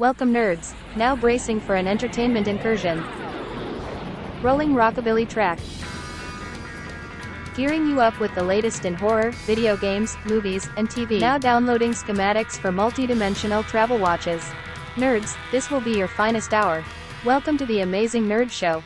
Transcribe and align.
Welcome 0.00 0.32
nerds, 0.32 0.72
now 0.96 1.14
bracing 1.14 1.60
for 1.60 1.74
an 1.74 1.86
entertainment 1.86 2.48
incursion. 2.48 3.04
Rolling 4.40 4.70
rockabilly 4.70 5.28
track. 5.28 5.58
Gearing 7.54 7.86
you 7.86 8.00
up 8.00 8.18
with 8.18 8.34
the 8.34 8.42
latest 8.42 8.86
in 8.86 8.94
horror, 8.94 9.32
video 9.44 9.76
games, 9.76 10.16
movies, 10.24 10.70
and 10.78 10.88
TV. 10.88 11.20
Now 11.20 11.36
downloading 11.36 11.90
schematics 11.90 12.58
for 12.58 12.72
multi-dimensional 12.72 13.62
travel 13.64 13.98
watches. 13.98 14.42
Nerds, 14.94 15.36
this 15.52 15.70
will 15.70 15.82
be 15.82 15.98
your 15.98 16.08
finest 16.08 16.54
hour. 16.54 16.82
Welcome 17.26 17.58
to 17.58 17.66
the 17.66 17.80
Amazing 17.80 18.24
Nerd 18.24 18.50
Show. 18.50 18.82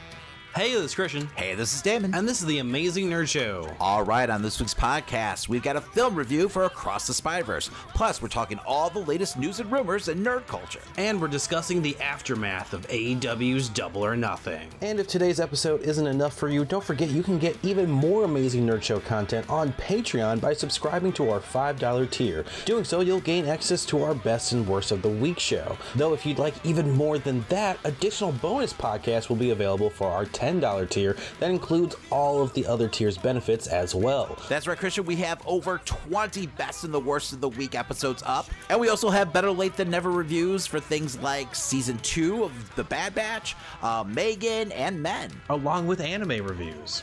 Hey, 0.54 0.72
this 0.72 0.84
is 0.84 0.94
Christian, 0.94 1.28
Hey, 1.34 1.56
this 1.56 1.74
is 1.74 1.82
Damon. 1.82 2.14
and 2.14 2.28
this 2.28 2.40
is 2.40 2.46
the 2.46 2.60
Amazing 2.60 3.10
Nerd 3.10 3.26
Show. 3.28 3.68
All 3.80 4.04
right, 4.04 4.30
on 4.30 4.40
this 4.40 4.60
week's 4.60 4.72
podcast, 4.72 5.48
we've 5.48 5.64
got 5.64 5.74
a 5.74 5.80
film 5.80 6.14
review 6.14 6.48
for 6.48 6.62
Across 6.62 7.08
the 7.08 7.14
Spider-Verse. 7.14 7.70
Plus, 7.92 8.22
we're 8.22 8.28
talking 8.28 8.60
all 8.64 8.88
the 8.88 9.00
latest 9.00 9.36
news 9.36 9.58
and 9.58 9.72
rumors 9.72 10.06
in 10.06 10.18
nerd 10.22 10.46
culture. 10.46 10.78
And 10.96 11.20
we're 11.20 11.26
discussing 11.26 11.82
the 11.82 11.96
aftermath 12.00 12.72
of 12.72 12.86
AEW's 12.86 13.68
Double 13.68 14.04
or 14.04 14.14
Nothing. 14.14 14.68
And 14.80 15.00
if 15.00 15.08
today's 15.08 15.40
episode 15.40 15.82
isn't 15.82 16.06
enough 16.06 16.36
for 16.38 16.48
you, 16.48 16.64
don't 16.64 16.84
forget 16.84 17.08
you 17.10 17.24
can 17.24 17.40
get 17.40 17.56
even 17.64 17.90
more 17.90 18.22
amazing 18.22 18.64
Nerd 18.64 18.84
Show 18.84 19.00
content 19.00 19.50
on 19.50 19.72
Patreon 19.72 20.40
by 20.40 20.52
subscribing 20.52 21.12
to 21.14 21.30
our 21.30 21.40
$5 21.40 22.10
tier. 22.12 22.44
Doing 22.64 22.84
so, 22.84 23.00
you'll 23.00 23.18
gain 23.18 23.46
access 23.46 23.84
to 23.86 24.04
our 24.04 24.14
best 24.14 24.52
and 24.52 24.68
worst 24.68 24.92
of 24.92 25.02
the 25.02 25.08
week 25.08 25.40
show. 25.40 25.76
Though, 25.96 26.14
if 26.14 26.24
you'd 26.24 26.38
like 26.38 26.54
even 26.64 26.92
more 26.92 27.18
than 27.18 27.44
that, 27.48 27.76
additional 27.82 28.30
bonus 28.30 28.72
podcasts 28.72 29.28
will 29.28 29.34
be 29.34 29.50
available 29.50 29.90
for 29.90 30.06
our 30.08 30.24
$10 30.26 30.43
tier 30.90 31.16
that 31.40 31.50
includes 31.50 31.96
all 32.10 32.42
of 32.42 32.52
the 32.54 32.66
other 32.66 32.88
tiers' 32.88 33.18
benefits 33.18 33.66
as 33.66 33.94
well. 33.94 34.36
That's 34.48 34.66
right, 34.66 34.78
Christian. 34.78 35.04
We 35.04 35.16
have 35.16 35.40
over 35.46 35.78
20 35.84 36.46
best 36.48 36.84
and 36.84 36.92
the 36.92 37.00
worst 37.00 37.32
of 37.32 37.40
the 37.40 37.48
week 37.48 37.74
episodes 37.74 38.22
up. 38.26 38.46
And 38.70 38.80
we 38.80 38.88
also 38.88 39.10
have 39.10 39.32
Better 39.32 39.50
Late 39.50 39.76
Than 39.76 39.90
Never 39.90 40.10
reviews 40.10 40.66
for 40.66 40.80
things 40.80 41.18
like 41.18 41.54
season 41.54 41.98
two 41.98 42.44
of 42.44 42.74
The 42.76 42.84
Bad 42.84 43.14
Batch, 43.14 43.56
uh, 43.82 44.04
Megan, 44.06 44.72
and 44.72 45.02
Men. 45.02 45.30
along 45.50 45.86
with 45.86 46.00
anime 46.00 46.44
reviews. 46.44 47.02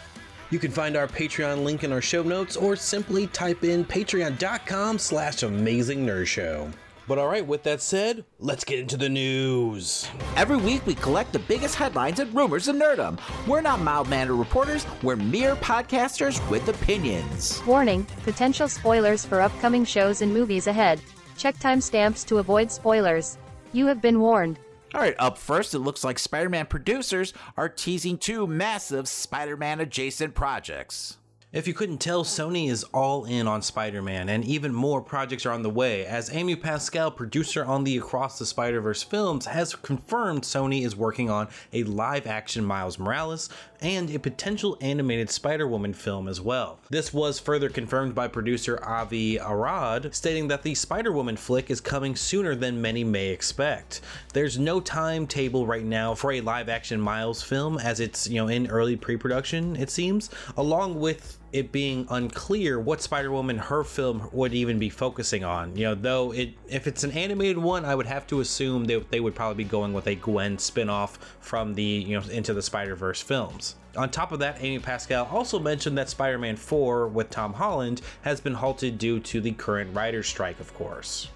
You 0.50 0.60
can 0.60 0.72
find 0.72 0.98
our 0.98 1.08
Patreon 1.08 1.64
link 1.64 1.84
in 1.86 1.94
our 1.94 2.02
show 2.02 2.24
notes 2.24 2.58
or 2.58 2.76
simply 2.76 3.28
type 3.28 3.64
in 3.64 3.86
patreon.com 3.86 5.00
slash 5.00 5.44
amazing 5.44 6.06
nerd 6.06 6.28
show. 6.28 6.70
But 7.12 7.20
alright, 7.20 7.46
with 7.46 7.64
that 7.64 7.82
said, 7.82 8.24
let's 8.40 8.64
get 8.64 8.80
into 8.80 8.96
the 8.96 9.10
news. 9.10 10.08
Every 10.38 10.56
week, 10.56 10.88
we 10.88 10.96
collect 10.96 11.34
the 11.34 11.40
biggest 11.40 11.76
headlines 11.76 12.22
and 12.22 12.34
rumors 12.34 12.70
in 12.70 12.80
nerdom. 12.80 13.20
We're 13.46 13.60
not 13.60 13.82
mild-mannered 13.82 14.38
reporters. 14.38 14.88
We're 15.04 15.18
mere 15.18 15.58
podcasters 15.58 16.40
with 16.50 16.70
opinions. 16.70 17.62
Warning, 17.68 18.08
potential 18.24 18.70
spoilers 18.70 19.26
for 19.26 19.42
upcoming 19.42 19.84
shows 19.84 20.22
and 20.22 20.34
movies 20.34 20.68
ahead. 20.68 21.02
Check 21.36 21.58
timestamps 21.58 22.26
to 22.28 22.38
avoid 22.38 22.72
spoilers. 22.72 23.38
You 23.74 23.88
have 23.88 24.02
been 24.02 24.22
warned. 24.22 24.58
All 24.96 25.02
right, 25.02 25.16
up 25.20 25.38
first, 25.38 25.74
it 25.74 25.80
looks 25.80 26.06
like 26.06 26.18
Spider 26.18 26.48
Man 26.48 26.66
producers 26.66 27.34
are 27.58 27.68
teasing 27.68 28.20
two 28.20 28.48
massive 28.48 29.10
Spider 29.10 29.58
Man 29.58 29.82
adjacent 29.82 30.34
projects. 30.34 31.18
If 31.54 31.68
you 31.68 31.74
couldn't 31.74 31.98
tell, 31.98 32.24
Sony 32.24 32.70
is 32.70 32.86
all 32.94 33.26
in 33.26 33.46
on 33.46 33.62
Spider 33.62 34.02
Man, 34.02 34.30
and 34.30 34.46
even 34.46 34.74
more 34.74 35.02
projects 35.02 35.46
are 35.46 35.52
on 35.52 35.64
the 35.64 35.70
way, 35.70 36.06
as 36.06 36.34
Amy 36.34 36.56
Pascal, 36.56 37.12
producer 37.12 37.66
on 37.66 37.84
the 37.84 37.98
Across 37.98 38.40
the 38.40 38.46
Spider 38.46 38.80
Verse 38.80 39.04
films, 39.04 39.48
has 39.48 39.76
confirmed 39.76 40.44
Sony 40.44 40.86
is 40.86 40.96
working 40.96 41.30
on 41.30 41.50
a 41.74 41.84
live 41.84 42.26
action 42.26 42.64
Miles 42.64 42.98
Morales 42.98 43.50
and 43.82 44.10
a 44.12 44.20
potential 44.20 44.78
animated 44.80 45.30
Spider 45.30 45.68
Woman 45.68 45.94
film 45.94 46.30
as 46.30 46.40
well. 46.40 46.80
This 46.90 47.14
was 47.14 47.38
further 47.38 47.68
confirmed 47.68 48.16
by 48.16 48.30
producer 48.30 48.82
Avi 48.82 49.38
Arad, 49.38 50.16
stating 50.16 50.48
that 50.48 50.64
the 50.64 50.74
Spider 50.74 51.12
Woman 51.12 51.36
flick 51.36 51.70
is 51.70 51.82
coming 51.82 52.16
sooner 52.16 52.56
than 52.56 52.82
many 52.82 53.04
may 53.04 53.28
expect. 53.28 54.00
There's 54.32 54.58
no 54.58 54.80
timetable 54.80 55.68
right 55.68 55.84
now 55.84 56.16
for 56.16 56.32
a 56.32 56.40
live 56.40 56.70
action 56.70 57.02
Miles 57.02 57.44
film, 57.44 57.78
as 57.78 58.00
it's, 58.00 58.30
you 58.30 58.36
know, 58.36 58.48
in 58.48 58.68
early 58.68 58.96
pre 58.96 59.18
production, 59.18 59.76
it 59.76 59.90
seems, 59.90 60.30
along 60.56 60.98
with 60.98 61.40
it 61.54 61.72
being 61.72 62.08
unclear 62.10 62.80
what 62.80 63.02
Spider-Woman 63.02 63.58
her 63.58 63.84
film 63.84 64.30
would 64.32 64.54
even 64.54 64.80
be 64.80 64.90
focusing 64.90 65.44
on. 65.44 65.76
You 65.76 65.86
know, 65.86 65.96
though 65.96 66.32
it 66.32 66.54
if 66.68 66.88
it's 66.88 67.04
an 67.04 67.12
animated 67.12 67.58
one, 67.58 67.86
I 67.86 67.96
would 67.96 68.06
have 68.06 68.26
to 68.28 68.40
assume 68.40 68.86
that 68.86 69.12
they 69.12 69.20
would 69.20 69.36
probably 69.36 69.64
be 69.64 69.70
going 69.70 69.94
with 69.94 70.08
a 70.08 70.16
Gwen 70.16 70.58
spin-off 70.58 71.18
from 71.40 71.74
the, 71.74 71.84
you 71.84 72.20
know, 72.20 72.26
into 72.30 72.54
the 72.54 72.62
Spider-Verse 72.62 73.22
films. 73.22 73.76
On 73.98 74.10
top 74.10 74.32
of 74.32 74.40
that, 74.40 74.58
Amy 74.62 74.80
Pascal 74.80 75.28
also 75.30 75.60
mentioned 75.60 75.98
that 75.98 76.10
Spider-Man 76.10 76.56
4 76.56 77.10
with 77.10 77.30
Tom 77.30 77.54
Holland 77.54 78.02
has 78.22 78.40
been 78.40 78.54
halted 78.54 78.98
due 78.98 79.20
to 79.20 79.42
the 79.42 79.52
current 79.52 79.94
writer's 79.94 80.28
strike, 80.28 80.62
of 80.62 80.74
course. 80.74 81.28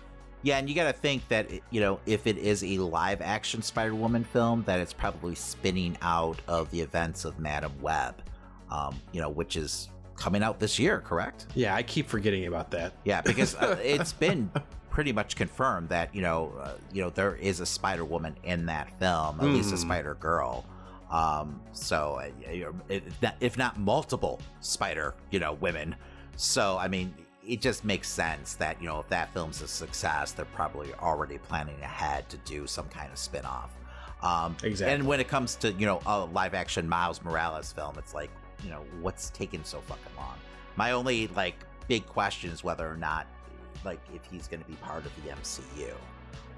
Yeah, 0.42 0.60
and 0.60 0.70
you 0.70 0.76
got 0.76 0.86
to 0.86 0.94
think 0.94 1.28
that, 1.30 1.50
you 1.72 1.82
know, 1.82 2.00
if 2.06 2.28
it 2.28 2.38
is 2.38 2.64
a 2.64 2.78
live 2.78 3.20
action 3.22 3.62
Spider 3.64 3.96
Woman 3.96 4.24
film, 4.24 4.64
that 4.68 4.80
it's 4.80 4.94
probably 4.94 5.36
spinning 5.36 5.98
out 6.02 6.40
of 6.48 6.70
the 6.70 6.80
events 6.80 7.26
of 7.26 7.40
Madame 7.40 7.74
Web, 7.82 8.22
um, 8.70 8.96
you 9.12 9.20
know, 9.20 9.30
which 9.30 9.58
is 9.58 9.90
coming 10.16 10.44
out 10.44 10.60
this 10.60 10.80
year, 10.80 11.00
correct? 11.02 11.48
Yeah, 11.56 11.76
I 11.76 11.84
keep 11.84 12.08
forgetting 12.08 12.46
about 12.48 12.72
that. 12.72 12.94
Yeah, 13.04 13.22
because 13.22 13.56
uh, 13.56 13.78
it's 13.84 14.14
been 14.14 14.52
pretty 14.90 15.12
much 15.12 15.36
confirmed 15.36 15.90
that 15.90 16.14
you 16.16 16.22
know, 16.22 16.54
uh, 16.62 16.72
you 16.94 17.02
know, 17.02 17.10
there 17.10 17.36
is 17.36 17.60
a 17.60 17.66
Spider 17.66 18.06
Woman 18.06 18.36
in 18.44 18.66
that 18.68 18.98
film, 19.00 19.40
at 19.42 19.48
least 19.48 19.72
a 19.72 19.76
Mm. 19.76 19.80
Spider 19.80 20.16
Girl. 20.16 20.66
Um, 21.12 21.62
so 21.74 22.20
uh, 22.50 22.72
if 22.90 23.22
not, 23.22 23.36
if 23.40 23.58
not 23.58 23.80
multiple 23.80 24.42
Spider, 24.62 25.14
you 25.32 25.40
know, 25.40 25.54
women. 25.54 25.96
So 26.38 26.78
I 26.78 26.88
mean, 26.88 27.14
it 27.48 27.62
just 27.62 27.86
makes 27.86 28.10
sense 28.10 28.56
that 28.56 28.82
you 28.82 28.88
know, 28.88 29.00
if 29.00 29.08
that 29.10 29.34
film's 29.34 29.62
a 29.62 29.68
success, 29.68 30.32
they're 30.32 30.46
probably 30.46 30.94
already 30.96 31.38
planning 31.38 31.80
ahead 31.82 32.28
to 32.30 32.38
do 32.38 32.66
some 32.66 32.88
kind 32.90 33.12
of 33.12 33.18
spin 33.18 33.46
off. 33.46 33.72
Um, 34.24 34.56
Exactly. 34.64 34.96
And 34.96 35.06
when 35.06 35.20
it 35.20 35.28
comes 35.28 35.56
to 35.58 35.72
you 35.74 35.86
know 35.86 36.02
a 36.06 36.26
live 36.26 36.54
action 36.54 36.88
Miles 36.90 37.22
Morales 37.22 37.72
film, 37.72 37.96
it's 38.00 38.14
like 38.16 38.32
you 38.64 38.70
know 38.70 38.84
what's 39.02 39.30
taken 39.32 39.64
so 39.64 39.80
fucking 39.82 40.16
long. 40.18 40.36
My 40.76 40.92
only 40.92 41.28
like 41.30 41.56
big 41.88 42.06
question 42.06 42.52
is 42.52 42.64
whether 42.64 42.88
or 42.90 42.98
not 42.98 43.28
like 43.84 44.00
if 44.14 44.22
he's 44.32 44.48
going 44.48 44.62
to 44.62 44.68
be 44.68 44.76
part 44.76 45.06
of 45.06 45.12
the 45.24 45.30
MCU. 45.32 45.94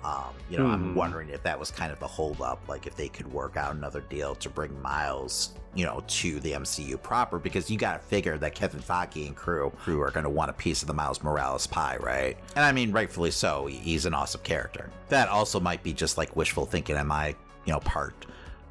Um, 0.03 0.25
you 0.49 0.57
know, 0.59 0.65
I'm 0.67 0.91
Hmm. 0.91 0.95
wondering 0.95 1.29
if 1.29 1.41
that 1.43 1.59
was 1.59 1.71
kind 1.71 1.91
of 1.91 1.99
the 1.99 2.07
holdup, 2.07 2.61
like 2.69 2.85
if 2.85 2.95
they 2.95 3.09
could 3.09 3.29
work 3.33 3.57
out 3.57 3.73
another 3.75 4.01
deal 4.01 4.35
to 4.35 4.47
bring 4.49 4.79
Miles, 4.81 5.53
you 5.73 5.85
know, 5.85 6.03
to 6.07 6.39
the 6.39 6.53
MCU 6.53 6.97
proper, 7.01 7.39
because 7.39 7.69
you 7.69 7.77
got 7.79 7.93
to 7.93 7.99
figure 8.07 8.37
that 8.37 8.53
Kevin 8.53 8.79
Feige 8.79 9.25
and 9.25 9.35
crew 9.35 9.71
crew 9.71 9.99
are 10.01 10.11
going 10.11 10.23
to 10.23 10.29
want 10.29 10.51
a 10.51 10.53
piece 10.53 10.81
of 10.83 10.87
the 10.87 10.93
Miles 10.93 11.23
Morales 11.23 11.65
pie, 11.65 11.97
right? 11.99 12.37
And 12.55 12.63
I 12.63 12.71
mean, 12.71 12.91
rightfully 12.91 13.31
so. 13.31 13.65
He's 13.65 14.05
an 14.05 14.13
awesome 14.13 14.41
character. 14.43 14.91
That 15.09 15.29
also 15.29 15.59
might 15.59 15.81
be 15.81 15.93
just 15.93 16.15
like 16.17 16.35
wishful 16.35 16.67
thinking 16.67 16.95
on 16.95 17.07
my, 17.07 17.29
you 17.65 17.73
know, 17.73 17.79
part 17.79 18.27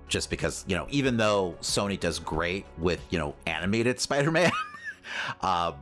just 0.08 0.30
because 0.30 0.64
you 0.68 0.76
know 0.76 0.86
even 0.90 1.16
though 1.16 1.54
sony 1.60 1.98
does 1.98 2.18
great 2.18 2.64
with 2.78 3.00
you 3.10 3.18
know 3.18 3.34
animated 3.46 3.98
spider-man 4.06 4.50
uh, 5.40 5.72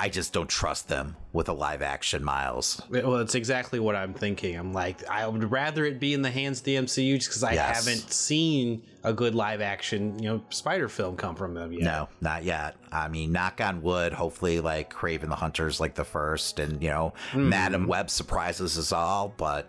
i 0.00 0.08
just 0.08 0.32
don't 0.32 0.48
trust 0.48 0.88
them 0.88 1.16
with 1.32 1.48
a 1.48 1.52
live 1.52 1.82
action 1.82 2.22
miles 2.22 2.80
Well, 2.90 3.16
it's 3.16 3.34
exactly 3.34 3.80
what 3.80 3.96
I'm 3.96 4.14
thinking. 4.14 4.56
I'm 4.56 4.72
like, 4.72 5.04
I 5.08 5.26
would 5.26 5.50
rather 5.50 5.84
it 5.84 5.98
be 5.98 6.14
in 6.14 6.22
the 6.22 6.30
hands 6.30 6.60
of 6.60 6.64
the 6.64 6.76
MCU 6.76 7.16
just 7.16 7.28
because 7.28 7.42
I 7.42 7.54
Yes. 7.54 7.84
haven't 7.84 8.12
seen 8.12 8.84
a 9.02 9.12
good 9.12 9.34
live 9.34 9.60
action, 9.60 10.16
you 10.22 10.28
know, 10.28 10.40
spider 10.50 10.88
film 10.88 11.16
come 11.16 11.34
from 11.34 11.54
them 11.54 11.72
yet. 11.72 11.82
no 11.82 12.08
not 12.20 12.44
yet 12.44 12.76
i 12.92 13.08
mean 13.08 13.32
knock 13.32 13.60
on 13.60 13.82
wood 13.82 14.12
hopefully 14.12 14.60
like 14.60 14.92
Kraven 14.92 15.28
the 15.28 15.34
hunters 15.34 15.80
like 15.80 15.94
the 15.96 16.04
first 16.04 16.60
and 16.60 16.80
you 16.82 16.88
know 16.90 17.12
Hmm. 17.32 17.48
madame 17.48 17.86
web 17.88 18.10
surprises 18.10 18.78
us 18.78 18.92
all 18.92 19.34
but 19.36 19.68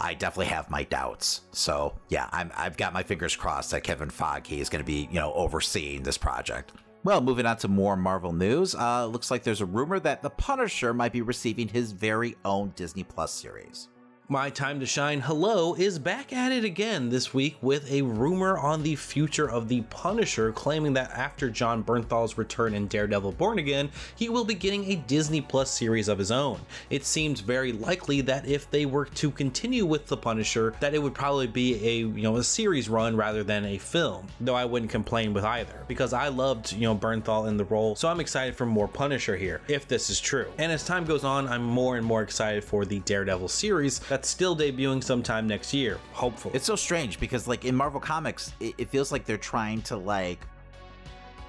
I 0.00 0.14
definitely 0.14 0.46
have 0.46 0.70
my 0.70 0.84
doubts. 0.84 1.42
So 1.52 1.94
yeah, 2.08 2.28
I'm, 2.32 2.50
I've 2.56 2.76
got 2.76 2.92
my 2.92 3.02
fingers 3.02 3.36
crossed 3.36 3.70
that 3.72 3.82
Kevin 3.82 4.08
Feige 4.08 4.58
is 4.58 4.68
going 4.68 4.82
to 4.82 4.86
be, 4.86 5.08
you 5.10 5.20
know, 5.20 5.32
overseeing 5.34 6.02
this 6.02 6.18
project. 6.18 6.72
Well, 7.04 7.20
moving 7.20 7.46
on 7.46 7.56
to 7.58 7.68
more 7.68 7.96
Marvel 7.96 8.32
news, 8.32 8.74
uh, 8.74 9.06
looks 9.06 9.30
like 9.30 9.42
there's 9.42 9.60
a 9.60 9.66
rumor 9.66 10.00
that 10.00 10.22
The 10.22 10.30
Punisher 10.30 10.92
might 10.92 11.12
be 11.12 11.22
receiving 11.22 11.68
his 11.68 11.92
very 11.92 12.36
own 12.44 12.72
Disney 12.76 13.04
Plus 13.04 13.32
series. 13.32 13.89
My 14.32 14.48
Time 14.48 14.78
to 14.78 14.86
Shine 14.86 15.22
Hello 15.22 15.74
is 15.74 15.98
back 15.98 16.32
at 16.32 16.52
it 16.52 16.62
again 16.62 17.08
this 17.08 17.34
week 17.34 17.56
with 17.60 17.90
a 17.90 18.02
rumor 18.02 18.56
on 18.56 18.84
the 18.84 18.94
future 18.94 19.50
of 19.50 19.66
the 19.66 19.80
Punisher, 19.90 20.52
claiming 20.52 20.92
that 20.92 21.10
after 21.10 21.50
Jon 21.50 21.82
Bernthal's 21.82 22.38
return 22.38 22.72
in 22.72 22.86
Daredevil 22.86 23.32
Born 23.32 23.58
Again, 23.58 23.90
he 24.14 24.28
will 24.28 24.44
be 24.44 24.54
getting 24.54 24.84
a 24.84 24.94
Disney 24.94 25.40
Plus 25.40 25.68
series 25.68 26.06
of 26.06 26.16
his 26.16 26.30
own. 26.30 26.60
It 26.90 27.04
seems 27.04 27.40
very 27.40 27.72
likely 27.72 28.20
that 28.20 28.46
if 28.46 28.70
they 28.70 28.86
were 28.86 29.06
to 29.06 29.32
continue 29.32 29.84
with 29.84 30.06
the 30.06 30.16
Punisher, 30.16 30.76
that 30.78 30.94
it 30.94 31.02
would 31.02 31.12
probably 31.12 31.48
be 31.48 31.84
a 31.84 31.96
you 31.96 32.22
know 32.22 32.36
a 32.36 32.44
series 32.44 32.88
run 32.88 33.16
rather 33.16 33.42
than 33.42 33.64
a 33.64 33.78
film. 33.78 34.28
Though 34.40 34.54
I 34.54 34.64
wouldn't 34.64 34.92
complain 34.92 35.34
with 35.34 35.44
either, 35.44 35.84
because 35.88 36.12
I 36.12 36.28
loved 36.28 36.72
you 36.72 36.82
know 36.82 36.94
Bernthal 36.94 37.48
in 37.48 37.56
the 37.56 37.64
role, 37.64 37.96
so 37.96 38.06
I'm 38.06 38.20
excited 38.20 38.54
for 38.54 38.64
more 38.64 38.86
Punisher 38.86 39.36
here, 39.36 39.60
if 39.66 39.88
this 39.88 40.08
is 40.08 40.20
true. 40.20 40.46
And 40.56 40.70
as 40.70 40.86
time 40.86 41.04
goes 41.04 41.24
on, 41.24 41.48
I'm 41.48 41.64
more 41.64 41.96
and 41.96 42.06
more 42.06 42.22
excited 42.22 42.62
for 42.62 42.84
the 42.84 43.00
Daredevil 43.00 43.48
series 43.48 44.00
still 44.28 44.56
debuting 44.56 45.02
sometime 45.02 45.46
next 45.46 45.72
year, 45.72 45.98
hopefully. 46.12 46.54
It's 46.54 46.66
so 46.66 46.76
strange 46.76 47.18
because, 47.20 47.46
like, 47.48 47.64
in 47.64 47.74
Marvel 47.74 48.00
Comics, 48.00 48.52
it, 48.60 48.74
it 48.78 48.88
feels 48.90 49.12
like 49.12 49.24
they're 49.24 49.36
trying 49.38 49.82
to, 49.82 49.96
like, 49.96 50.40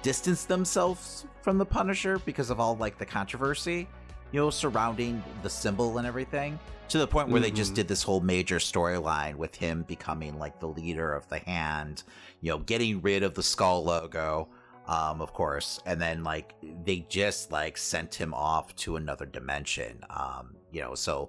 distance 0.02 0.44
themselves 0.44 1.26
from 1.42 1.58
the 1.58 1.66
Punisher 1.66 2.18
because 2.20 2.50
of 2.50 2.60
all, 2.60 2.76
like, 2.76 2.98
the 2.98 3.06
controversy. 3.06 3.88
you 4.34 4.40
know, 4.40 4.48
surrounding 4.48 5.22
the 5.42 5.50
symbol 5.50 5.98
and 5.98 6.06
everything. 6.06 6.58
To 6.88 6.96
the 6.96 7.06
point 7.06 7.28
where 7.28 7.38
they 7.38 7.50
just 7.50 7.72
Mhm. 7.72 7.74
did 7.74 7.88
this 7.88 8.02
whole 8.02 8.20
major 8.20 8.56
storyline 8.56 9.34
with 9.34 9.54
him 9.54 9.82
becoming 9.82 10.38
like 10.38 10.58
the 10.58 10.68
leader 10.68 11.12
of 11.12 11.28
the 11.28 11.38
hand, 11.40 12.02
you 12.40 12.50
know, 12.50 12.56
getting 12.56 13.02
rid 13.02 13.24
of 13.24 13.34
the 13.34 13.42
skull 13.42 13.84
logo, 13.84 14.48
um, 14.86 15.20
of 15.20 15.34
course, 15.34 15.80
and 15.84 16.00
then 16.00 16.24
like 16.24 16.54
they 16.82 17.00
just 17.10 17.52
like 17.52 17.76
sent 17.76 18.14
him 18.14 18.32
off 18.32 18.74
to 18.76 18.96
another 18.96 19.26
dimension. 19.26 20.02
Um, 20.08 20.54
you 20.70 20.80
know, 20.80 20.94
so 20.94 21.28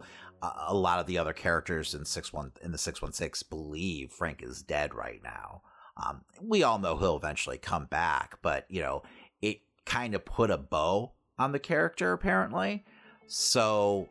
a, 0.68 0.74
lot 0.74 1.00
of 1.00 1.06
the 1.06 1.18
other 1.18 1.34
characters 1.34 1.94
in 1.94 2.06
six 2.06 2.34
one 2.34 2.52
in 2.62 2.72
the 2.72 2.78
six 2.78 3.02
one 3.02 3.14
six 3.14 3.44
believe 3.44 4.12
Frank 4.12 4.44
is 4.44 4.62
dead 4.62 4.94
right 4.94 5.22
now. 5.24 5.62
Um, 5.96 6.22
we 6.42 6.64
all 6.64 6.80
know 6.80 6.98
he'll 6.98 7.18
eventually 7.18 7.58
come 7.58 7.86
back, 7.86 8.38
but 8.42 8.66
you 8.70 8.82
know, 8.82 9.04
it 9.42 9.62
kind 9.86 10.16
of 10.16 10.26
put 10.26 10.50
a 10.50 10.58
bow 10.58 11.12
on 11.38 11.52
the 11.52 11.60
character 11.60 12.14
apparently. 12.14 12.84
So 13.28 14.10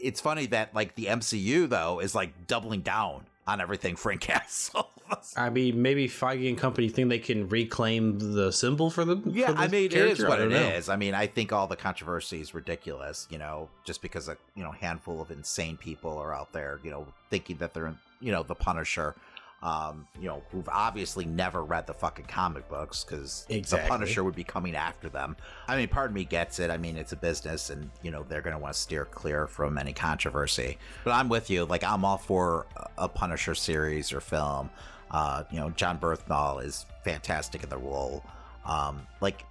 it's 0.00 0.20
funny 0.20 0.46
that 0.46 0.74
like 0.74 0.94
the 0.94 1.06
MCU 1.06 1.68
though 1.68 2.00
is 2.00 2.14
like 2.14 2.46
doubling 2.46 2.82
down 2.82 3.26
on 3.46 3.60
everything 3.60 3.96
Frank 3.96 4.20
Castle. 4.22 4.90
I 5.36 5.50
mean, 5.50 5.82
maybe 5.82 6.08
Feige 6.08 6.48
and 6.48 6.56
company 6.58 6.88
think 6.88 7.08
they 7.08 7.18
can 7.18 7.48
reclaim 7.48 8.18
the 8.34 8.52
symbol 8.52 8.90
for 8.90 9.04
the. 9.04 9.20
yeah, 9.26 9.52
for 9.52 9.58
I 9.58 9.68
mean 9.68 9.84
it 9.86 9.92
is 9.92 10.18
character? 10.18 10.28
What 10.28 10.40
it 10.40 10.50
know. 10.50 10.56
is. 10.56 10.88
I 10.88 10.96
mean, 10.96 11.14
I 11.14 11.26
think 11.26 11.52
all 11.52 11.66
the 11.66 11.76
controversy 11.76 12.40
is 12.40 12.54
ridiculous. 12.54 13.26
You 13.30 13.38
know, 13.38 13.68
just 13.84 14.02
because 14.02 14.28
a 14.28 14.36
you 14.54 14.62
know 14.62 14.72
handful 14.72 15.20
of 15.20 15.30
insane 15.30 15.76
people 15.76 16.16
are 16.18 16.34
out 16.34 16.52
there, 16.52 16.80
you 16.82 16.90
know, 16.90 17.06
thinking 17.30 17.56
that 17.58 17.74
they're 17.74 17.94
you 18.20 18.32
know 18.32 18.42
the 18.42 18.54
Punisher. 18.54 19.14
Um, 19.62 20.06
you 20.20 20.26
know, 20.28 20.42
who've 20.52 20.68
obviously 20.68 21.24
never 21.24 21.64
read 21.64 21.86
the 21.86 21.94
fucking 21.94 22.26
comic 22.26 22.68
books 22.68 23.02
because 23.02 23.46
Exactly. 23.48 23.86
the 23.86 23.88
Punisher 23.88 24.22
would 24.22 24.34
be 24.34 24.44
coming 24.44 24.74
after 24.74 25.08
them. 25.08 25.38
I 25.66 25.78
mean, 25.78 25.88
part 25.88 26.10
of 26.10 26.14
me 26.14 26.24
gets 26.26 26.58
it. 26.58 26.70
I 26.70 26.76
mean, 26.76 26.98
it's 26.98 27.12
a 27.12 27.16
business, 27.16 27.70
and 27.70 27.90
you 28.02 28.10
know 28.10 28.26
they're 28.28 28.42
going 28.42 28.52
to 28.52 28.58
want 28.58 28.74
to 28.74 28.78
steer 28.78 29.06
clear 29.06 29.46
from 29.46 29.78
any 29.78 29.94
controversy. 29.94 30.76
But 31.02 31.12
I'm 31.12 31.30
with 31.30 31.48
you. 31.48 31.64
Like, 31.64 31.82
I'm 31.82 32.04
all 32.04 32.18
for 32.18 32.66
a 32.98 33.08
Punisher 33.08 33.54
series 33.54 34.12
or 34.12 34.20
film. 34.20 34.68
Uh, 35.14 35.44
you 35.48 35.60
know, 35.60 35.70
Jon 35.70 35.96
Bernthal 35.96 36.64
is 36.64 36.86
fantastic 37.04 37.62
in 37.62 37.68
the 37.68 37.78
role. 37.78 38.24
Um, 38.66 39.06
like, 39.20 39.44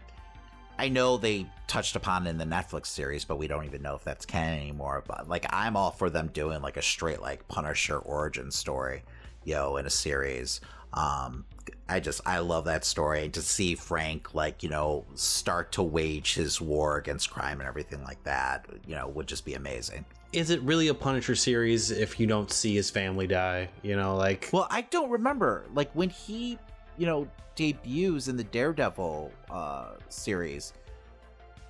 I 0.78 0.90
know 0.90 1.16
they 1.16 1.46
touched 1.68 1.96
upon 1.96 2.28
it 2.28 2.32
in 2.32 2.38
the 2.38 2.44
Netflix 2.44 2.88
series, 2.88 3.24
but 3.24 3.38
we 3.38 3.48
don't 3.48 3.64
even 3.64 3.82
know 3.82 3.96
if 3.96 4.04
that's 4.04 4.26
canon 4.26 4.60
anymore. 4.60 5.06
But 5.08 5.30
like, 5.30 5.46
I'm 5.52 5.78
all 5.78 5.92
for 5.92 6.10
them 6.10 6.30
doing 6.34 6.62
like 6.62 6.76
a 6.76 6.82
straight 6.82 7.22
like 7.22 7.48
Punisher 7.48 7.98
origin 7.98 8.52
story, 8.52 9.04
you 9.46 9.54
know, 9.54 9.78
in 9.78 9.86
a 9.86 9.90
series. 9.90 10.60
Um, 10.92 11.46
I 11.90 12.00
just 12.00 12.22
I 12.26 12.40
love 12.40 12.66
that 12.66 12.86
story 12.86 13.26
and 13.26 13.34
to 13.34 13.42
see 13.42 13.76
Frank 13.76 14.34
like 14.34 14.64
you 14.64 14.70
know 14.70 15.06
start 15.16 15.72
to 15.74 15.84
wage 15.84 16.36
his 16.36 16.62
war 16.62 16.98
against 16.98 17.30
crime 17.30 17.60
and 17.60 17.68
everything 17.68 18.04
like 18.04 18.24
that, 18.24 18.66
you 18.88 18.96
know, 18.96 19.08
would 19.10 19.28
just 19.28 19.46
be 19.46 19.56
amazing. 19.56 20.06
Is 20.32 20.50
it 20.50 20.62
really 20.62 20.88
a 20.88 20.94
Punisher 20.94 21.36
series 21.36 21.92
if 21.92 22.20
you 22.20 22.26
don't 22.26 22.52
see 22.52 22.74
his 22.74 22.90
family 22.90 23.28
die? 23.28 23.70
You 23.84 23.96
know, 23.96 24.16
like. 24.16 24.50
Well, 24.52 24.68
I 24.72 24.82
don't 24.82 25.10
remember 25.10 25.66
like 25.76 25.92
when 25.94 26.10
he, 26.10 26.58
you 26.98 27.06
know, 27.06 27.28
debuts 27.56 28.28
in 28.28 28.38
the 28.38 28.44
Daredevil 28.46 29.32
uh 29.52 29.90
series. 30.10 30.74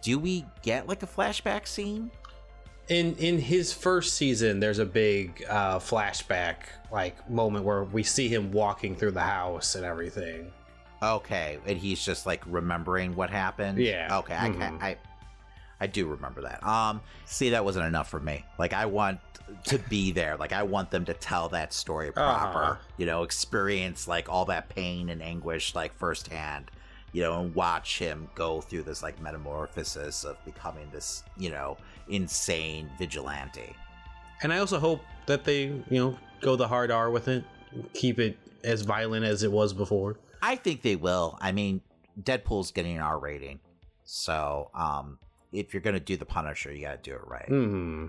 Do 0.02 0.20
we 0.20 0.46
get 0.62 0.88
like 0.88 1.02
a 1.04 1.08
flashback 1.08 1.66
scene? 1.68 2.12
In 2.90 3.16
in 3.16 3.40
his 3.40 3.72
first 3.72 4.14
season 4.16 4.60
there's 4.60 4.80
a 4.80 4.86
big 4.86 5.44
uh 5.50 5.80
flashback 5.80 6.56
like 6.92 7.30
moment 7.30 7.64
where 7.64 7.84
we 7.86 8.04
see 8.04 8.28
him 8.28 8.52
walking 8.52 8.96
through 8.96 9.12
the 9.12 9.22
house 9.22 9.76
and 9.76 9.86
everything 9.86 10.52
Okay, 11.02 11.60
and 11.66 11.78
he's 11.78 12.02
just 12.04 12.26
like 12.26 12.42
remembering 12.48 13.14
what 13.14 13.30
happened. 13.30 13.78
Yeah. 13.78 14.20
Okay, 14.20 14.36
I, 14.36 14.48
Mhm. 14.48 14.82
I, 14.82 14.96
I 15.82 15.88
do 15.88 16.08
remember 16.08 16.44
that. 16.44 16.66
Um, 16.66 17.02
see, 17.26 17.50
that 17.50 17.66
wasn't 17.66 17.88
enough 17.88 18.10
for 18.10 18.22
me. 18.22 18.46
Like, 18.58 18.72
I 18.72 18.86
want 18.86 19.20
to 19.66 19.80
be 19.80 20.14
there. 20.14 20.38
Like, 20.38 20.54
I 20.54 20.64
want 20.64 20.92
them 20.92 21.04
to 21.04 21.14
tell 21.14 21.50
that 21.50 21.74
story 21.74 22.14
proper. 22.14 22.58
Uh-huh. 22.64 22.76
You 22.96 23.06
know, 23.06 23.24
experience 23.24 24.08
like 24.08 24.30
all 24.30 24.46
that 24.46 24.70
pain 24.70 25.10
and 25.10 25.22
anguish 25.22 25.76
like 25.76 25.94
firsthand. 25.94 26.72
You 27.14 27.22
know, 27.24 27.40
and 27.42 27.56
watch 27.56 28.00
him 28.00 28.28
go 28.36 28.60
through 28.60 28.84
this 28.84 29.02
like 29.04 29.22
metamorphosis 29.22 30.24
of 30.26 30.44
becoming 30.46 30.90
this, 30.92 31.24
you 31.38 31.52
know, 31.52 31.78
insane 32.10 32.90
vigilante. 33.00 33.74
and 34.42 34.52
i 34.52 34.58
also 34.58 34.78
hope 34.80 35.02
that 35.26 35.46
they 35.46 35.64
you 35.64 35.84
know 36.00 36.18
go 36.42 36.56
the 36.58 36.68
hard 36.68 36.92
r 36.92 37.10
with 37.10 37.30
it 37.30 37.46
keep 37.94 38.20
it 38.20 38.38
as 38.66 38.82
violent 38.82 39.24
as 39.26 39.42
it 39.44 39.52
was 39.52 39.72
before 39.74 40.18
I 40.46 40.58
think 40.58 40.82
they 40.82 40.98
will. 40.98 41.38
I 41.40 41.54
mean, 41.54 41.80
Deadpool's 42.22 42.72
getting 42.72 42.98
an 42.98 43.02
R 43.02 43.18
rating, 43.18 43.62
so 44.04 44.70
um, 44.76 45.18
if 45.54 45.74
you're 45.74 45.80
gonna 45.82 46.02
do 46.02 46.18
the 46.18 46.26
Punisher, 46.26 46.74
you 46.74 46.82
gotta 46.82 46.98
do 47.02 47.14
it 47.14 47.26
right. 47.26 47.48
hmm 47.48 48.08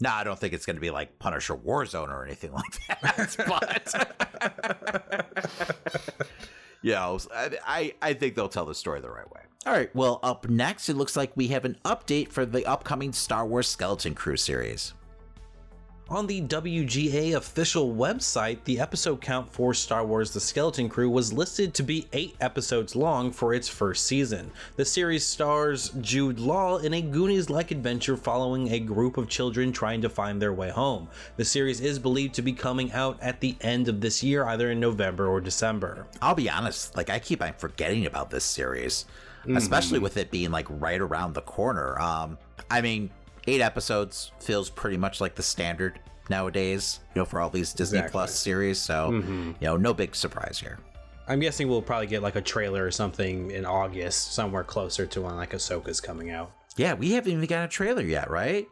No, 0.00 0.10
I 0.10 0.22
don't 0.22 0.38
think 0.38 0.52
it's 0.54 0.66
gonna 0.66 0.78
be 0.78 0.92
like 0.92 1.18
Punisher 1.18 1.56
Warzone 1.56 2.10
or 2.10 2.24
anything 2.24 2.52
like 2.60 2.78
that. 3.02 3.34
but 3.48 3.96
you 6.84 6.92
know, 6.92 7.18
I, 7.34 7.50
I 7.66 7.94
I 8.02 8.12
think 8.14 8.34
they'll 8.34 8.48
tell 8.48 8.66
the 8.66 8.74
story 8.74 9.00
the 9.00 9.10
right 9.10 9.30
way. 9.32 9.40
All 9.66 9.72
right. 9.72 9.94
Well, 9.94 10.20
up 10.22 10.48
next, 10.48 10.90
it 10.90 10.96
looks 10.96 11.16
like 11.16 11.32
we 11.34 11.48
have 11.48 11.64
an 11.64 11.78
update 11.84 12.28
for 12.28 12.44
the 12.44 12.66
upcoming 12.66 13.14
Star 13.14 13.46
Wars 13.46 13.66
Skeleton 13.66 14.14
Crew 14.14 14.36
series. 14.36 14.92
On 16.10 16.26
the 16.26 16.42
WGA 16.42 17.34
official 17.34 17.94
website, 17.94 18.58
the 18.64 18.78
episode 18.78 19.22
count 19.22 19.50
for 19.50 19.72
Star 19.72 20.04
Wars 20.04 20.32
The 20.32 20.38
Skeleton 20.38 20.90
Crew 20.90 21.08
was 21.08 21.32
listed 21.32 21.72
to 21.72 21.82
be 21.82 22.06
eight 22.12 22.36
episodes 22.42 22.94
long 22.94 23.32
for 23.32 23.54
its 23.54 23.70
first 23.70 24.04
season. 24.04 24.50
The 24.76 24.84
series 24.84 25.24
stars 25.24 25.92
Jude 26.02 26.38
Law 26.38 26.76
in 26.76 26.92
a 26.92 27.00
Goonies 27.00 27.48
like 27.48 27.70
adventure 27.70 28.18
following 28.18 28.70
a 28.70 28.80
group 28.80 29.16
of 29.16 29.30
children 29.30 29.72
trying 29.72 30.02
to 30.02 30.10
find 30.10 30.42
their 30.42 30.52
way 30.52 30.68
home. 30.68 31.08
The 31.38 31.44
series 31.46 31.80
is 31.80 31.98
believed 31.98 32.34
to 32.34 32.42
be 32.42 32.52
coming 32.52 32.92
out 32.92 33.18
at 33.22 33.40
the 33.40 33.56
end 33.62 33.88
of 33.88 34.02
this 34.02 34.22
year, 34.22 34.44
either 34.44 34.72
in 34.72 34.80
November 34.80 35.28
or 35.28 35.40
December. 35.40 36.06
I'll 36.20 36.34
be 36.34 36.50
honest, 36.50 36.94
like 36.98 37.08
I 37.08 37.18
keep 37.18 37.42
on 37.42 37.54
forgetting 37.54 38.04
about 38.04 38.28
this 38.28 38.44
series, 38.44 39.06
especially 39.48 40.00
with 40.00 40.18
it 40.18 40.30
being 40.30 40.50
like 40.50 40.66
right 40.68 41.00
around 41.00 41.32
the 41.32 41.40
corner. 41.40 41.98
Um, 41.98 42.36
I 42.70 42.82
mean, 42.82 43.08
eight 43.46 43.60
episodes 43.60 44.32
feels 44.40 44.70
pretty 44.70 44.96
much 44.96 45.20
like 45.20 45.34
the 45.34 45.42
standard 45.42 45.98
nowadays, 46.30 47.00
you 47.14 47.20
know, 47.20 47.24
for 47.24 47.40
all 47.40 47.50
these 47.50 47.72
Disney 47.72 47.98
Exactly. 47.98 48.12
Plus 48.12 48.34
series. 48.34 48.78
So, 48.78 49.10
mm-hmm. 49.12 49.52
you 49.60 49.66
know, 49.66 49.76
no 49.76 49.92
big 49.94 50.14
surprise 50.14 50.58
here. 50.58 50.78
I'm 51.26 51.40
guessing 51.40 51.68
we'll 51.68 51.82
probably 51.82 52.06
get 52.06 52.22
like 52.22 52.36
a 52.36 52.42
trailer 52.42 52.84
or 52.84 52.90
something 52.90 53.50
in 53.50 53.64
August, 53.64 54.34
somewhere 54.34 54.64
closer 54.64 55.06
to 55.06 55.22
when 55.22 55.36
like 55.36 55.52
Ahsoka's 55.52 56.00
coming 56.00 56.30
out. 56.30 56.52
Yeah, 56.76 56.94
we 56.94 57.12
haven't 57.12 57.32
even 57.32 57.46
got 57.46 57.64
a 57.64 57.68
trailer 57.68 58.02
yet, 58.02 58.30
right? 58.30 58.66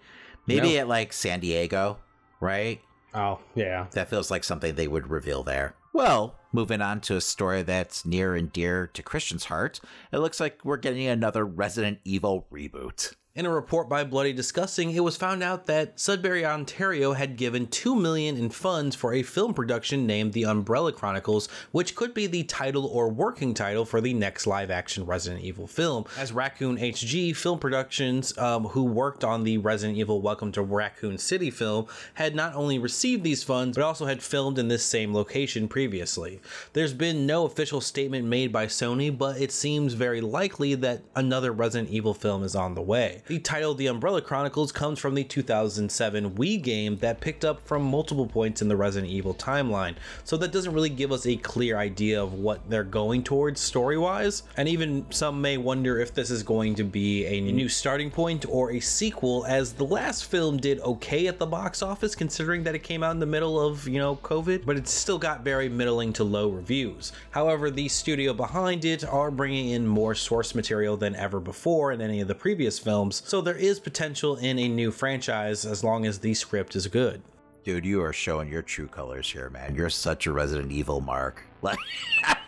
Maybe 0.47 0.75
No. 0.75 0.81
at 0.81 0.89
like 0.89 1.13
San 1.13 1.41
Diego, 1.41 1.99
right? 2.41 2.81
Oh, 3.15 3.41
yeah. 3.55 3.87
That 3.93 4.09
feels 4.09 4.31
like 4.31 4.45
something 4.45 4.75
they 4.75 4.89
would 4.89 5.09
reveal 5.09 5.43
there. 5.43 5.75
Well, 5.95 6.37
moving 6.53 6.81
on 6.81 7.01
to 7.03 7.17
a 7.17 7.21
story 7.21 7.63
that's 7.63 8.05
near 8.07 8.35
and 8.35 8.51
dear 8.53 8.87
to 8.89 9.03
Christian's 9.03 9.45
heart, 9.45 9.81
it 10.11 10.19
looks 10.19 10.41
like 10.41 10.65
we're 10.65 10.79
getting 10.79 11.07
another 11.07 11.45
Resident 11.45 11.99
Evil 12.05 12.47
reboot. 12.51 13.15
In 13.35 13.47
a 13.47 13.51
report 13.51 13.89
by 13.89 14.05
Bloody 14.05 14.35
Disgusting, 14.35 14.91
it 14.91 15.01
was 15.01 15.17
found 15.17 15.43
out 15.43 15.65
that 15.65 15.99
Sudbury, 15.99 16.45
Ontario 16.45 17.15
had 17.15 17.39
given 17.39 17.67
2 17.67 17.97
million 17.97 18.37
in 18.37 18.51
funds 18.51 18.95
for 18.95 19.15
a 19.15 19.23
film 19.23 19.55
production 19.55 20.07
named 20.07 20.35
The 20.35 20.45
Umbrella 20.45 20.93
Chronicles, 20.93 21.49
which 21.71 21.95
could 21.95 22.13
be 22.13 22.27
the 22.27 22.43
title 22.43 22.85
or 22.85 23.09
working 23.09 23.55
title 23.55 23.87
for 23.87 24.03
the 24.03 24.13
next 24.13 24.47
live-action 24.47 25.07
Resident 25.07 25.43
Evil 25.43 25.67
film. 25.67 26.05
As 26.19 26.31
Raccoon 26.31 26.77
HG 26.77 27.35
Film 27.35 27.59
Productions, 27.59 28.37
um, 28.37 28.65
who 28.65 28.85
worked 28.85 29.25
on 29.25 29.45
the 29.45 29.57
Resident 29.57 29.99
Evil 29.99 30.21
Welcome 30.21 30.53
to 30.53 30.63
Raccoon 30.63 31.17
City 31.17 31.51
film, 31.51 31.87
had 32.13 32.35
not 32.35 32.55
only 32.55 32.79
received 32.79 33.25
these 33.25 33.43
funds, 33.43 33.79
but 33.79 33.85
also 33.85 34.05
had 34.05 34.23
filmed 34.23 34.59
in 34.59 34.69
this 34.69 34.85
same 34.85 35.15
location 35.15 35.69
previously. 35.69 36.43
There's 36.75 36.93
been 36.93 37.25
no 37.25 37.47
official 37.47 37.81
statement 37.81 38.27
made 38.27 38.53
by 38.53 38.67
Sony, 38.67 39.17
but 39.17 39.41
it 39.41 39.53
seems 39.53 39.95
very 39.95 40.21
likely 40.21 40.75
that 40.75 41.01
another 41.17 41.51
Resident 41.51 41.89
Evil 41.89 42.13
film 42.13 42.43
is 42.43 42.55
on 42.55 42.75
the 42.75 42.83
way. 42.83 43.22
The 43.29 43.39
title 43.39 43.75
The 43.75 43.87
Umbrella 43.87 44.21
Chronicles 44.21 44.73
comes 44.73 44.99
from 44.99 45.15
the 45.15 45.23
2007 45.23 46.33
Wii 46.33 46.61
game 46.61 46.97
that 46.97 47.21
picked 47.21 47.45
up 47.45 47.65
from 47.65 47.85
multiple 47.85 48.27
points 48.27 48.61
in 48.61 48.67
the 48.67 48.75
Resident 48.75 49.13
Evil 49.13 49.33
timeline, 49.33 49.95
so 50.25 50.37
that 50.39 50.51
doesn't 50.51 50.73
really 50.73 50.89
give 50.89 51.13
us 51.13 51.25
a 51.25 51.37
clear 51.37 51.77
idea 51.77 52.21
of 52.21 52.35
what 52.35 52.69
they're 52.69 52.83
going 52.83 53.23
towards 53.23 53.61
story 53.61 53.97
wise. 53.97 54.43
And 54.57 54.69
even 54.69 55.07
some 55.11 55.41
may 55.41 55.57
wonder 55.57 56.01
if 56.01 56.13
this 56.13 56.33
is 56.33 56.43
going 56.43 56.75
to 56.75 56.83
be 56.83 57.25
a 57.27 57.41
new 57.41 57.69
starting 57.69 58.11
point 58.11 58.45
or 58.49 58.73
a 58.73 58.81
sequel, 58.81 59.47
as 59.47 59.73
the 59.73 59.85
last 59.85 60.25
film 60.25 60.57
did 60.57 60.81
okay 60.81 61.29
at 61.29 61.39
the 61.39 61.47
box 61.47 61.81
office 61.81 62.17
considering 62.17 62.65
that 62.65 62.75
it 62.75 62.83
came 62.83 63.05
out 63.05 63.13
in 63.13 63.21
the 63.21 63.27
middle 63.27 63.61
of, 63.61 63.87
you 63.87 64.01
know, 64.01 64.17
COVID, 64.17 64.67
but 64.67 64.77
it's 64.77 64.91
still 64.91 65.19
got 65.19 65.45
very 65.45 65.69
middling 65.69 66.13
to 66.15 66.25
low 66.25 66.49
reviews. 66.49 67.13
However, 67.31 67.71
the 67.71 67.89
studio 67.89 68.33
behind 68.33 68.85
it 68.85 69.05
are 69.05 69.31
bringing 69.31 69.71
in 69.71 69.87
more 69.87 70.17
source 70.17 70.57
material 70.57 70.97
than 70.97 71.15
ever 71.15 71.39
before 71.39 71.93
in 71.93 72.01
any 72.01 72.21
of 72.21 72.27
the 72.27 72.35
previous 72.35 72.81
films, 72.81 73.12
so 73.17 73.41
there 73.41 73.57
is 73.57 73.81
potential 73.81 74.37
in 74.37 74.59
a 74.59 74.69
new 74.69 74.91
franchise 74.91 75.65
as 75.65 75.83
long 75.85 76.07
as 76.07 76.21
the 76.21 76.35
script 76.35 76.77
is 76.77 76.87
good. 76.87 77.23
Dude, 77.65 77.85
you 77.85 78.03
are 78.03 78.13
showing 78.13 78.49
your 78.49 78.63
true 78.63 78.89
colors 78.89 79.31
here, 79.31 79.49
man. 79.49 79.75
You're 79.77 79.89
such 79.91 80.27
a 80.27 80.33
Resident 80.33 80.73
Evil 80.73 81.01
mark. 81.01 81.43
Like 81.63 81.79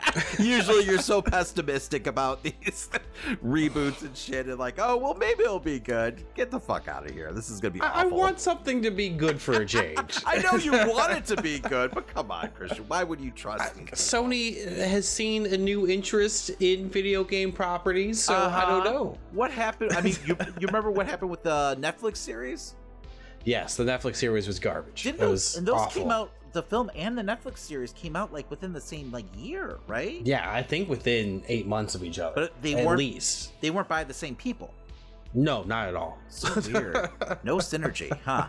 Usually 0.41 0.83
you're 0.85 0.99
so 0.99 1.23
pessimistic 1.23 2.09
about 2.09 2.43
these 2.43 2.91
reboots 3.45 4.03
and 4.03 4.17
shit 4.17 4.47
and 4.47 4.59
like, 4.59 4.75
oh, 4.81 4.97
well, 4.97 5.15
maybe 5.15 5.45
it'll 5.45 5.61
be 5.61 5.79
good. 5.79 6.25
Get 6.35 6.51
the 6.51 6.59
fuck 6.59 6.89
out 6.89 7.05
of 7.09 7.13
here. 7.13 7.33
This 7.33 7.49
is 7.49 7.61
going 7.61 7.75
to 7.75 7.79
be 7.79 7.81
I, 7.81 8.03
I 8.03 8.07
want 8.07 8.41
something 8.41 8.83
to 8.83 8.91
be 8.91 9.09
good 9.09 9.41
for 9.41 9.53
a 9.61 9.65
change. 9.67 10.21
I 10.27 10.39
know 10.39 10.57
you 10.57 10.73
want 10.73 11.13
it 11.13 11.25
to 11.27 11.41
be 11.41 11.61
good, 11.61 11.93
but 11.93 12.09
come 12.09 12.33
on, 12.33 12.49
Christian. 12.57 12.87
Why 12.89 13.05
would 13.05 13.21
you 13.21 13.31
trust 13.31 13.77
me? 13.77 13.85
Sony 13.93 14.67
has 14.79 15.09
seen 15.09 15.47
a 15.47 15.57
new 15.57 15.87
interest 15.87 16.51
in 16.59 16.91
video 16.91 17.23
game 17.23 17.53
properties, 17.53 18.21
so 18.21 18.35
I 18.35 18.63
don't 18.65 18.81
Uh-huh. 18.85 18.93
know. 18.93 19.19
What 19.31 19.53
happened? 19.53 19.93
I 19.93 20.01
mean, 20.01 20.17
you, 20.27 20.37
you 20.59 20.67
remember 20.67 20.91
what 20.91 21.07
happened 21.07 21.31
with 21.31 21.45
the 21.45 21.79
Netflix 21.81 22.17
series? 22.17 22.75
Yes, 23.45 23.77
the 23.77 23.85
Netflix 23.85 24.17
series 24.17 24.47
was 24.47 24.59
garbage. 24.59 25.03
Didn't 25.03 25.17
it 25.17 25.21
those, 25.21 25.57
and 25.57 25.67
those 25.67 25.77
awful. 25.77 26.03
came 26.03 26.11
out, 26.11 26.31
the 26.53 26.63
film 26.63 26.91
and 26.95 27.17
the 27.19 27.23
Netflix 27.23 27.59
series 27.59 27.93
came 27.93 28.17
out 28.17 28.33
like 28.33 28.49
within 28.51 28.73
the 28.73 28.81
same 28.81 29.11
like 29.11 29.25
year, 29.37 29.79
right? 29.87 30.21
Yeah, 30.25 30.51
I 30.51 30.63
think 30.63 30.89
within 30.89 31.43
eight 31.49 31.67
months 31.67 31.95
of 31.95 32.03
each 32.05 32.19
other. 32.19 32.33
But 32.35 32.53
they 32.63 32.75
at 32.75 32.87
weren't- 32.87 32.99
least. 32.99 33.53
They 33.61 33.71
weren't 33.71 33.89
by 33.89 34.05
the 34.05 34.15
same 34.15 34.35
people. 34.37 34.73
No, 35.35 35.63
not 35.65 35.89
at 35.89 35.97
all. 35.97 36.19
So 36.29 36.49
weird. 36.73 37.11
no 37.43 37.57
synergy, 37.57 38.17
huh? 38.25 38.47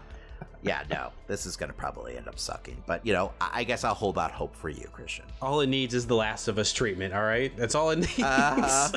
Yeah, 0.61 0.83
no. 0.89 1.11
This 1.27 1.45
is 1.45 1.55
going 1.55 1.69
to 1.69 1.75
probably 1.75 2.15
end 2.17 2.27
up 2.27 2.37
sucking. 2.39 2.83
But, 2.87 3.05
you 3.05 3.13
know, 3.13 3.31
I, 3.41 3.49
I 3.61 3.63
guess 3.63 3.83
I'll 3.83 3.93
hold 3.95 4.17
out 4.19 4.31
hope 4.31 4.55
for 4.55 4.69
you, 4.69 4.87
Christian. 4.91 5.25
All 5.41 5.61
it 5.61 5.67
needs 5.67 5.93
is 5.93 6.05
the 6.07 6.15
Last 6.15 6.47
of 6.47 6.57
Us 6.59 6.71
treatment. 6.73 7.13
All 7.13 7.23
right, 7.23 7.55
that's 7.57 7.73
all 7.75 7.89
it 7.91 7.97
needs. 7.99 8.19
Uh-huh. 8.19 8.91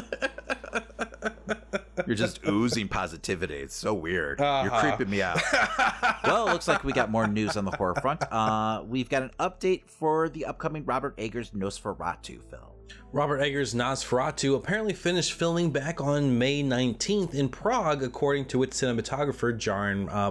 You're 2.06 2.16
just 2.16 2.40
oozing 2.46 2.88
positivity. 2.88 3.56
It's 3.56 3.74
so 3.74 3.94
weird. 3.94 4.38
You're 4.38 4.46
Uh-huh. 4.48 4.80
creeping 4.96 5.10
me 5.10 5.22
out. 5.22 5.40
well, 6.24 6.48
it 6.48 6.52
looks 6.52 6.68
like 6.68 6.84
we 6.84 6.92
got 6.92 7.10
more 7.10 7.26
news 7.26 7.56
on 7.56 7.64
the 7.64 7.70
horror 7.72 7.94
front. 8.00 8.22
Uh, 8.32 8.82
we've 8.86 9.08
got 9.08 9.22
an 9.22 9.30
update 9.40 9.86
for 9.86 10.28
the 10.28 10.44
upcoming 10.46 10.84
Robert 10.84 11.14
Eggers 11.18 11.50
Nosferatu 11.50 12.42
film. 12.50 12.62
Robert 13.10 13.40
Eggers' 13.40 13.72
Nosferatu 13.74 14.54
apparently 14.54 14.92
finished 14.92 15.32
filming 15.32 15.70
back 15.70 15.98
on 15.98 16.38
May 16.38 16.62
19th 16.62 17.32
in 17.32 17.48
Prague, 17.48 18.02
according 18.02 18.44
to 18.48 18.62
its 18.62 18.78
cinematographer, 18.78 19.58
Jarin 19.58 20.08
uh, 20.12 20.30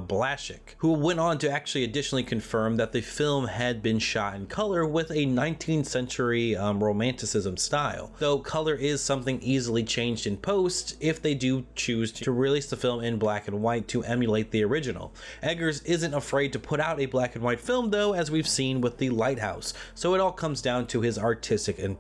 who 0.78 0.94
went 0.94 1.20
on 1.20 1.40
to 1.40 1.50
actually 1.50 1.84
additionally 1.84 2.24
confirm 2.24 2.76
that 2.76 2.92
the 2.92 3.02
film 3.02 3.48
had 3.48 3.82
been 3.82 3.98
shot 3.98 4.36
in 4.36 4.46
color 4.46 4.86
with 4.86 5.10
a 5.10 5.26
19th 5.26 5.88
century 5.88 6.56
um, 6.56 6.84
romanticism 6.84 7.58
style, 7.58 8.12
though 8.20 8.38
color 8.38 8.76
is 8.76 9.02
something 9.02 9.42
easily 9.42 9.84
changed 9.84 10.28
in 10.28 10.38
post 10.38 10.96
if 11.00 11.20
they 11.20 11.34
do 11.34 11.66
choose 11.74 12.12
to 12.12 12.32
release 12.32 12.70
the 12.70 12.78
film 12.78 13.04
in 13.04 13.18
black 13.18 13.48
and 13.48 13.60
white 13.60 13.88
to 13.88 14.04
emulate 14.04 14.52
the 14.52 14.64
original. 14.64 15.12
Eggers 15.42 15.82
isn't 15.82 16.14
afraid 16.14 16.54
to 16.54 16.60
put 16.60 16.80
out 16.80 17.00
a 17.00 17.08
black 17.08 17.34
and 17.34 17.44
white 17.44 17.60
film, 17.60 17.90
though, 17.90 18.14
as 18.14 18.30
we've 18.30 18.48
seen 18.48 18.82
with 18.82 19.00
The 19.00 19.10
Lighthouse, 19.10 19.74
so 19.96 20.14
it 20.14 20.22
all 20.22 20.32
comes 20.32 20.62
down 20.62 20.86
to 20.88 21.02
his 21.02 21.18
artistic 21.18 21.80
in- 21.80 21.98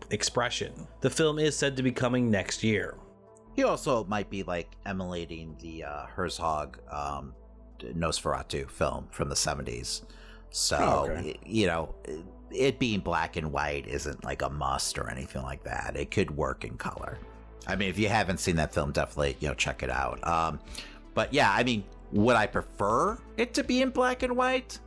The 1.01 1.09
film 1.09 1.39
is 1.39 1.55
said 1.55 1.75
to 1.77 1.83
be 1.83 1.91
coming 1.91 2.29
next 2.31 2.63
year. 2.63 2.97
He 3.55 3.63
also 3.63 4.03
might 4.05 4.29
be 4.29 4.43
like 4.43 4.75
emulating 4.85 5.55
the 5.59 5.83
uh, 5.83 6.05
Herzog 6.07 6.79
um, 6.91 7.33
Nosferatu 7.79 8.69
film 8.69 9.07
from 9.11 9.29
the 9.29 9.35
70s. 9.35 10.03
So, 10.51 10.77
Oh, 10.79 11.11
okay. 11.11 11.37
you 11.45 11.67
know, 11.67 11.93
it 12.51 12.79
being 12.79 12.99
black 12.99 13.35
and 13.35 13.51
white 13.51 13.87
isn't 13.87 14.23
like 14.23 14.41
a 14.41 14.49
must 14.49 14.97
or 14.97 15.09
anything 15.09 15.41
like 15.41 15.63
that. 15.63 15.95
It 15.95 16.11
could 16.11 16.31
work 16.31 16.63
in 16.65 16.77
color. 16.77 17.17
I 17.67 17.75
mean, 17.75 17.89
if 17.89 17.97
you 17.99 18.07
haven't 18.07 18.39
seen 18.39 18.55
that 18.57 18.73
film, 18.73 18.91
definitely, 18.91 19.35
you 19.39 19.47
know, 19.49 19.53
check 19.53 19.83
it 19.83 19.89
out. 19.89 20.25
Um, 20.25 20.59
but 21.13 21.33
yeah, 21.33 21.51
I 21.51 21.63
mean, 21.63 21.83
would 22.13 22.35
I 22.35 22.47
prefer 22.47 23.17
it 23.37 23.53
to 23.55 23.63
be 23.63 23.81
in 23.81 23.89
black 23.89 24.23
and 24.23 24.37
white? 24.37 24.79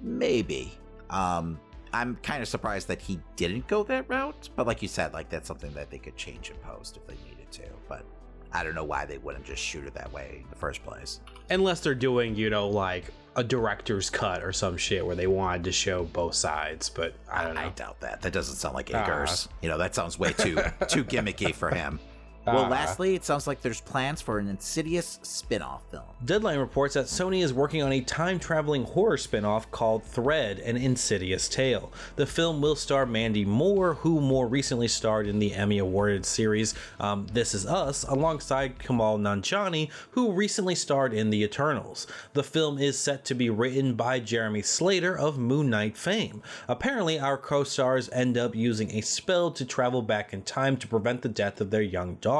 Maybe. 0.00 0.72
Um, 1.10 1.60
I'm 1.94 2.16
kind 2.16 2.42
of 2.42 2.48
surprised 2.48 2.88
that 2.88 3.00
he 3.00 3.20
didn't 3.36 3.66
go 3.68 3.84
that 3.84 4.08
route, 4.08 4.48
but 4.56 4.66
like 4.66 4.82
you 4.82 4.88
said, 4.88 5.12
like 5.12 5.28
that's 5.30 5.46
something 5.46 5.72
that 5.74 5.90
they 5.90 5.98
could 5.98 6.16
change 6.16 6.50
in 6.50 6.56
post 6.56 6.96
if 6.96 7.06
they 7.06 7.14
needed 7.28 7.50
to. 7.52 7.62
But 7.88 8.04
I 8.52 8.64
don't 8.64 8.74
know 8.74 8.84
why 8.84 9.04
they 9.06 9.18
wouldn't 9.18 9.44
just 9.44 9.62
shoot 9.62 9.84
it 9.86 9.94
that 9.94 10.12
way 10.12 10.40
in 10.42 10.50
the 10.50 10.56
first 10.56 10.82
place. 10.84 11.20
Unless 11.50 11.80
they're 11.80 11.94
doing, 11.94 12.34
you 12.34 12.50
know, 12.50 12.68
like 12.68 13.04
a 13.36 13.44
director's 13.44 14.10
cut 14.10 14.42
or 14.42 14.52
some 14.52 14.76
shit 14.76 15.04
where 15.06 15.16
they 15.16 15.26
wanted 15.28 15.64
to 15.64 15.72
show 15.72 16.04
both 16.04 16.34
sides, 16.34 16.88
but 16.88 17.14
I 17.30 17.44
don't 17.44 17.54
know. 17.54 17.60
I 17.62 17.68
doubt 17.70 18.00
that. 18.00 18.22
That 18.22 18.32
doesn't 18.32 18.56
sound 18.56 18.74
like 18.74 18.90
Ah. 18.92 19.04
Eggers. 19.04 19.48
You 19.62 19.68
know, 19.68 19.78
that 19.78 19.94
sounds 19.94 20.18
way 20.18 20.32
too 20.32 20.54
too 20.88 21.04
gimmicky 21.04 21.54
for 21.54 21.70
him. 21.74 22.00
Well, 22.46 22.64
Ah. 22.64 22.68
lastly, 22.68 23.14
it 23.14 23.24
sounds 23.24 23.46
like 23.46 23.62
there's 23.62 23.80
plans 23.80 24.20
for 24.20 24.38
an 24.38 24.48
Insidious 24.48 25.18
spin-off 25.22 25.82
film. 25.90 26.02
Deadline 26.24 26.58
reports 26.58 26.92
that 26.94 27.06
Sony 27.06 27.42
is 27.42 27.54
working 27.54 27.82
on 27.82 27.90
a 27.92 28.00
time 28.02 28.38
traveling 28.38 28.84
horror 28.84 29.16
spin 29.16 29.44
off 29.46 29.70
called 29.70 30.04
Thread 30.04 30.58
An 30.58 30.76
Insidious 30.76 31.48
Tale. 31.48 31.90
The 32.16 32.26
film 32.26 32.60
will 32.60 32.76
star 32.76 33.06
Mandy 33.06 33.44
Moore, 33.46 33.94
who 33.94 34.20
more 34.20 34.46
recently 34.46 34.88
starred 34.88 35.26
in 35.26 35.38
the 35.38 35.54
Emmy 35.54 35.78
awarded 35.78 36.26
series 36.26 36.74
um, 37.00 37.26
This 37.32 37.54
Is 37.54 37.64
Us, 37.66 38.04
alongside 38.04 38.78
Kumail 38.78 39.18
Nanjiani, 39.18 39.88
who 40.10 40.32
recently 40.32 40.74
starred 40.74 41.14
in 41.14 41.30
The 41.30 41.42
Eternals. 41.42 42.06
The 42.34 42.42
film 42.42 42.78
is 42.78 42.98
set 42.98 43.24
to 43.26 43.34
be 43.34 43.48
written 43.48 43.94
by 43.94 44.20
Jeremy 44.20 44.60
Slater 44.62 45.16
of 45.16 45.38
Moon 45.38 45.70
Knight 45.70 45.96
fame. 45.96 46.42
Apparently, 46.68 47.18
our 47.18 47.38
co 47.38 47.64
stars 47.64 48.10
end 48.10 48.36
up 48.36 48.54
using 48.54 48.90
a 48.94 49.00
spell 49.00 49.50
to 49.52 49.64
travel 49.64 50.02
back 50.02 50.34
in 50.34 50.42
time 50.42 50.76
to 50.76 50.86
prevent 50.86 51.22
the 51.22 51.28
death 51.30 51.60
of 51.62 51.70
their 51.70 51.80
young 51.82 52.16
daughter. 52.16 52.33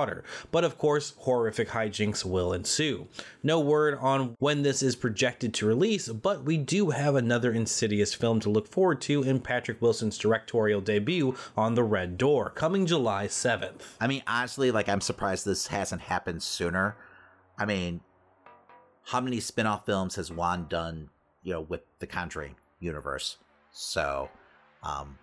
But 0.50 0.64
of 0.64 0.78
course, 0.78 1.14
horrific 1.18 1.68
hijinks 1.68 2.24
will 2.24 2.52
ensue. 2.52 3.06
No 3.42 3.60
word 3.60 3.98
on 4.00 4.36
when 4.38 4.62
this 4.62 4.82
is 4.82 4.96
projected 4.96 5.54
to 5.54 5.66
release, 5.66 6.08
but 6.08 6.44
we 6.44 6.56
do 6.56 6.90
have 6.90 7.14
another 7.14 7.52
Insidious 7.52 8.14
film 8.14 8.40
to 8.40 8.50
look 8.50 8.68
forward 8.68 9.00
to 9.02 9.22
in 9.22 9.40
Patrick 9.40 9.80
Wilson's 9.80 10.18
directorial 10.18 10.80
debut 10.80 11.36
on 11.56 11.74
The 11.74 11.84
Red 11.84 12.18
Door, 12.18 12.50
coming 12.50 12.86
July 12.86 13.26
7th. 13.26 13.82
I 14.00 14.06
mean, 14.06 14.22
honestly, 14.26 14.70
like 14.70 14.88
I'm 14.88 15.00
surprised 15.00 15.44
this 15.44 15.68
hasn't 15.68 16.02
happened 16.02 16.42
sooner. 16.42 16.96
I 17.56 17.64
mean, 17.64 18.00
how 19.04 19.20
many 19.20 19.40
spin-off 19.40 19.86
films 19.86 20.16
has 20.16 20.32
Wan 20.32 20.66
done, 20.68 21.10
you 21.42 21.52
know, 21.52 21.60
with 21.60 21.82
the 21.98 22.06
Conjuring 22.06 22.56
universe? 22.80 23.36
So, 23.70 24.30
um 24.82 25.18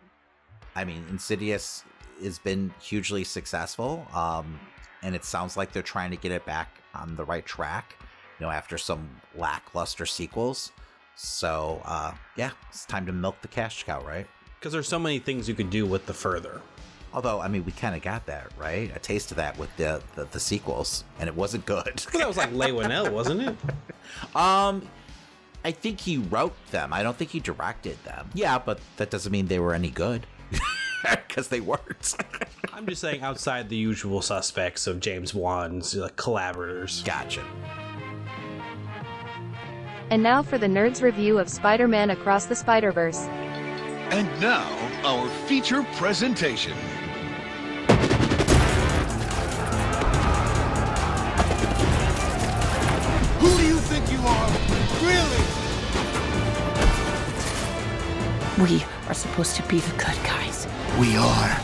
I 0.76 0.86
mean, 0.86 1.04
Insidious 1.10 1.84
has 2.24 2.40
been 2.40 2.74
hugely 2.80 3.24
successful. 3.24 4.08
Um 4.14 4.60
and 5.04 5.16
it 5.16 5.26
sounds 5.26 5.58
like 5.58 5.72
they're 5.72 5.82
trying 5.82 6.12
to 6.12 6.18
get 6.18 6.32
it 6.32 6.46
back 6.46 6.78
on 6.94 7.16
the 7.16 7.26
right 7.26 7.46
track, 7.46 7.98
you 8.40 8.46
know, 8.46 8.52
after 8.52 8.78
some 8.78 9.10
lackluster 9.36 10.06
sequels. 10.06 10.72
So, 11.16 11.82
uh 11.86 12.14
yeah, 12.36 12.52
it's 12.70 12.86
time 12.86 13.06
to 13.06 13.12
milk 13.12 13.42
the 13.42 13.48
cash 13.48 13.84
cow, 13.84 14.02
right? 14.02 14.28
Because 14.60 14.74
there's 14.74 14.88
so 14.88 15.00
many 15.00 15.20
things 15.20 15.50
you 15.50 15.56
could 15.56 15.72
do 15.72 15.86
with 15.86 16.06
the 16.06 16.14
further. 16.14 16.62
Although, 17.14 17.42
I 17.42 17.48
mean, 17.48 17.66
we 17.66 17.74
kind 17.74 17.94
of 17.96 18.02
got 18.02 18.26
that, 18.28 18.52
right? 18.58 18.96
A 18.96 19.00
taste 19.00 19.32
of 19.32 19.38
that 19.38 19.58
with 19.58 19.76
the, 19.76 20.02
the, 20.16 20.26
the 20.26 20.40
sequels, 20.40 21.04
and 21.20 21.28
it 21.28 21.36
wasn't 21.36 21.66
good. 21.66 21.98
That 22.14 22.28
was 22.28 22.38
like 22.38 22.54
Leigh 22.54 22.72
Whannell, 22.72 23.12
wasn't 23.12 23.42
it? 23.42 23.56
um, 24.36 24.88
I 25.66 25.72
think 25.72 26.00
he 26.00 26.18
wrote 26.18 26.56
them. 26.72 26.94
I 26.94 27.04
don't 27.04 27.18
think 27.18 27.32
he 27.32 27.40
directed 27.40 28.02
them. 28.06 28.30
Yeah, 28.34 28.58
but 28.60 28.80
that 28.98 29.10
doesn't 29.10 29.32
mean 29.32 29.48
they 29.48 29.60
were 29.60 29.74
any 29.74 29.90
good. 29.90 30.26
Because 31.28 31.48
they 31.48 31.62
weren't. 31.62 32.16
I'm 32.74 32.86
just 32.86 33.02
saying 33.02 33.22
outside 33.22 33.70
the 33.70 33.76
usual 33.78 34.22
suspects 34.22 34.86
of 34.86 35.00
James 35.00 35.34
Wan's 35.34 35.96
uh, 35.96 36.10
collaborators. 36.18 37.04
gotcha. 37.04 37.42
And 40.10 40.22
now 40.22 40.44
for 40.44 40.58
the 40.58 40.68
Nerds 40.68 41.02
review 41.02 41.40
of 41.40 41.48
Spider 41.48 41.88
Man 41.88 42.10
Across 42.10 42.48
the 42.48 42.56
Spider 42.56 42.92
Verse. 42.92 43.28
And 44.12 44.28
now, 44.42 44.68
our 45.06 45.30
feature 45.48 45.84
presentation. 45.94 46.74
Who 53.40 53.58
do 53.58 53.66
you 53.66 53.78
think 53.78 54.12
you 54.12 54.20
are? 54.20 54.50
Really? 55.08 55.44
We 58.62 58.84
are 59.08 59.14
supposed 59.14 59.56
to 59.56 59.64
be 59.64 59.80
the 59.80 59.92
good 59.92 60.18
guys. 60.24 60.61
We 61.02 61.18
are. 61.18 61.60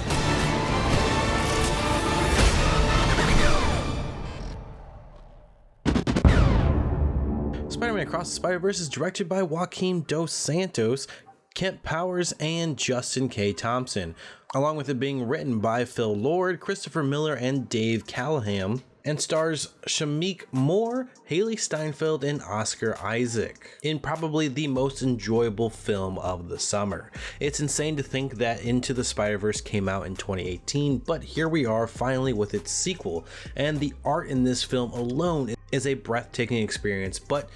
Spider 7.69 7.93
Man 7.93 8.07
Across 8.07 8.29
the 8.29 8.35
Spider 8.35 8.57
Verse 8.57 8.79
is 8.79 8.89
directed 8.89 9.29
by 9.29 9.43
Joaquin 9.43 10.01
Dos 10.07 10.33
Santos, 10.33 11.05
Kemp 11.53 11.83
Powers, 11.83 12.31
and 12.39 12.77
Justin 12.77 13.29
K. 13.29 13.53
Thompson, 13.53 14.15
along 14.55 14.75
with 14.75 14.89
it 14.89 14.99
being 14.99 15.27
written 15.27 15.59
by 15.59 15.85
Phil 15.85 16.15
Lord, 16.15 16.59
Christopher 16.59 17.03
Miller, 17.03 17.35
and 17.35 17.69
Dave 17.69 18.07
Callaham, 18.07 18.81
and 19.07 19.21
stars 19.21 19.69
Shameik 19.87 20.43
Moore, 20.51 21.07
Hailee 21.29 21.57
Steinfeld, 21.57 22.25
and 22.25 22.41
Oscar 22.41 22.97
Isaac 23.01 23.79
in 23.81 23.99
probably 23.99 24.49
the 24.49 24.67
most 24.67 25.01
enjoyable 25.01 25.69
film 25.69 26.19
of 26.19 26.49
the 26.49 26.59
summer. 26.59 27.09
It's 27.39 27.61
insane 27.61 27.95
to 27.95 28.03
think 28.03 28.35
that 28.35 28.61
Into 28.61 28.93
the 28.93 29.05
Spider 29.05 29.37
Verse 29.37 29.61
came 29.61 29.87
out 29.87 30.07
in 30.07 30.17
2018, 30.17 30.97
but 30.99 31.23
here 31.23 31.47
we 31.47 31.65
are 31.65 31.87
finally 31.87 32.33
with 32.33 32.53
its 32.53 32.69
sequel, 32.69 33.25
and 33.55 33.79
the 33.79 33.93
art 34.03 34.27
in 34.27 34.43
this 34.43 34.61
film 34.61 34.91
alone 34.91 35.55
is 35.71 35.87
a 35.87 35.93
breathtaking 35.93 36.61
experience, 36.61 37.17
but 37.17 37.49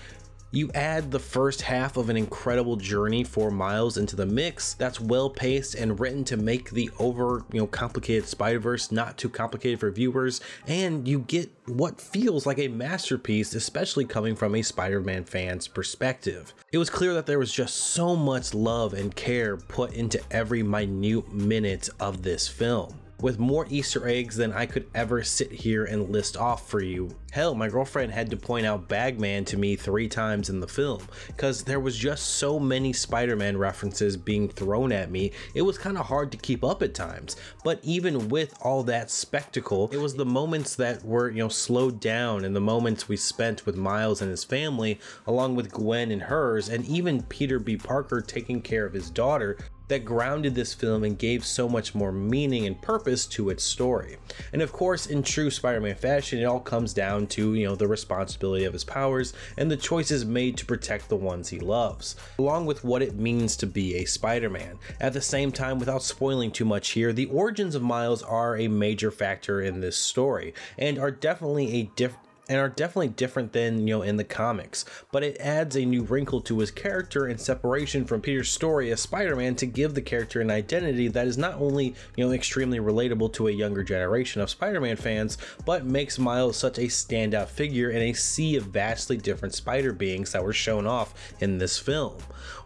You 0.53 0.69
add 0.75 1.11
the 1.11 1.19
first 1.19 1.61
half 1.61 1.95
of 1.95 2.09
an 2.09 2.17
incredible 2.17 2.75
journey 2.75 3.23
for 3.23 3.49
Miles 3.49 3.97
into 3.97 4.17
the 4.17 4.25
mix 4.25 4.73
that's 4.73 4.99
well 4.99 5.29
paced 5.29 5.75
and 5.75 5.97
written 5.97 6.25
to 6.25 6.35
make 6.35 6.71
the 6.71 6.89
over, 6.99 7.45
you 7.53 7.61
know, 7.61 7.67
complicated 7.67 8.27
Spider-Verse 8.27 8.91
not 8.91 9.17
too 9.17 9.29
complicated 9.29 9.79
for 9.79 9.89
viewers, 9.91 10.41
and 10.67 11.07
you 11.07 11.19
get 11.19 11.49
what 11.67 12.01
feels 12.01 12.45
like 12.45 12.59
a 12.59 12.67
masterpiece, 12.67 13.55
especially 13.55 14.03
coming 14.03 14.35
from 14.35 14.53
a 14.53 14.61
Spider-Man 14.61 15.23
fan's 15.23 15.69
perspective. 15.69 16.53
It 16.73 16.79
was 16.79 16.89
clear 16.89 17.13
that 17.13 17.27
there 17.27 17.39
was 17.39 17.53
just 17.53 17.77
so 17.77 18.17
much 18.17 18.53
love 18.53 18.93
and 18.93 19.15
care 19.15 19.55
put 19.55 19.93
into 19.93 20.21
every 20.31 20.63
minute 20.63 21.31
minute 21.31 21.87
of 22.01 22.23
this 22.23 22.49
film 22.49 22.99
with 23.21 23.39
more 23.39 23.65
Easter 23.69 24.07
eggs 24.07 24.35
than 24.35 24.51
I 24.51 24.65
could 24.65 24.89
ever 24.93 25.23
sit 25.23 25.51
here 25.51 25.85
and 25.85 26.09
list 26.09 26.35
off 26.35 26.67
for 26.69 26.81
you. 26.81 27.15
Hell, 27.31 27.55
my 27.55 27.69
girlfriend 27.69 28.11
had 28.11 28.29
to 28.31 28.37
point 28.37 28.65
out 28.65 28.89
Bagman 28.89 29.45
to 29.45 29.57
me 29.57 29.77
three 29.77 30.09
times 30.09 30.49
in 30.49 30.59
the 30.59 30.67
film 30.67 31.07
because 31.27 31.63
there 31.63 31.79
was 31.79 31.97
just 31.97 32.35
so 32.35 32.59
many 32.59 32.91
Spider 32.91 33.37
Man 33.37 33.55
references 33.55 34.17
being 34.17 34.49
thrown 34.49 34.91
at 34.91 35.09
me, 35.09 35.31
it 35.53 35.61
was 35.61 35.77
kind 35.77 35.97
of 35.97 36.07
hard 36.07 36.31
to 36.31 36.37
keep 36.37 36.63
up 36.63 36.81
at 36.81 36.93
times. 36.93 37.37
But 37.63 37.79
even 37.83 38.27
with 38.27 38.53
all 38.61 38.83
that 38.83 39.09
spectacle, 39.09 39.89
it 39.93 39.97
was 39.97 40.15
the 40.15 40.25
moments 40.25 40.75
that 40.75 41.05
were, 41.05 41.29
you 41.29 41.39
know, 41.39 41.47
slowed 41.49 42.01
down 42.01 42.43
and 42.43 42.55
the 42.55 42.59
moments 42.59 43.07
we 43.07 43.15
spent 43.15 43.65
with 43.65 43.77
Miles 43.77 44.21
and 44.21 44.29
his 44.29 44.43
family, 44.43 44.99
along 45.25 45.55
with 45.55 45.71
Gwen 45.71 46.11
and 46.11 46.23
hers, 46.23 46.67
and 46.67 46.85
even 46.85 47.23
Peter 47.23 47.59
B. 47.59 47.77
Parker 47.77 48.19
taking 48.21 48.61
care 48.61 48.85
of 48.85 48.93
his 48.93 49.09
daughter 49.09 49.57
that 49.91 50.05
grounded 50.05 50.55
this 50.55 50.73
film 50.73 51.03
and 51.03 51.19
gave 51.19 51.45
so 51.45 51.67
much 51.67 51.93
more 51.93 52.13
meaning 52.13 52.65
and 52.65 52.81
purpose 52.81 53.25
to 53.25 53.49
its 53.49 53.61
story. 53.61 54.15
And 54.53 54.61
of 54.61 54.71
course, 54.71 55.05
in 55.05 55.21
true 55.21 55.51
Spider-Man 55.51 55.95
fashion, 55.95 56.39
it 56.39 56.45
all 56.45 56.61
comes 56.61 56.93
down 56.93 57.27
to, 57.27 57.53
you 57.55 57.67
know, 57.67 57.75
the 57.75 57.89
responsibility 57.89 58.63
of 58.63 58.71
his 58.71 58.85
powers 58.85 59.33
and 59.57 59.69
the 59.69 59.75
choices 59.75 60.23
made 60.23 60.55
to 60.57 60.65
protect 60.65 61.09
the 61.09 61.17
ones 61.17 61.49
he 61.49 61.59
loves, 61.59 62.15
along 62.39 62.67
with 62.67 62.85
what 62.85 63.01
it 63.01 63.15
means 63.15 63.57
to 63.57 63.67
be 63.67 63.95
a 63.95 64.05
Spider-Man. 64.05 64.79
At 65.01 65.11
the 65.11 65.19
same 65.19 65.51
time, 65.51 65.77
without 65.77 66.03
spoiling 66.03 66.51
too 66.51 66.63
much 66.63 66.91
here, 66.91 67.11
the 67.11 67.25
origins 67.25 67.75
of 67.75 67.81
Miles 67.81 68.23
are 68.23 68.55
a 68.55 68.69
major 68.69 69.11
factor 69.11 69.59
in 69.59 69.81
this 69.81 69.97
story 69.97 70.53
and 70.77 70.97
are 70.97 71.11
definitely 71.11 71.73
a 71.73 71.91
different 71.97 72.30
and 72.51 72.59
are 72.59 72.67
definitely 72.67 73.07
different 73.07 73.53
than 73.53 73.87
you 73.87 73.95
know 73.95 74.01
in 74.01 74.17
the 74.17 74.25
comics. 74.25 74.83
But 75.09 75.23
it 75.23 75.37
adds 75.39 75.77
a 75.77 75.85
new 75.85 76.03
wrinkle 76.03 76.41
to 76.41 76.59
his 76.59 76.69
character 76.69 77.25
and 77.25 77.39
separation 77.39 78.03
from 78.03 78.19
peter's 78.19 78.49
story 78.49 78.91
as 78.91 78.99
spider-man 78.99 79.55
to 79.55 79.65
give 79.65 79.93
the 79.93 80.01
character 80.01 80.41
an 80.41 80.51
identity 80.51 81.07
that 81.07 81.27
is 81.27 81.37
not 81.37 81.61
only 81.61 81.95
you 82.17 82.25
know 82.25 82.33
extremely 82.33 82.79
relatable 82.79 83.31
to 83.33 83.47
a 83.47 83.51
younger 83.51 83.83
generation 83.83 84.41
of 84.41 84.49
spider-man 84.49 84.97
fans 84.97 85.37
but 85.65 85.85
makes 85.85 86.19
miles 86.19 86.57
such 86.57 86.77
a 86.77 86.81
standout 86.81 87.47
figure 87.47 87.89
in 87.89 88.01
a 88.01 88.13
sea 88.13 88.57
of 88.57 88.65
vastly 88.65 89.15
different 89.15 89.53
spider 89.53 89.93
beings 89.93 90.33
that 90.33 90.43
were 90.43 90.51
shown 90.51 90.85
off 90.85 91.13
in 91.39 91.57
this 91.57 91.79
film 91.79 92.17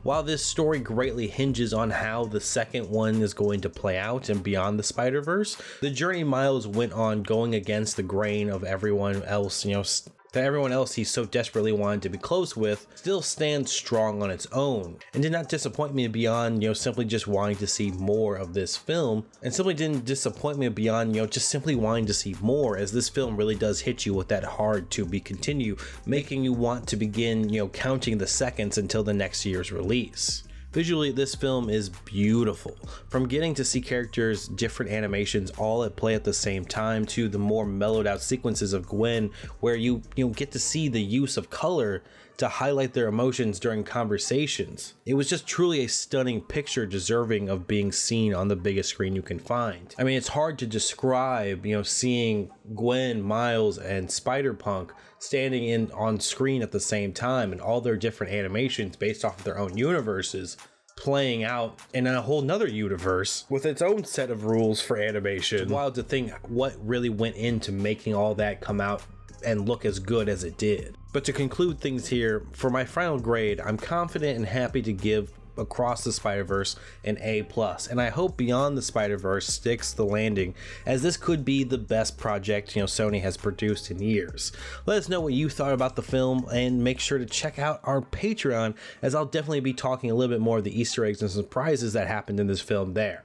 while 0.05 0.21
this 0.21 0.45
story 0.45 0.79
greatly 0.79 1.27
hinges 1.27 1.73
on 1.73 1.89
how 1.89 2.25
the 2.25 2.39
second 2.39 2.87
one 2.87 3.23
is 3.23 3.33
going 3.33 3.59
to 3.59 3.69
play 3.71 3.97
out 3.97 4.29
and 4.29 4.43
beyond 4.43 4.77
the 4.77 4.83
Spider 4.83 5.19
Verse, 5.19 5.57
the 5.81 5.89
journey 5.89 6.23
Miles 6.23 6.67
went 6.67 6.93
on 6.93 7.23
going 7.23 7.55
against 7.55 7.95
the 7.95 8.03
grain 8.03 8.47
of 8.47 8.63
everyone 8.63 9.23
else, 9.23 9.65
you 9.65 9.73
know, 9.73 9.83
that 10.35 10.43
everyone 10.43 10.73
else 10.73 10.93
he 10.93 11.03
so 11.03 11.23
desperately 11.23 11.71
wanted 11.71 12.01
to 12.01 12.09
be 12.09 12.17
close 12.17 12.57
with 12.57 12.87
still 12.93 13.21
stands 13.21 13.71
strong 13.71 14.21
on 14.21 14.29
its 14.29 14.45
own 14.51 14.97
and 15.13 15.23
did 15.23 15.31
not 15.31 15.47
disappoint 15.47 15.95
me 15.95 16.07
beyond 16.09 16.61
you 16.61 16.69
know 16.69 16.73
simply 16.73 17.05
just 17.05 17.25
wanting 17.25 17.55
to 17.55 17.65
see 17.65 17.89
more 17.91 18.35
of 18.35 18.53
this 18.53 18.75
film 18.75 19.25
and 19.41 19.53
simply 19.53 19.73
didn't 19.73 20.03
disappoint 20.03 20.57
me 20.57 20.67
beyond 20.67 21.15
you 21.15 21.21
know 21.21 21.27
just 21.27 21.47
simply 21.47 21.73
wanting 21.73 22.05
to 22.05 22.13
see 22.13 22.35
more 22.41 22.77
as 22.77 22.91
this 22.91 23.07
film 23.07 23.37
really 23.37 23.55
does 23.55 23.79
hit 23.79 24.05
you 24.05 24.13
with 24.13 24.27
that 24.27 24.43
hard 24.43 24.91
to 24.91 25.05
be 25.05 25.21
continue 25.21 25.77
making 26.05 26.43
you 26.43 26.51
want 26.51 26.85
to 26.85 26.97
begin 26.97 27.47
you 27.47 27.59
know 27.59 27.69
counting 27.69 28.17
the 28.17 28.27
seconds 28.27 28.77
until 28.77 29.03
the 29.03 29.13
next 29.13 29.45
year's 29.45 29.71
release 29.71 30.43
Visually, 30.75 31.09
this 31.09 31.33
film 31.35 31.69
is 31.69 31.87
beautiful. 31.87 32.77
From 33.07 33.29
getting 33.29 33.53
to 33.53 33.63
see 33.63 33.79
characters' 33.79 34.45
different 34.45 34.91
animations 34.91 35.49
all 35.51 35.85
at 35.85 35.95
play 35.95 36.15
at 36.15 36.25
the 36.25 36.33
same 36.33 36.65
time 36.65 37.05
to 37.05 37.29
the 37.29 37.39
more 37.39 37.65
mellowed 37.65 38.05
out 38.05 38.21
sequences 38.21 38.73
of 38.73 38.85
Gwen 38.85 39.31
where 39.61 39.75
you 39.75 40.01
you 40.17 40.27
know, 40.27 40.33
get 40.33 40.51
to 40.51 40.59
see 40.59 40.89
the 40.89 41.01
use 41.01 41.37
of 41.37 41.49
color 41.49 42.03
to 42.37 42.47
highlight 42.47 42.93
their 42.93 43.07
emotions 43.07 43.59
during 43.59 43.83
conversations. 43.83 44.93
It 45.05 45.13
was 45.13 45.29
just 45.29 45.47
truly 45.47 45.83
a 45.83 45.87
stunning 45.87 46.41
picture 46.41 46.85
deserving 46.85 47.49
of 47.49 47.67
being 47.67 47.91
seen 47.91 48.33
on 48.33 48.47
the 48.47 48.55
biggest 48.55 48.89
screen 48.89 49.15
you 49.15 49.21
can 49.21 49.39
find. 49.39 49.93
I 49.97 50.03
mean, 50.03 50.17
it's 50.17 50.29
hard 50.29 50.59
to 50.59 50.67
describe, 50.67 51.65
you 51.65 51.75
know, 51.75 51.83
seeing 51.83 52.51
Gwen, 52.75 53.21
Miles, 53.21 53.77
and 53.77 54.09
Spider-Punk 54.11 54.91
standing 55.19 55.63
in 55.63 55.91
on 55.91 56.19
screen 56.19 56.61
at 56.61 56.71
the 56.71 56.79
same 56.79 57.13
time 57.13 57.51
and 57.51 57.61
all 57.61 57.81
their 57.81 57.97
different 57.97 58.33
animations 58.33 58.95
based 58.95 59.25
off 59.25 59.39
of 59.39 59.43
their 59.43 59.57
own 59.57 59.77
universes 59.77 60.57
playing 60.95 61.43
out 61.43 61.79
in 61.93 62.07
a 62.07 62.21
whole 62.21 62.41
nother 62.41 62.67
universe 62.67 63.45
with 63.49 63.65
its 63.65 63.81
own 63.81 64.03
set 64.05 64.29
of 64.29 64.45
rules 64.45 64.81
for 64.81 64.97
animation. 64.97 65.61
It's 65.61 65.71
wild 65.71 65.95
to 65.95 66.03
think 66.03 66.31
what 66.47 66.73
really 66.85 67.09
went 67.09 67.35
into 67.35 67.71
making 67.71 68.15
all 68.15 68.33
that 68.35 68.61
come 68.61 68.79
out 68.79 69.03
and 69.43 69.67
look 69.67 69.85
as 69.85 69.99
good 69.99 70.29
as 70.29 70.43
it 70.43 70.57
did. 70.57 70.97
But 71.13 71.23
to 71.25 71.33
conclude 71.33 71.79
things 71.79 72.07
here, 72.07 72.45
for 72.51 72.69
my 72.69 72.85
final 72.85 73.19
grade, 73.19 73.59
I'm 73.59 73.77
confident 73.77 74.37
and 74.37 74.45
happy 74.45 74.81
to 74.81 74.93
give 74.93 75.31
across 75.57 76.03
the 76.03 76.11
Spider-Verse 76.11 76.75
an 77.03 77.17
A+, 77.21 77.43
plus, 77.43 77.87
and 77.87 78.01
I 78.01 78.09
hope 78.09 78.35
Beyond 78.37 78.77
the 78.77 78.81
Spider-Verse 78.81 79.47
sticks 79.47 79.93
the 79.93 80.05
landing 80.05 80.53
as 80.85 81.01
this 81.01 81.15
could 81.17 81.45
be 81.45 81.63
the 81.63 81.77
best 81.77 82.17
project, 82.17 82.75
you 82.75 82.81
know, 82.81 82.87
Sony 82.87 83.21
has 83.21 83.37
produced 83.37 83.89
in 83.89 84.01
years. 84.01 84.51
Let 84.85 84.97
us 84.97 85.09
know 85.09 85.21
what 85.21 85.33
you 85.33 85.49
thought 85.49 85.73
about 85.73 85.95
the 85.95 86.01
film 86.01 86.45
and 86.51 86.83
make 86.83 86.99
sure 86.99 87.17
to 87.17 87.25
check 87.25 87.57
out 87.57 87.79
our 87.83 88.01
Patreon 88.01 88.75
as 89.01 89.15
I'll 89.15 89.25
definitely 89.25 89.61
be 89.61 89.73
talking 89.73 90.11
a 90.11 90.15
little 90.15 90.35
bit 90.35 90.41
more 90.41 90.57
of 90.57 90.65
the 90.65 90.77
Easter 90.77 91.05
eggs 91.05 91.21
and 91.21 91.31
surprises 91.31 91.93
that 91.93 92.07
happened 92.07 92.39
in 92.39 92.47
this 92.47 92.61
film 92.61 92.93
there. 92.93 93.23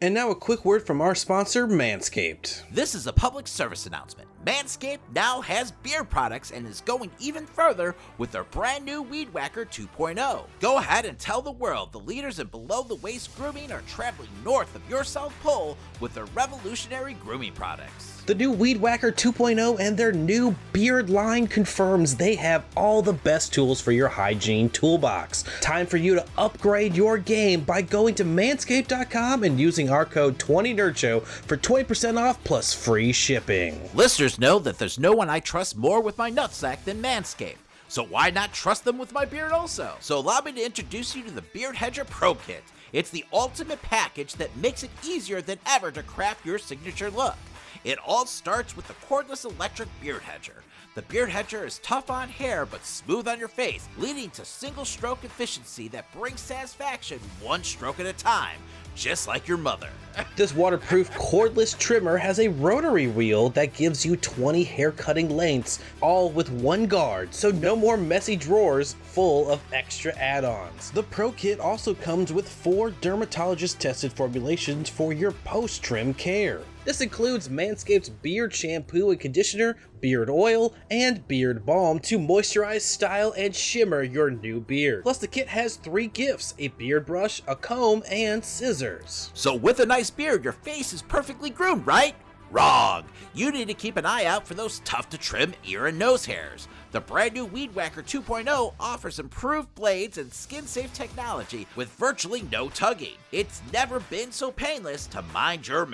And 0.00 0.12
now 0.12 0.30
a 0.30 0.34
quick 0.34 0.64
word 0.64 0.86
from 0.86 1.00
our 1.00 1.14
sponsor, 1.14 1.66
Manscaped. 1.66 2.62
This 2.70 2.94
is 2.94 3.06
a 3.06 3.12
public 3.12 3.48
service 3.48 3.86
announcement. 3.86 4.28
Manscaped 4.44 4.98
now 5.14 5.40
has 5.40 5.70
beard 5.70 6.10
products 6.10 6.50
and 6.50 6.66
is 6.66 6.82
going 6.82 7.10
even 7.18 7.46
further 7.46 7.94
with 8.18 8.30
their 8.30 8.44
brand 8.44 8.84
new 8.84 9.00
Weed 9.00 9.32
Whacker 9.32 9.64
2.0. 9.64 10.44
Go 10.60 10.76
ahead 10.76 11.06
and 11.06 11.18
tell 11.18 11.40
the 11.40 11.50
world 11.50 11.92
the 11.92 12.00
leaders 12.00 12.38
in 12.38 12.48
below 12.48 12.82
the 12.82 12.96
waist 12.96 13.34
grooming 13.36 13.72
are 13.72 13.82
traveling 13.82 14.28
north 14.44 14.74
of 14.74 14.82
your 14.90 15.02
South 15.02 15.34
Pole 15.42 15.78
with 16.00 16.12
their 16.12 16.26
revolutionary 16.26 17.14
grooming 17.14 17.52
products. 17.52 18.14
The 18.26 18.34
new 18.34 18.52
Weed 18.52 18.80
Whacker 18.80 19.12
2.0 19.12 19.78
and 19.80 19.96
their 19.98 20.12
new 20.12 20.54
beard 20.72 21.10
line 21.10 21.46
confirms 21.46 22.16
they 22.16 22.34
have 22.36 22.64
all 22.74 23.02
the 23.02 23.12
best 23.12 23.52
tools 23.52 23.82
for 23.82 23.92
your 23.92 24.08
hygiene 24.08 24.70
toolbox. 24.70 25.44
Time 25.60 25.86
for 25.86 25.98
you 25.98 26.14
to 26.14 26.24
upgrade 26.38 26.96
your 26.96 27.18
game 27.18 27.60
by 27.60 27.82
going 27.82 28.14
to 28.14 28.24
manscaped.com 28.24 29.44
and 29.44 29.60
using 29.60 29.90
our 29.90 30.06
code 30.06 30.38
20NerdShow 30.38 31.22
for 31.22 31.58
20% 31.58 32.18
off 32.18 32.42
plus 32.44 32.72
free 32.72 33.12
shipping. 33.12 33.78
Listeners 33.92 34.33
know 34.38 34.58
that 34.58 34.78
there's 34.78 34.98
no 34.98 35.12
one 35.12 35.30
I 35.30 35.40
trust 35.40 35.76
more 35.76 36.00
with 36.00 36.18
my 36.18 36.30
nutsack 36.30 36.84
than 36.84 37.02
Manscaped. 37.02 37.56
So 37.88 38.04
why 38.04 38.30
not 38.30 38.52
trust 38.52 38.84
them 38.84 38.98
with 38.98 39.12
my 39.12 39.24
beard 39.24 39.52
also? 39.52 39.94
So 40.00 40.18
allow 40.18 40.40
me 40.40 40.52
to 40.52 40.64
introduce 40.64 41.14
you 41.14 41.22
to 41.24 41.30
the 41.30 41.42
Beard 41.42 41.76
Hedger 41.76 42.04
Pro 42.04 42.34
Kit. 42.34 42.64
It's 42.92 43.10
the 43.10 43.24
ultimate 43.32 43.82
package 43.82 44.34
that 44.34 44.56
makes 44.56 44.82
it 44.82 44.90
easier 45.04 45.42
than 45.42 45.58
ever 45.66 45.90
to 45.90 46.02
craft 46.02 46.46
your 46.46 46.58
signature 46.58 47.10
look. 47.10 47.36
It 47.84 47.98
all 47.98 48.24
starts 48.24 48.74
with 48.74 48.88
the 48.88 48.94
cordless 49.06 49.44
electric 49.44 49.90
beard 50.00 50.22
hedger. 50.22 50.62
The 50.94 51.02
beard 51.02 51.28
hedger 51.28 51.66
is 51.66 51.80
tough 51.80 52.10
on 52.10 52.30
hair 52.30 52.64
but 52.64 52.86
smooth 52.86 53.28
on 53.28 53.38
your 53.38 53.48
face, 53.48 53.86
leading 53.98 54.30
to 54.30 54.44
single 54.46 54.86
stroke 54.86 55.22
efficiency 55.22 55.88
that 55.88 56.10
brings 56.12 56.40
satisfaction 56.40 57.20
one 57.42 57.62
stroke 57.62 58.00
at 58.00 58.06
a 58.06 58.14
time, 58.14 58.58
just 58.94 59.28
like 59.28 59.46
your 59.46 59.58
mother. 59.58 59.90
This 60.36 60.54
waterproof 60.54 61.10
cordless 61.10 61.78
trimmer 61.78 62.16
has 62.16 62.38
a 62.38 62.48
rotary 62.48 63.08
wheel 63.08 63.50
that 63.50 63.74
gives 63.74 64.06
you 64.06 64.16
20 64.16 64.64
hair 64.64 64.90
cutting 64.92 65.28
lengths, 65.28 65.80
all 66.00 66.30
with 66.30 66.50
one 66.50 66.86
guard, 66.86 67.34
so 67.34 67.50
no 67.50 67.76
more 67.76 67.98
messy 67.98 68.34
drawers 68.34 68.94
full 69.02 69.50
of 69.50 69.60
extra 69.74 70.12
add 70.14 70.44
ons. 70.44 70.90
The 70.92 71.02
Pro 71.02 71.32
Kit 71.32 71.60
also 71.60 71.92
comes 71.94 72.32
with 72.32 72.48
four 72.48 72.92
dermatologist 73.02 73.78
tested 73.78 74.12
formulations 74.12 74.88
for 74.88 75.12
your 75.12 75.32
post 75.32 75.82
trim 75.82 76.14
care. 76.14 76.62
This 76.84 77.00
includes 77.00 77.48
Manscaped's 77.48 78.10
beard 78.10 78.52
shampoo 78.52 79.10
and 79.10 79.18
conditioner, 79.18 79.76
beard 80.00 80.28
oil, 80.28 80.74
and 80.90 81.26
beard 81.26 81.64
balm 81.64 81.98
to 82.00 82.18
moisturize, 82.18 82.82
style, 82.82 83.32
and 83.38 83.56
shimmer 83.56 84.02
your 84.02 84.30
new 84.30 84.60
beard. 84.60 85.02
Plus, 85.02 85.16
the 85.16 85.26
kit 85.26 85.48
has 85.48 85.76
three 85.76 86.08
gifts 86.08 86.54
a 86.58 86.68
beard 86.68 87.06
brush, 87.06 87.40
a 87.48 87.56
comb, 87.56 88.02
and 88.10 88.44
scissors. 88.44 89.30
So, 89.32 89.54
with 89.54 89.80
a 89.80 89.86
nice 89.86 90.10
beard, 90.10 90.44
your 90.44 90.52
face 90.52 90.92
is 90.92 91.00
perfectly 91.00 91.48
groomed, 91.48 91.86
right? 91.86 92.14
Wrong! 92.50 93.04
You 93.32 93.50
need 93.50 93.66
to 93.68 93.74
keep 93.74 93.96
an 93.96 94.06
eye 94.06 94.26
out 94.26 94.46
for 94.46 94.54
those 94.54 94.80
tough 94.84 95.08
to 95.08 95.18
trim 95.18 95.54
ear 95.64 95.86
and 95.86 95.98
nose 95.98 96.24
hairs. 96.26 96.68
The 96.92 97.00
brand 97.00 97.34
new 97.34 97.46
Weed 97.46 97.74
Whacker 97.74 98.02
2.0 98.02 98.74
offers 98.78 99.18
improved 99.18 99.74
blades 99.74 100.18
and 100.18 100.32
skin 100.32 100.64
safe 100.64 100.92
technology 100.92 101.66
with 101.74 101.88
virtually 101.94 102.42
no 102.52 102.68
tugging. 102.68 103.16
It's 103.32 103.60
never 103.72 103.98
been 103.98 104.30
so 104.30 104.52
painless 104.52 105.08
to 105.08 105.22
mind 105.22 105.66
your 105.66 105.86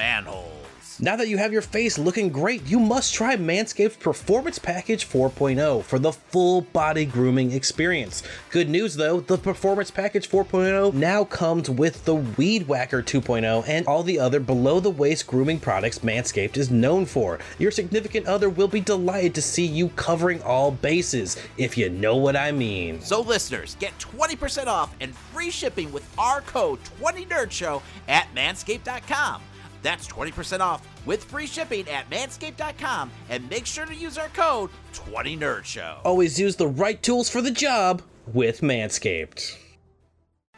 Now 0.99 1.17
that 1.17 1.29
you 1.29 1.39
have 1.39 1.53
your 1.53 1.63
face 1.63 1.99
looking 1.99 2.29
great, 2.31 2.67
you 2.67 2.79
must 2.79 3.15
try 3.15 3.37
Manscaped's 3.37 3.97
Performance 3.97 4.59
Package 4.59 5.09
4.0 5.09 5.83
for 5.83 5.99
the 5.99 6.13
full 6.13 6.63
body 6.63 7.05
grooming 7.05 7.53
experience. 7.53 8.23
Good 8.51 8.69
news 8.69 8.97
though, 8.97 9.21
the 9.21 9.39
Performance 9.39 9.91
Package 9.91 10.29
4.0 10.29 10.93
now 10.95 11.25
comes 11.25 11.71
with 11.71 12.05
the 12.05 12.17
Weed 12.17 12.69
Whacker 12.69 13.03
2.0 13.03 13.67
and 13.67 13.87
all 13.87 14.03
the 14.03 14.19
other 14.19 14.41
below 14.41 14.81
the 14.81 14.91
waist 14.91 15.27
grooming 15.27 15.61
products 15.61 16.01
Manscaped 16.01 16.57
is 16.57 16.71
known 16.71 17.07
for. 17.07 17.39
Your 17.59 17.71
significant 17.71 18.27
other 18.27 18.51
will 18.51 18.69
be 18.69 18.81
delighted 18.81 19.35
to 19.37 19.43
see 19.43 19.67
you 19.67 19.89
covering 19.91 20.43
all 20.43 20.71
bases, 20.71 21.37
if 21.57 21.79
you 21.79 21.89
know 21.89 22.17
what 22.17 22.37
I 22.37 22.53
mean. 22.53 23.01
So, 23.01 23.21
listeners, 23.21 23.77
get 23.81 23.99
20% 23.99 24.67
off 24.67 24.95
and 25.01 25.15
free 25.15 25.51
shipping 25.51 25.93
with 25.93 26.09
our 26.19 26.41
code 26.43 26.79
20NerdShow 27.01 27.83
at 28.09 28.29
manscaped.com. 28.35 29.43
That's 29.83 30.07
20% 30.07 30.61
off 30.61 30.87
with 31.07 31.25
free 31.25 31.47
shipping 31.47 31.89
at 31.89 32.09
manscaped.com 32.11 33.11
and 33.29 33.49
make 33.49 33.67
sure 33.67 33.87
to 33.87 33.95
use 33.95 34.19
our 34.19 34.29
code 34.29 34.71
20NerdShow. 34.95 35.99
Always 36.05 36.39
use 36.39 36.57
the 36.57 36.69
right 36.69 37.03
tools 37.03 37.31
for 37.31 37.41
the 37.41 37.51
job 37.51 38.03
with 38.33 38.61
Manscaped. 38.61 39.57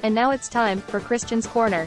And 0.01 0.15
now 0.15 0.31
it's 0.31 0.49
time 0.49 0.81
for 0.81 1.01
Christian's 1.01 1.47
Corner. 1.47 1.87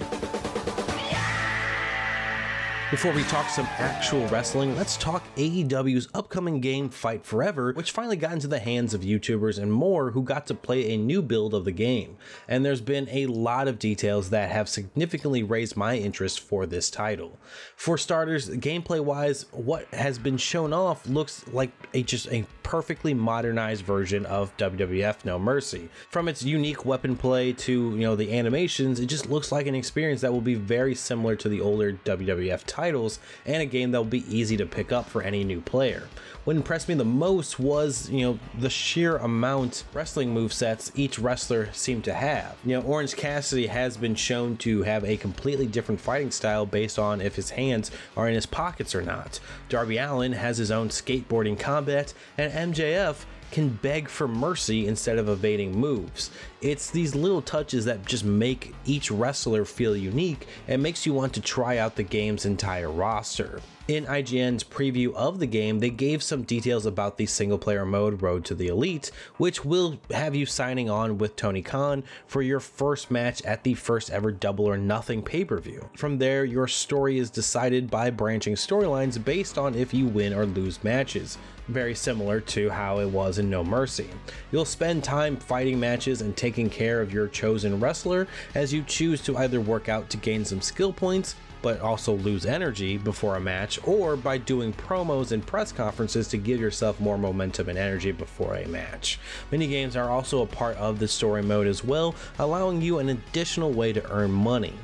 Before 2.91 3.11
we 3.11 3.23
talk 3.23 3.49
some 3.49 3.65
actual 3.79 4.27
wrestling, 4.27 4.75
let's 4.75 4.95
talk 4.95 5.23
AEW's 5.37 6.07
upcoming 6.13 6.61
game 6.61 6.87
Fight 6.89 7.25
Forever, 7.25 7.73
which 7.73 7.89
finally 7.89 8.15
got 8.15 8.33
into 8.33 8.47
the 8.47 8.59
hands 8.59 8.93
of 8.93 9.01
YouTubers 9.01 9.57
and 9.57 9.73
more 9.73 10.11
who 10.11 10.21
got 10.21 10.45
to 10.47 10.53
play 10.53 10.93
a 10.93 10.97
new 10.97 11.23
build 11.23 11.55
of 11.55 11.65
the 11.65 11.71
game. 11.71 12.15
And 12.47 12.63
there's 12.63 12.81
been 12.81 13.09
a 13.09 13.25
lot 13.25 13.67
of 13.67 13.79
details 13.79 14.29
that 14.29 14.51
have 14.51 14.69
significantly 14.69 15.41
raised 15.41 15.75
my 15.75 15.97
interest 15.97 16.39
for 16.39 16.67
this 16.67 16.91
title. 16.91 17.39
For 17.75 17.97
starters, 17.97 18.51
gameplay 18.51 19.03
wise, 19.03 19.47
what 19.51 19.91
has 19.91 20.19
been 20.19 20.37
shown 20.37 20.71
off 20.71 21.07
looks 21.07 21.43
like 21.47 21.71
a 21.95 22.03
just 22.03 22.31
a 22.31 22.45
perfectly 22.65 23.13
modernized 23.13 23.85
version 23.85 24.25
of 24.25 24.55
WWF 24.57 25.23
No 25.23 25.37
Mercy. 25.37 25.87
From 26.09 26.27
its 26.27 26.41
unique 26.41 26.83
weapon 26.83 27.15
play 27.15 27.53
to, 27.53 27.71
you 27.91 28.01
know, 28.01 28.15
the 28.15 28.35
animations, 28.35 28.99
it 28.99 29.05
just 29.05 29.29
looks 29.29 29.51
like 29.51 29.67
an 29.67 29.75
experience 29.75 30.21
that 30.21 30.33
will 30.33 30.41
be 30.41 30.55
very 30.55 30.95
similar 30.95 31.35
to 31.35 31.47
the 31.47 31.61
older 31.61 31.93
WWF 32.05 32.63
titles 32.75 33.19
and 33.45 33.61
a 33.61 33.65
game 33.65 33.91
that 33.91 33.99
will 33.99 34.05
be 34.05 34.35
easy 34.35 34.57
to 34.57 34.65
pick 34.65 34.91
up 34.91 35.07
for 35.07 35.21
any 35.21 35.43
new 35.43 35.61
player. 35.61 36.09
What 36.43 36.57
impressed 36.57 36.89
me 36.89 36.95
the 36.95 37.05
most 37.05 37.57
was, 37.59 38.09
you 38.09 38.21
know, 38.21 38.39
the 38.59 38.69
sheer 38.69 39.17
amount 39.17 39.83
wrestling 39.93 40.31
move 40.31 40.53
sets 40.53 40.91
each 40.93 41.17
wrestler 41.17 41.69
seemed 41.71 42.03
to 42.03 42.13
have. 42.13 42.55
You 42.63 42.75
know, 42.77 42.81
Orange 42.85 43.15
Cassidy 43.15 43.67
has 43.67 43.97
been 43.97 44.13
shown 44.13 44.57
to 44.57 44.83
have 44.83 45.03
a 45.05 45.17
completely 45.17 45.65
different 45.65 46.01
fighting 46.01 46.31
style 46.31 46.65
based 46.65 46.99
on 46.99 47.21
if 47.21 47.35
his 47.35 47.51
hands 47.51 47.89
are 48.15 48.27
in 48.27 48.35
his 48.35 48.45
pockets 48.45 48.93
or 48.93 49.01
not. 49.01 49.39
Darby 49.69 49.97
Allin 49.97 50.33
has 50.33 50.57
his 50.57 50.69
own 50.69 50.89
skateboarding 50.89 51.57
combat, 51.57 52.13
and 52.37 52.75
MJF 52.75 53.25
can 53.51 53.69
beg 53.69 54.09
for 54.09 54.27
mercy 54.27 54.85
instead 54.85 55.17
of 55.17 55.29
evading 55.29 55.75
moves. 55.75 56.29
It's 56.61 56.89
these 56.89 57.15
little 57.15 57.41
touches 57.41 57.85
that 57.85 58.05
just 58.05 58.23
make 58.23 58.73
each 58.85 59.11
wrestler 59.11 59.65
feel 59.65 59.95
unique 59.95 60.47
and 60.67 60.81
makes 60.81 61.05
you 61.05 61.13
want 61.13 61.33
to 61.33 61.41
try 61.41 61.77
out 61.77 61.95
the 61.95 62.03
game's 62.03 62.45
entire 62.45 62.89
roster. 62.89 63.61
In 63.87 64.05
IGN's 64.05 64.63
preview 64.63 65.13
of 65.13 65.37
the 65.37 65.45
game, 65.45 65.77
they 65.77 65.91
gave 65.91 66.23
some 66.23 66.41
details 66.41 66.87
about 66.87 67.17
the 67.17 67.27
single 67.27 67.59
player 67.59 67.85
mode 67.85 68.23
Road 68.23 68.43
to 68.45 68.55
the 68.55 68.67
Elite, 68.67 69.11
which 69.37 69.63
will 69.63 69.99
have 70.09 70.33
you 70.33 70.47
signing 70.47 70.89
on 70.89 71.19
with 71.19 71.35
Tony 71.35 71.61
Khan 71.61 72.03
for 72.25 72.41
your 72.41 72.59
first 72.59 73.11
match 73.11 73.43
at 73.43 73.63
the 73.63 73.75
first 73.75 74.09
ever 74.09 74.31
Double 74.31 74.65
or 74.65 74.77
Nothing 74.77 75.21
pay 75.21 75.45
per 75.45 75.59
view. 75.59 75.87
From 75.95 76.17
there, 76.17 76.45
your 76.45 76.67
story 76.67 77.19
is 77.19 77.29
decided 77.29 77.91
by 77.91 78.09
branching 78.09 78.55
storylines 78.55 79.23
based 79.23 79.59
on 79.59 79.75
if 79.75 79.93
you 79.93 80.07
win 80.07 80.33
or 80.33 80.47
lose 80.47 80.83
matches 80.83 81.37
very 81.67 81.95
similar 81.95 82.39
to 82.39 82.69
how 82.69 82.99
it 82.99 83.09
was 83.09 83.39
in 83.39 83.49
No 83.49 83.63
Mercy. 83.63 84.09
You'll 84.51 84.65
spend 84.65 85.03
time 85.03 85.37
fighting 85.37 85.79
matches 85.79 86.21
and 86.21 86.35
taking 86.45 86.69
care 86.69 87.01
of 87.01 87.11
your 87.11 87.27
chosen 87.27 87.79
wrestler 87.79 88.27
as 88.53 88.71
you 88.71 88.83
choose 88.83 89.19
to 89.19 89.35
either 89.37 89.59
work 89.59 89.89
out 89.89 90.11
to 90.11 90.17
gain 90.17 90.45
some 90.45 90.61
skill 90.61 90.93
points, 90.93 91.35
but 91.63 91.81
also 91.81 92.13
lose 92.17 92.45
energy 92.45 92.99
before 92.99 93.37
a 93.37 93.39
match, 93.39 93.79
or 93.83 94.15
by 94.15 94.37
doing 94.37 94.71
promos 94.71 95.31
and 95.31 95.43
press 95.43 95.71
conferences 95.71 96.27
to 96.27 96.37
give 96.37 96.59
yourself 96.59 96.99
more 96.99 97.17
momentum 97.17 97.67
and 97.67 97.79
energy 97.79 98.11
before 98.11 98.57
a 98.57 98.67
match. 98.67 99.19
Minigames 99.51 99.95
are 99.95 100.11
also 100.11 100.43
a 100.43 100.45
part 100.45 100.77
of 100.77 100.99
the 100.99 101.07
story 101.07 101.41
mode 101.41 101.65
as 101.65 101.83
well, 101.83 102.13
allowing 102.37 102.79
you 102.79 102.99
an 102.99 103.09
additional 103.09 103.71
way 103.71 103.91
to 103.91 104.11
earn 104.11 104.29
money. 104.29 104.75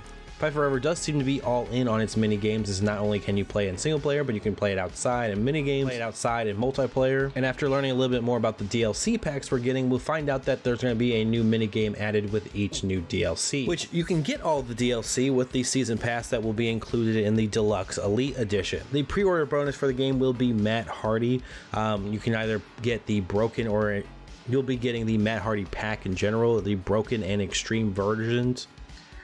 Fight 0.41 0.53
Forever 0.53 0.79
does 0.79 0.97
seem 0.97 1.19
to 1.19 1.23
be 1.23 1.39
all 1.41 1.67
in 1.67 1.87
on 1.87 2.01
its 2.01 2.17
mini 2.17 2.35
games. 2.35 2.67
As 2.67 2.81
not 2.81 2.97
only 2.97 3.19
can 3.19 3.37
you 3.37 3.45
play 3.45 3.67
in 3.67 3.77
single 3.77 3.99
player, 3.99 4.23
but 4.23 4.33
you 4.33 4.41
can 4.41 4.55
play 4.55 4.71
it 4.71 4.79
outside 4.79 5.29
in 5.29 5.45
mini 5.45 5.61
games, 5.61 5.89
play 5.89 5.97
it 5.97 6.01
outside 6.01 6.47
in 6.47 6.57
multiplayer. 6.57 7.31
And 7.35 7.45
after 7.45 7.69
learning 7.69 7.91
a 7.91 7.93
little 7.93 8.11
bit 8.11 8.23
more 8.23 8.37
about 8.37 8.57
the 8.57 8.63
DLC 8.63 9.21
packs 9.21 9.51
we're 9.51 9.59
getting, 9.59 9.87
we'll 9.87 9.99
find 9.99 10.29
out 10.29 10.45
that 10.45 10.63
there's 10.63 10.81
going 10.81 10.95
to 10.95 10.97
be 10.97 11.13
a 11.17 11.23
new 11.23 11.43
mini 11.43 11.67
game 11.67 11.95
added 11.99 12.31
with 12.31 12.55
each 12.55 12.83
new 12.83 13.01
DLC. 13.01 13.67
Which 13.67 13.87
you 13.91 14.03
can 14.03 14.23
get 14.23 14.41
all 14.41 14.63
the 14.63 14.73
DLC 14.73 15.31
with 15.31 15.51
the 15.51 15.61
season 15.61 15.99
pass 15.99 16.29
that 16.29 16.41
will 16.41 16.53
be 16.53 16.69
included 16.69 17.17
in 17.17 17.35
the 17.35 17.45
deluxe 17.45 17.99
Elite 17.99 18.35
Edition. 18.39 18.81
The 18.91 19.03
pre-order 19.03 19.45
bonus 19.45 19.75
for 19.75 19.85
the 19.85 19.93
game 19.93 20.17
will 20.17 20.33
be 20.33 20.53
Matt 20.53 20.87
Hardy. 20.87 21.43
Um, 21.71 22.11
you 22.11 22.17
can 22.17 22.33
either 22.33 22.63
get 22.81 23.05
the 23.05 23.19
broken 23.19 23.67
or 23.67 24.01
you'll 24.49 24.63
be 24.63 24.75
getting 24.75 25.05
the 25.05 25.19
Matt 25.19 25.43
Hardy 25.43 25.65
pack 25.65 26.07
in 26.07 26.15
general, 26.15 26.59
the 26.61 26.73
broken 26.73 27.21
and 27.21 27.43
extreme 27.43 27.93
versions 27.93 28.67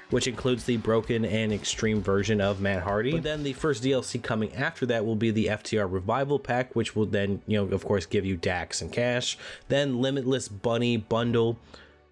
which 0.10 0.28
includes 0.28 0.64
the 0.64 0.78
broken 0.78 1.26
and 1.26 1.52
extreme 1.52 2.02
version 2.02 2.40
of 2.40 2.62
Matt 2.62 2.84
Hardy. 2.84 3.12
But 3.12 3.24
then 3.24 3.44
the 3.44 3.54
first 3.54 3.84
DLC 3.84 4.22
coming 4.22 4.54
after 4.56 4.86
that 4.86 5.06
will 5.06 5.16
be 5.16 5.32
the 5.32 5.48
FTR 5.48 5.92
Revival 5.92 6.40
Pack, 6.40 6.76
which 6.76 6.96
will 6.96 7.06
then, 7.06 7.42
you 7.48 7.58
know, 7.58 7.74
of 7.74 7.84
course, 7.86 8.06
give 8.06 8.26
you 8.26 8.38
Dax 8.38 8.82
and 8.82 8.92
Cash. 8.92 9.38
Then 9.68 10.02
Limitless 10.02 10.48
Bunny 10.48 10.98
Bundle 10.98 11.58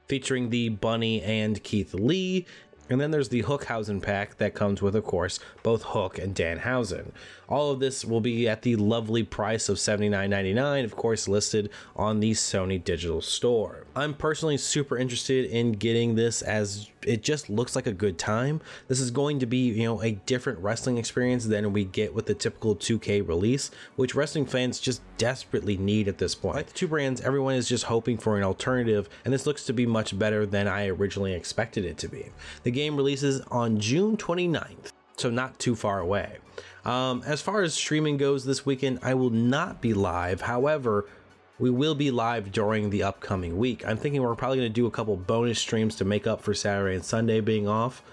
featuring 0.07 0.49
the 0.49 0.69
Bunny 0.69 1.21
and 1.21 1.63
Keith 1.63 1.93
Lee. 1.93 2.45
And 2.87 3.01
then 3.01 3.09
there's 3.09 3.29
the 3.29 3.41
Hookhausen 3.41 3.99
pack 3.99 4.37
that 4.37 4.53
comes 4.53 4.79
with, 4.79 4.95
of 4.95 5.03
course, 5.05 5.39
both 5.63 5.81
Hook 5.81 6.19
and 6.19 6.35
Danhausen. 6.35 7.11
All 7.49 7.71
of 7.71 7.79
this 7.79 8.05
will 8.05 8.21
be 8.21 8.47
at 8.47 8.61
the 8.61 8.75
lovely 8.75 9.23
price 9.23 9.69
of 9.69 9.77
$79.99, 9.77 10.83
of 10.83 10.95
course, 10.95 11.27
listed 11.27 11.71
on 11.95 12.19
the 12.19 12.31
Sony 12.31 12.83
Digital 12.83 13.21
Store. 13.21 13.87
I'm 13.95 14.13
personally 14.13 14.57
super 14.57 14.99
interested 14.99 15.45
in 15.45 15.71
getting 15.71 16.13
this 16.13 16.43
as 16.43 16.91
it 17.07 17.23
just 17.23 17.49
looks 17.49 17.75
like 17.75 17.87
a 17.87 17.93
good 17.93 18.17
time. 18.17 18.61
This 18.87 18.99
is 18.99 19.11
going 19.11 19.39
to 19.39 19.45
be, 19.45 19.69
you 19.69 19.83
know, 19.83 20.01
a 20.01 20.11
different 20.11 20.59
wrestling 20.59 20.97
experience 20.97 21.45
than 21.45 21.73
we 21.73 21.85
get 21.85 22.13
with 22.13 22.25
the 22.25 22.33
typical 22.33 22.75
2K 22.75 23.27
release, 23.27 23.71
which 23.95 24.15
wrestling 24.15 24.45
fans 24.45 24.79
just 24.79 25.01
desperately 25.17 25.77
need 25.77 26.07
at 26.07 26.17
this 26.17 26.35
point. 26.35 26.55
Like 26.55 26.67
the 26.67 26.73
two 26.73 26.87
brands, 26.87 27.21
everyone 27.21 27.55
is 27.55 27.69
just 27.69 27.85
hoping 27.85 28.17
for 28.17 28.37
an 28.37 28.43
alternative, 28.43 29.09
and 29.23 29.33
this 29.33 29.45
looks 29.45 29.65
to 29.65 29.73
be 29.73 29.85
much 29.85 30.17
better 30.17 30.45
than 30.45 30.67
I 30.67 30.87
originally 30.87 31.33
expected 31.33 31.85
it 31.85 31.97
to 31.99 32.07
be. 32.07 32.31
The 32.63 32.71
game 32.71 32.95
releases 32.95 33.41
on 33.51 33.79
June 33.79 34.17
29th, 34.17 34.91
so 35.17 35.29
not 35.29 35.59
too 35.59 35.75
far 35.75 35.99
away. 35.99 36.37
Um, 36.85 37.23
as 37.25 37.41
far 37.41 37.63
as 37.63 37.73
streaming 37.73 38.17
goes 38.17 38.45
this 38.45 38.65
weekend, 38.65 38.99
I 39.01 39.15
will 39.15 39.31
not 39.31 39.81
be 39.81 39.93
live. 39.93 40.41
However, 40.41 41.07
we 41.57 41.69
will 41.69 41.95
be 41.95 42.11
live 42.11 42.51
during 42.51 42.89
the 42.89 43.03
upcoming 43.03 43.57
week. 43.57 43.85
I'm 43.87 43.97
thinking 43.97 44.21
we're 44.21 44.35
probably 44.35 44.57
going 44.57 44.69
to 44.69 44.73
do 44.73 44.87
a 44.87 44.91
couple 44.91 45.15
bonus 45.15 45.59
streams 45.59 45.95
to 45.95 46.05
make 46.05 46.27
up 46.27 46.41
for 46.41 46.53
Saturday 46.53 46.95
and 46.95 47.05
Sunday 47.05 47.39
being 47.39 47.67
off 47.67 48.03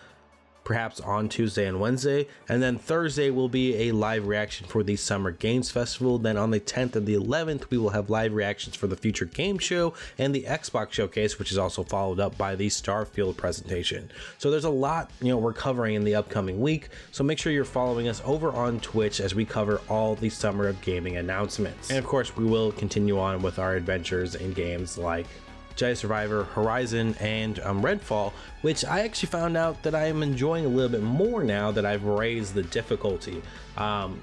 perhaps 0.65 1.01
on 1.01 1.29
Tuesday 1.29 1.67
and 1.67 1.81
Wednesday. 1.81 2.29
And 2.49 2.63
then 2.63 2.79
Thursday 2.79 3.31
will 3.31 3.49
be 3.49 3.89
a 3.89 3.93
live 3.93 4.27
reaction 4.27 4.67
for 4.67 4.83
the 4.83 4.97
Summer 4.97 5.31
Games 5.31 5.71
Festival. 5.71 6.19
Then 6.19 6.37
on 6.37 6.51
the 6.51 6.61
10th 6.61 6.97
and 6.97 7.07
the 7.07 7.15
11th, 7.15 7.71
we 7.71 7.79
will 7.79 7.91
have 7.91 8.11
live 8.11 8.33
reactions 8.33 8.77
for 8.77 8.87
the 8.87 8.97
Future 8.97 9.25
Game 9.25 9.59
Show 9.59 9.95
and 10.19 10.35
the 10.35 10.45
Xbox 10.45 10.93
Showcase, 10.93 11.39
which 11.39 11.51
is 11.51 11.59
also 11.59 11.83
followed 11.83 12.21
up 12.21 12.37
by 12.39 12.55
the 12.55 12.69
Starfield 12.69 13.37
presentation. 13.37 14.11
So 14.39 14.51
there's 14.51 14.65
a 14.65 14.71
lot, 14.71 15.11
you 15.21 15.29
know, 15.29 15.39
we're 15.39 15.53
covering 15.53 15.95
in 15.95 16.05
the 16.05 16.15
upcoming 16.15 16.61
week. 16.61 16.89
So 17.11 17.25
make 17.25 17.39
sure 17.39 17.53
you're 17.53 17.65
following 17.65 18.09
us 18.09 18.23
over 18.25 18.51
on 18.53 18.81
Twitch 18.81 19.21
as 19.21 19.35
we 19.35 19.45
cover 19.45 19.81
all 19.89 20.15
the 20.15 20.31
Summer 20.31 20.69
of 20.69 20.81
Gaming 20.81 21.17
announcements. 21.17 21.91
And 21.91 21.99
of 21.99 22.07
course, 22.07 22.37
we 22.37 22.45
will 22.45 22.73
continue 22.73 23.19
on 23.19 23.43
with 23.43 23.59
our 23.59 23.75
adventures 23.75 24.35
in 24.35 24.53
games 24.53 24.99
like 24.99 25.27
Jedi 25.77 25.97
Survivor, 25.97 26.45
Horizon, 26.45 27.15
and 27.21 27.59
um, 27.61 27.83
Redfall, 27.83 28.33
which 28.63 28.85
I 28.85 29.01
actually 29.01 29.29
found 29.29 29.57
out 29.57 29.83
that 29.83 29.95
I 29.95 30.07
am 30.07 30.23
enjoying 30.23 30.65
a 30.65 30.69
little 30.69 30.91
bit 30.91 31.03
more 31.03 31.43
now 31.43 31.71
that 31.71 31.85
I've 31.87 32.05
raised 32.05 32.55
the 32.55 32.63
difficulty. 32.65 33.43
Um, 33.77 34.21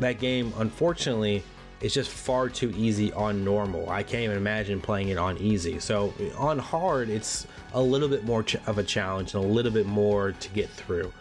that 0.00 0.18
game, 0.18 0.52
unfortunately, 0.58 1.42
is 1.80 1.92
just 1.92 2.10
far 2.10 2.48
too 2.48 2.72
easy 2.76 3.12
on 3.12 3.44
normal. 3.44 3.90
I 3.90 4.02
can't 4.02 4.24
even 4.24 4.36
imagine 4.36 4.80
playing 4.80 5.08
it 5.08 5.18
on 5.18 5.36
easy. 5.38 5.78
So 5.78 6.14
on 6.38 6.58
hard, 6.58 7.10
it's 7.10 7.46
a 7.74 7.82
little 7.82 8.08
bit 8.08 8.24
more 8.24 8.42
ch- 8.42 8.56
of 8.66 8.78
a 8.78 8.82
challenge 8.82 9.34
and 9.34 9.44
a 9.44 9.46
little 9.46 9.72
bit 9.72 9.86
more 9.86 10.32
to 10.32 10.48
get 10.50 10.70
through. 10.70 11.12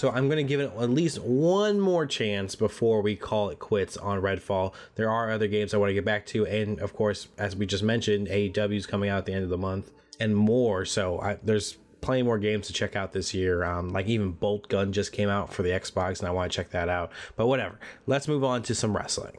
So 0.00 0.10
I'm 0.10 0.30
going 0.30 0.38
to 0.38 0.48
give 0.48 0.60
it 0.60 0.72
at 0.78 0.88
least 0.88 1.18
one 1.18 1.78
more 1.78 2.06
chance 2.06 2.54
before 2.54 3.02
we 3.02 3.16
call 3.16 3.50
it 3.50 3.58
quits 3.58 3.98
on 3.98 4.22
Redfall. 4.22 4.72
There 4.94 5.10
are 5.10 5.30
other 5.30 5.46
games 5.46 5.74
I 5.74 5.76
want 5.76 5.90
to 5.90 5.94
get 5.94 6.06
back 6.06 6.24
to, 6.28 6.46
and 6.46 6.80
of 6.80 6.94
course, 6.94 7.28
as 7.36 7.54
we 7.54 7.66
just 7.66 7.82
mentioned, 7.82 8.26
AEW 8.28 8.76
is 8.76 8.86
coming 8.86 9.10
out 9.10 9.18
at 9.18 9.26
the 9.26 9.34
end 9.34 9.44
of 9.44 9.50
the 9.50 9.58
month 9.58 9.90
and 10.18 10.34
more. 10.34 10.86
So 10.86 11.20
I, 11.20 11.36
there's 11.42 11.76
plenty 12.00 12.22
more 12.22 12.38
games 12.38 12.66
to 12.68 12.72
check 12.72 12.96
out 12.96 13.12
this 13.12 13.34
year. 13.34 13.62
Um, 13.62 13.90
like 13.90 14.06
even 14.06 14.32
Boltgun 14.32 14.92
just 14.92 15.12
came 15.12 15.28
out 15.28 15.52
for 15.52 15.62
the 15.62 15.68
Xbox, 15.68 16.20
and 16.20 16.28
I 16.28 16.30
want 16.30 16.50
to 16.50 16.56
check 16.56 16.70
that 16.70 16.88
out. 16.88 17.12
But 17.36 17.48
whatever. 17.48 17.78
Let's 18.06 18.26
move 18.26 18.42
on 18.42 18.62
to 18.62 18.74
some 18.74 18.96
wrestling. 18.96 19.36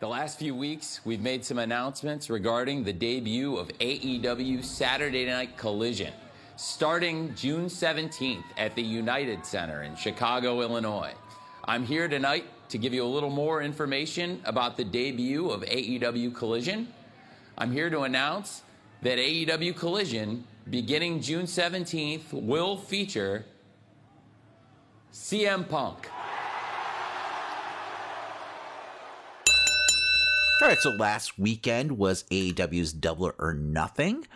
The 0.00 0.08
last 0.08 0.38
few 0.38 0.54
weeks, 0.54 1.02
we've 1.04 1.20
made 1.20 1.44
some 1.44 1.58
announcements 1.58 2.30
regarding 2.30 2.84
the 2.84 2.94
debut 2.94 3.54
of 3.58 3.68
AEW 3.80 4.64
Saturday 4.64 5.26
Night 5.26 5.58
Collision, 5.58 6.14
starting 6.58 7.32
June 7.36 7.66
17th 7.66 8.42
at 8.56 8.74
the 8.74 8.82
United 8.82 9.46
Center 9.46 9.84
in 9.84 9.94
Chicago, 9.94 10.60
Illinois. 10.60 11.14
I'm 11.64 11.84
here 11.86 12.08
tonight 12.08 12.46
to 12.70 12.78
give 12.78 12.92
you 12.92 13.04
a 13.04 13.06
little 13.06 13.30
more 13.30 13.62
information 13.62 14.40
about 14.44 14.76
the 14.76 14.82
debut 14.82 15.48
of 15.50 15.62
AEW 15.62 16.34
Collision. 16.34 16.88
I'm 17.56 17.70
here 17.70 17.88
to 17.90 18.00
announce 18.00 18.62
that 19.02 19.18
AEW 19.18 19.76
Collision, 19.76 20.42
beginning 20.68 21.20
June 21.20 21.46
17th, 21.46 22.32
will 22.32 22.76
feature 22.76 23.44
CM 25.12 25.68
Punk. 25.68 26.10
All 30.60 30.66
right, 30.66 30.78
so 30.78 30.90
last 30.90 31.38
weekend 31.38 31.92
was 31.92 32.24
AEW's 32.32 32.92
Double 32.92 33.30
or 33.38 33.54
Nothing. 33.54 34.26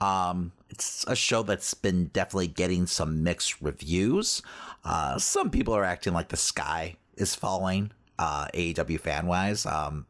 Um, 0.00 0.52
it's 0.74 1.04
a 1.06 1.14
show 1.14 1.44
that's 1.44 1.72
been 1.72 2.06
definitely 2.06 2.48
getting 2.48 2.86
some 2.86 3.22
mixed 3.22 3.62
reviews. 3.62 4.42
Uh, 4.84 5.18
some 5.18 5.48
people 5.48 5.72
are 5.72 5.84
acting 5.84 6.12
like 6.12 6.28
the 6.28 6.36
sky 6.36 6.96
is 7.16 7.36
falling, 7.36 7.92
uh, 8.18 8.48
AEW 8.52 8.98
fan 8.98 9.28
wise. 9.28 9.66
Um, 9.66 10.06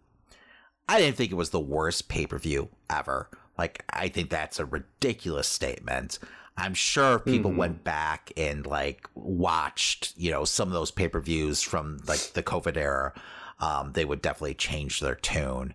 I 0.89 0.99
didn't 0.99 1.17
think 1.17 1.31
it 1.31 1.37
was 1.37 1.51
the 1.51 1.61
worst 1.61 2.09
pay 2.09 2.27
per 2.27 2.39
view 2.39 2.71
ever. 2.89 3.29
Like, 3.59 3.85
I 3.91 4.09
think 4.09 4.31
that's 4.31 4.59
a 4.59 4.65
ridiculous 4.65 5.49
statement. 5.49 6.19
I'm 6.57 6.73
sure 6.73 7.19
people 7.19 7.51
mm-hmm. 7.51 7.61
went 7.61 7.85
back 7.85 8.33
and 8.35 8.67
like 8.67 9.07
watched, 9.15 10.15
you 10.17 10.31
know, 10.31 10.47
some 10.47 10.69
of 10.69 10.75
those 10.75 10.91
pay 10.91 11.09
per 11.09 11.21
views 11.21 11.61
from 11.61 11.99
like 12.07 12.33
the 12.33 12.43
COVID 12.43 12.79
era 12.79 13.13
um, 13.61 13.93
they 13.93 14.05
would 14.05 14.23
definitely 14.23 14.55
change 14.55 15.01
their 15.01 15.15
tune. 15.15 15.75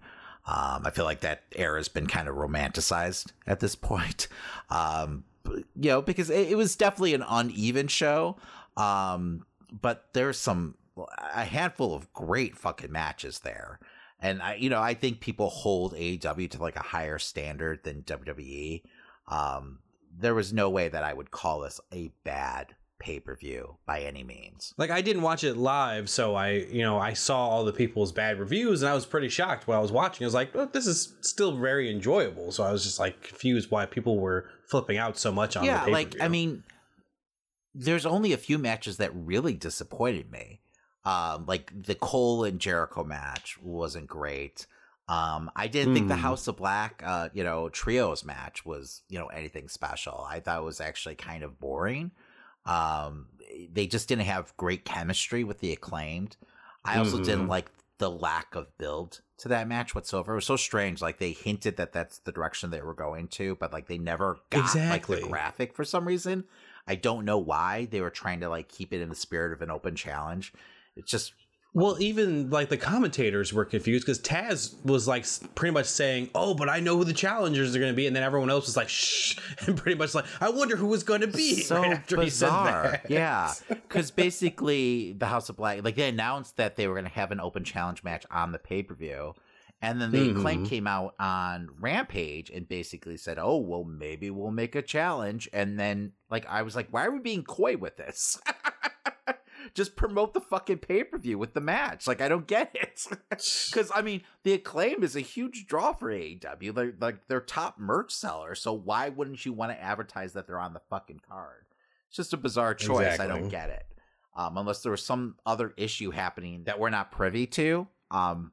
Um, 0.49 0.81
I 0.83 0.89
feel 0.89 1.05
like 1.05 1.19
that 1.19 1.43
era 1.55 1.77
has 1.77 1.89
been 1.89 2.07
kind 2.07 2.27
of 2.27 2.33
romanticized 2.33 3.31
at 3.45 3.59
this 3.59 3.75
point. 3.75 4.27
Um, 4.71 5.23
you 5.45 5.89
know, 5.89 5.99
because 5.99 6.29
it, 6.29 6.51
it, 6.51 6.55
was 6.55 6.75
definitely 6.75 7.15
an 7.15 7.23
uneven 7.27 7.87
show. 7.87 8.35
Um, 8.77 9.47
but 9.81 10.09
there's 10.13 10.37
some, 10.37 10.75
a 11.33 11.43
handful 11.43 11.95
of 11.95 12.13
great 12.13 12.55
fucking 12.55 12.91
matches 12.91 13.39
there. 13.39 13.79
And 14.19 14.43
I, 14.43 14.55
you 14.55 14.69
know, 14.69 14.79
I 14.79 14.93
think 14.93 15.21
people 15.21 15.49
hold 15.49 15.95
AEW 15.95 16.51
to 16.51 16.61
like 16.61 16.75
a 16.75 16.83
higher 16.83 17.17
standard 17.17 17.83
than 17.83 18.03
WWE. 18.03 18.83
Um, 19.27 19.79
there 20.15 20.35
was 20.35 20.53
no 20.53 20.69
way 20.69 20.87
that 20.87 21.03
I 21.03 21.13
would 21.13 21.31
call 21.31 21.61
this 21.61 21.81
a 21.91 22.11
bad 22.23 22.75
pay 22.99 23.19
per 23.19 23.35
view 23.35 23.77
by 23.85 24.01
any 24.01 24.23
means. 24.23 24.73
Like 24.77 24.91
I 24.91 25.01
didn't 25.01 25.21
watch 25.21 25.43
it 25.43 25.57
live, 25.57 26.09
so 26.09 26.35
I 26.35 26.51
you 26.51 26.81
know 26.81 26.99
I 26.99 27.13
saw 27.13 27.47
all 27.47 27.65
the 27.65 27.73
people's 27.73 28.11
bad 28.11 28.39
reviews, 28.39 28.81
and 28.81 28.89
I 28.89 28.93
was 28.93 29.05
pretty 29.05 29.29
shocked 29.29 29.67
when 29.67 29.77
I 29.77 29.81
was 29.81 29.91
watching. 29.91 30.25
I 30.25 30.27
was 30.27 30.33
like, 30.33 30.53
this 30.73 30.85
is 30.85 31.15
still 31.21 31.57
very 31.57 31.89
enjoyable. 31.89 32.51
So 32.51 32.63
I 32.63 32.71
was 32.71 32.83
just 32.83 32.99
like 32.99 33.23
confused 33.23 33.71
why 33.71 33.85
people 33.85 34.19
were 34.19 34.49
flipping 34.67 34.97
out 34.97 35.17
so 35.17 35.31
much 35.31 35.57
on. 35.57 35.63
Yeah, 35.63 35.85
like 35.85 36.15
I 36.21 36.27
mean, 36.27 36.63
there's 37.73 38.05
only 38.05 38.33
a 38.33 38.37
few 38.37 38.57
matches 38.57 38.97
that 38.97 39.11
really 39.15 39.53
disappointed 39.53 40.31
me. 40.31 40.61
Um, 41.05 41.45
like 41.47 41.71
the 41.73 41.95
Cole 41.95 42.43
and 42.43 42.59
Jericho 42.59 43.03
match 43.03 43.57
wasn't 43.61 44.07
great. 44.07 44.67
Um, 45.07 45.49
I 45.55 45.67
didn't 45.67 45.93
mm. 45.93 45.95
think 45.95 46.07
the 46.07 46.15
hmm. 46.15 46.21
House 46.21 46.47
of 46.47 46.57
Black, 46.57 47.01
uh, 47.03 47.29
you 47.33 47.43
know, 47.43 47.67
trios 47.69 48.23
match 48.23 48.63
was, 48.63 49.01
you 49.09 49.17
know, 49.17 49.25
anything 49.25 49.67
special. 49.67 50.23
I 50.29 50.39
thought 50.39 50.59
it 50.59 50.63
was 50.63 50.79
actually 50.79 51.15
kind 51.15 51.41
of 51.41 51.59
boring. 51.59 52.11
Um, 52.65 53.27
they 53.71 53.87
just 53.87 54.07
didn't 54.07 54.25
have 54.25 54.55
great 54.57 54.85
chemistry 54.85 55.43
with 55.43 55.59
the 55.59 55.71
acclaimed. 55.71 56.37
I 56.83 56.97
also 56.97 57.15
mm-hmm. 57.15 57.25
didn't 57.25 57.47
like 57.47 57.71
the 57.97 58.09
lack 58.09 58.55
of 58.55 58.77
build 58.77 59.21
to 59.39 59.49
that 59.49 59.67
match 59.67 59.93
whatsoever. 59.93 60.33
It 60.33 60.35
was 60.35 60.45
so 60.45 60.55
strange. 60.55 61.01
Like 61.01 61.19
they 61.19 61.31
hinted 61.31 61.77
that 61.77 61.93
that's 61.93 62.19
the 62.19 62.31
direction 62.31 62.69
they 62.69 62.81
were 62.81 62.93
going 62.93 63.27
to, 63.29 63.55
but 63.55 63.73
like 63.73 63.87
they 63.87 63.97
never 63.97 64.39
got 64.49 64.61
exactly. 64.61 65.15
like 65.17 65.23
the 65.23 65.29
graphic 65.29 65.73
for 65.75 65.83
some 65.83 66.07
reason. 66.07 66.45
I 66.87 66.95
don't 66.95 67.25
know 67.25 67.37
why 67.37 67.87
they 67.91 68.01
were 68.01 68.09
trying 68.09 68.39
to 68.39 68.49
like 68.49 68.67
keep 68.67 68.93
it 68.93 69.01
in 69.01 69.09
the 69.09 69.15
spirit 69.15 69.53
of 69.53 69.61
an 69.61 69.69
open 69.69 69.95
challenge. 69.95 70.53
It 70.95 71.05
just 71.05 71.33
well, 71.73 71.97
even 72.01 72.49
like 72.49 72.69
the 72.69 72.77
commentators 72.77 73.53
were 73.53 73.63
confused 73.63 74.03
because 74.03 74.19
Taz 74.19 74.83
was 74.83 75.07
like 75.07 75.25
pretty 75.53 75.71
much 75.71 75.85
saying, 75.85 76.31
"Oh, 76.33 76.55
but 76.55 76.67
I 76.67 76.79
know 76.79 76.97
who 76.97 77.03
the 77.03 77.13
challengers 77.13 77.75
are 77.75 77.79
going 77.79 77.91
to 77.91 77.95
be," 77.95 78.07
and 78.07 78.15
then 78.15 78.23
everyone 78.23 78.49
else 78.49 78.65
was 78.65 78.75
like, 78.75 78.89
"Shh," 78.89 79.37
and 79.67 79.77
pretty 79.77 79.97
much 79.97 80.15
like, 80.15 80.25
"I 80.41 80.49
wonder 80.49 80.75
who 80.75 80.87
was 80.87 81.03
going 81.03 81.21
to 81.21 81.27
be." 81.27 81.63
So 81.69 81.81
right 81.81 81.91
after 81.91 82.17
bizarre, 82.17 83.01
yeah. 83.07 83.53
Because 83.67 84.09
basically, 84.09 85.13
the 85.13 85.27
House 85.27 85.49
of 85.49 85.57
Black, 85.57 85.83
like 85.83 85.95
they 85.95 86.09
announced 86.09 86.57
that 86.57 86.75
they 86.75 86.87
were 86.87 86.95
going 86.95 87.05
to 87.05 87.11
have 87.11 87.31
an 87.31 87.39
open 87.39 87.63
challenge 87.63 88.03
match 88.03 88.25
on 88.31 88.51
the 88.51 88.57
pay 88.57 88.81
per 88.81 88.95
view, 88.95 89.35
and 89.81 90.01
then 90.01 90.11
the 90.11 90.29
mm-hmm. 90.29 90.41
claim 90.41 90.65
came 90.65 90.87
out 90.87 91.13
on 91.19 91.69
Rampage 91.79 92.49
and 92.49 92.67
basically 92.67 93.17
said, 93.17 93.37
"Oh, 93.37 93.57
well, 93.57 93.83
maybe 93.83 94.31
we'll 94.31 94.51
make 94.51 94.73
a 94.73 94.81
challenge," 94.81 95.47
and 95.53 95.79
then 95.79 96.13
like 96.31 96.47
I 96.47 96.63
was 96.63 96.75
like, 96.75 96.87
"Why 96.89 97.05
are 97.05 97.11
we 97.11 97.19
being 97.19 97.43
coy 97.43 97.77
with 97.77 97.97
this?" 97.97 98.39
Just 99.73 99.95
promote 99.95 100.33
the 100.33 100.41
fucking 100.41 100.79
pay 100.79 101.03
per 101.03 101.17
view 101.17 101.37
with 101.37 101.53
the 101.53 101.61
match. 101.61 102.07
Like 102.07 102.21
I 102.21 102.27
don't 102.27 102.47
get 102.47 102.75
it 102.75 103.05
because 103.29 103.91
I 103.93 104.01
mean 104.01 104.21
the 104.43 104.53
acclaim 104.53 105.03
is 105.03 105.15
a 105.15 105.21
huge 105.21 105.67
draw 105.67 105.93
for 105.93 106.09
AEW. 106.09 106.43
Like, 106.43 106.75
they're 106.75 106.93
like 106.99 107.27
their 107.27 107.41
top 107.41 107.79
merch 107.79 108.11
seller, 108.11 108.55
so 108.55 108.73
why 108.73 109.09
wouldn't 109.09 109.45
you 109.45 109.53
want 109.53 109.71
to 109.71 109.81
advertise 109.81 110.33
that 110.33 110.47
they're 110.47 110.59
on 110.59 110.73
the 110.73 110.81
fucking 110.89 111.21
card? 111.27 111.65
It's 112.07 112.17
just 112.17 112.33
a 112.33 112.37
bizarre 112.37 112.73
choice. 112.73 113.13
Exactly. 113.13 113.25
I 113.25 113.27
don't 113.27 113.49
get 113.49 113.69
it. 113.69 113.85
Um, 114.35 114.57
unless 114.57 114.81
there 114.81 114.91
was 114.91 115.03
some 115.03 115.35
other 115.45 115.73
issue 115.77 116.11
happening 116.11 116.63
that 116.63 116.79
we're 116.79 116.89
not 116.89 117.11
privy 117.11 117.45
to. 117.47 117.87
Um, 118.09 118.51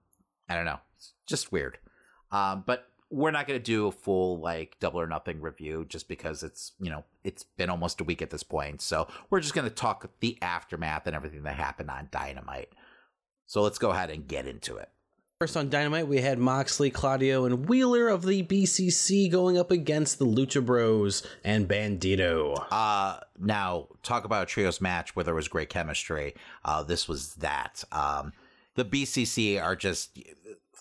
I 0.49 0.55
don't 0.55 0.65
know. 0.65 0.81
It's 0.97 1.13
just 1.27 1.53
weird. 1.53 1.79
Um, 2.31 2.65
but 2.67 2.89
we're 3.11 3.31
not 3.31 3.47
going 3.47 3.59
to 3.59 3.63
do 3.63 3.87
a 3.87 3.93
full 3.93 4.41
like 4.41 4.77
double 4.81 5.01
or 5.01 5.07
nothing 5.07 5.41
review 5.41 5.85
just 5.89 6.09
because 6.09 6.43
it's 6.43 6.73
you 6.81 6.91
know 6.91 7.05
it's 7.25 7.45
been 7.45 7.71
almost 7.71 8.01
a 8.01 8.05
week 8.05 8.21
at 8.21 8.31
this 8.31 8.43
point 8.43 8.81
so 8.81 9.07
we're 9.31 9.41
just 9.41 9.55
going 9.55 9.69
to 9.69 9.75
talk 9.75 10.11
the 10.21 10.37
aftermath 10.43 11.07
and 11.07 11.15
everything 11.15 11.43
that 11.43 11.57
happened 11.57 11.91
on 11.91 12.09
dynamite 12.11 12.73
so 13.47 13.63
let's 13.63 13.79
go 13.79 13.91
ahead 13.91 14.11
and 14.11 14.27
get 14.27 14.47
into 14.47 14.77
it 14.77 14.91
First 15.39 15.59
on 15.59 15.69
Dynamite, 15.69 16.09
we 16.09 16.23
had 16.23 16.39
Moxley, 16.39 16.89
Claudio, 16.89 17.45
and 17.45 17.69
Wheeler 17.69 18.09
of 18.09 18.25
the 18.25 18.43
BCC 18.43 19.31
going 19.31 19.59
up 19.59 19.71
against 19.71 20.19
the 20.19 20.25
Lucha 20.25 20.65
Bros 20.65 21.23
and 21.45 21.69
Bandito. 21.69 22.57
Uh, 22.71 23.21
now, 23.39 23.89
talk 24.03 24.25
about 24.25 24.45
a 24.45 24.47
trios 24.47 24.81
match 24.81 25.15
where 25.15 25.25
there 25.25 25.35
was 25.35 25.47
great 25.47 25.69
chemistry. 25.69 26.35
Uh, 26.65 26.83
this 26.83 27.07
was 27.07 27.35
that. 27.35 27.85
Um, 27.93 28.33
the 28.77 28.85
BCC 28.87 29.63
are 29.63 29.77
just 29.77 30.19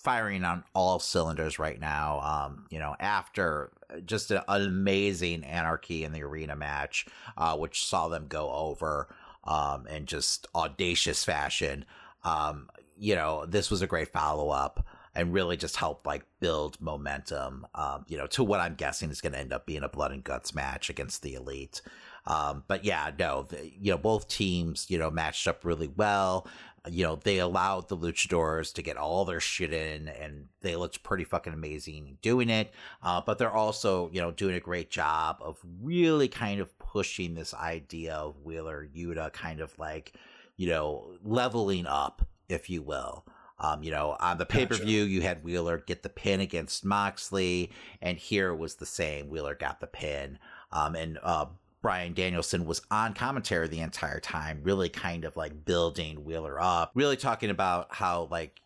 firing 0.05 0.43
on 0.43 0.63
all 0.75 0.99
cylinders 0.99 1.57
right 1.57 1.79
now. 1.79 2.21
Um, 2.21 2.67
you 2.69 2.79
know, 2.79 2.95
after 2.99 3.71
just 4.05 4.31
an 4.31 4.41
amazing 4.47 5.43
anarchy 5.43 6.03
in 6.03 6.13
the 6.13 6.23
arena 6.23 6.55
match, 6.55 7.07
uh, 7.37 7.57
which 7.57 7.85
saw 7.85 8.07
them 8.07 8.27
go 8.27 8.51
over 8.51 9.09
um, 9.43 9.87
in 9.87 10.05
just 10.05 10.47
audacious 10.55 11.25
fashion. 11.25 11.85
Um, 12.23 12.69
you 12.97 13.15
know, 13.15 13.45
this 13.45 13.69
was 13.71 13.81
a 13.81 13.87
great 13.87 14.13
follow 14.13 14.49
up 14.49 14.85
and 15.15 15.33
really 15.33 15.57
just 15.57 15.77
helped 15.77 16.05
like 16.05 16.25
build 16.39 16.79
momentum. 16.79 17.65
Um, 17.73 18.05
you 18.07 18.17
know, 18.17 18.27
to 18.27 18.43
what 18.43 18.59
I'm 18.59 18.75
guessing 18.75 19.09
is 19.09 19.21
going 19.21 19.33
to 19.33 19.39
end 19.39 19.53
up 19.53 19.65
being 19.65 19.83
a 19.83 19.89
blood 19.89 20.11
and 20.11 20.23
guts 20.23 20.53
match 20.53 20.89
against 20.89 21.23
the 21.23 21.33
elite. 21.33 21.81
Um, 22.27 22.63
but 22.67 22.83
yeah, 22.83 23.11
no, 23.17 23.43
the, 23.43 23.71
you 23.79 23.91
know, 23.91 23.97
both 23.97 24.27
teams, 24.27 24.87
you 24.89 24.97
know, 24.97 25.09
matched 25.09 25.47
up 25.47 25.63
really 25.65 25.87
well 25.87 26.47
you 26.89 27.03
know, 27.03 27.15
they 27.15 27.39
allowed 27.39 27.89
the 27.89 27.97
luchadors 27.97 28.73
to 28.73 28.81
get 28.81 28.97
all 28.97 29.25
their 29.25 29.39
shit 29.39 29.73
in 29.73 30.07
and 30.07 30.47
they 30.61 30.75
looked 30.75 31.03
pretty 31.03 31.23
fucking 31.23 31.53
amazing 31.53 32.17
doing 32.21 32.49
it. 32.49 32.73
Uh, 33.01 33.21
but 33.25 33.37
they're 33.37 33.51
also, 33.51 34.09
you 34.11 34.21
know, 34.21 34.31
doing 34.31 34.55
a 34.55 34.59
great 34.59 34.89
job 34.89 35.37
of 35.41 35.57
really 35.81 36.27
kind 36.27 36.59
of 36.59 36.77
pushing 36.79 37.33
this 37.33 37.53
idea 37.53 38.13
of 38.13 38.41
Wheeler 38.43 38.87
Yuta 38.95 39.31
kind 39.33 39.59
of 39.59 39.77
like, 39.79 40.13
you 40.57 40.67
know, 40.69 41.11
leveling 41.23 41.85
up, 41.85 42.27
if 42.49 42.69
you 42.69 42.81
will. 42.81 43.25
Um, 43.57 43.83
you 43.83 43.91
know, 43.91 44.17
on 44.19 44.37
the 44.37 44.45
pay 44.45 44.65
per 44.65 44.75
view, 44.75 45.03
gotcha. 45.03 45.11
you 45.11 45.21
had 45.21 45.43
Wheeler 45.43 45.77
get 45.77 46.03
the 46.03 46.09
pin 46.09 46.41
against 46.41 46.83
Moxley, 46.83 47.71
and 48.01 48.17
here 48.17 48.53
was 48.53 48.75
the 48.75 48.85
same. 48.85 49.29
Wheeler 49.29 49.55
got 49.55 49.79
the 49.79 49.87
pin. 49.87 50.39
Um, 50.73 50.95
and 50.95 51.17
uh, 51.23 51.45
Bryan 51.85 52.15
Danielson 52.15 52.65
was 52.65 52.81
on 52.89 53.13
commentary 53.13 53.67
the 53.67 53.81
entire 53.81 54.19
time, 54.19 54.61
really 54.63 54.89
kind 54.89 55.23
of 55.23 55.37
like 55.37 55.65
building 55.65 56.25
Wheeler 56.25 56.59
up, 56.59 56.89
really 56.95 57.15
talking 57.15 57.51
about 57.51 57.93
how 57.93 58.27
like 58.31 58.59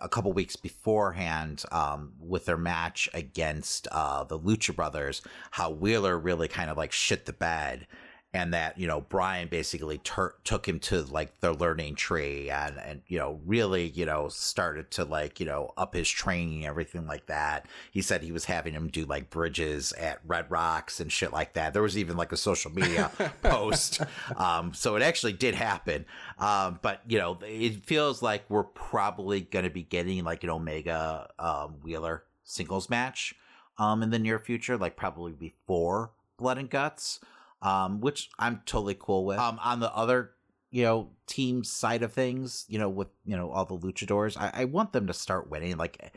a 0.00 0.08
couple 0.08 0.32
weeks 0.32 0.54
beforehand 0.54 1.64
um, 1.72 2.12
with 2.20 2.44
their 2.44 2.56
match 2.56 3.08
against 3.12 3.88
uh, 3.90 4.22
the 4.22 4.38
Lucha 4.38 4.72
Brothers, 4.72 5.20
how 5.50 5.70
Wheeler 5.70 6.16
really 6.16 6.46
kind 6.46 6.70
of 6.70 6.76
like 6.76 6.92
shit 6.92 7.26
the 7.26 7.32
bed 7.32 7.88
and 8.34 8.52
that 8.52 8.78
you 8.78 8.86
know 8.86 9.00
Bryan 9.00 9.48
basically 9.48 9.98
tur- 9.98 10.34
took 10.44 10.68
him 10.68 10.78
to 10.80 11.02
like 11.02 11.40
the 11.40 11.52
learning 11.52 11.94
tree 11.94 12.50
and 12.50 12.78
and 12.78 13.00
you 13.06 13.18
know 13.18 13.40
really 13.46 13.88
you 13.88 14.04
know 14.04 14.28
started 14.28 14.90
to 14.92 15.04
like 15.04 15.40
you 15.40 15.46
know 15.46 15.72
up 15.78 15.94
his 15.94 16.08
training 16.08 16.58
and 16.58 16.66
everything 16.66 17.06
like 17.06 17.26
that. 17.26 17.66
He 17.90 18.02
said 18.02 18.22
he 18.22 18.32
was 18.32 18.44
having 18.44 18.74
him 18.74 18.88
do 18.88 19.06
like 19.06 19.30
bridges 19.30 19.92
at 19.94 20.20
Red 20.26 20.50
Rocks 20.50 21.00
and 21.00 21.10
shit 21.10 21.32
like 21.32 21.54
that. 21.54 21.72
There 21.72 21.82
was 21.82 21.96
even 21.96 22.16
like 22.16 22.32
a 22.32 22.36
social 22.36 22.70
media 22.70 23.10
post, 23.42 24.02
um, 24.36 24.74
so 24.74 24.96
it 24.96 25.02
actually 25.02 25.32
did 25.32 25.54
happen. 25.54 26.04
Um, 26.38 26.80
but 26.82 27.00
you 27.08 27.18
know 27.18 27.38
it 27.42 27.86
feels 27.86 28.20
like 28.20 28.44
we're 28.50 28.64
probably 28.64 29.40
going 29.40 29.64
to 29.64 29.70
be 29.70 29.82
getting 29.82 30.22
like 30.24 30.44
an 30.44 30.50
Omega 30.50 31.30
um, 31.38 31.76
Wheeler 31.82 32.24
singles 32.44 32.90
match 32.90 33.34
um, 33.78 34.02
in 34.02 34.10
the 34.10 34.18
near 34.18 34.38
future, 34.38 34.76
like 34.76 34.96
probably 34.96 35.32
before 35.32 36.10
Blood 36.36 36.58
and 36.58 36.68
Guts 36.68 37.20
um, 37.62 38.00
which 38.00 38.30
I'm 38.38 38.62
totally 38.66 38.96
cool 38.98 39.24
with. 39.24 39.38
Um, 39.38 39.58
on 39.62 39.80
the 39.80 39.94
other, 39.94 40.32
you 40.70 40.84
know, 40.84 41.10
team 41.26 41.64
side 41.64 42.02
of 42.02 42.12
things, 42.12 42.64
you 42.68 42.78
know, 42.78 42.88
with 42.88 43.08
you 43.24 43.36
know 43.36 43.50
all 43.50 43.64
the 43.64 43.78
luchadors, 43.78 44.36
I, 44.36 44.62
I 44.62 44.64
want 44.64 44.92
them 44.92 45.06
to 45.06 45.14
start 45.14 45.50
winning. 45.50 45.76
Like, 45.76 46.12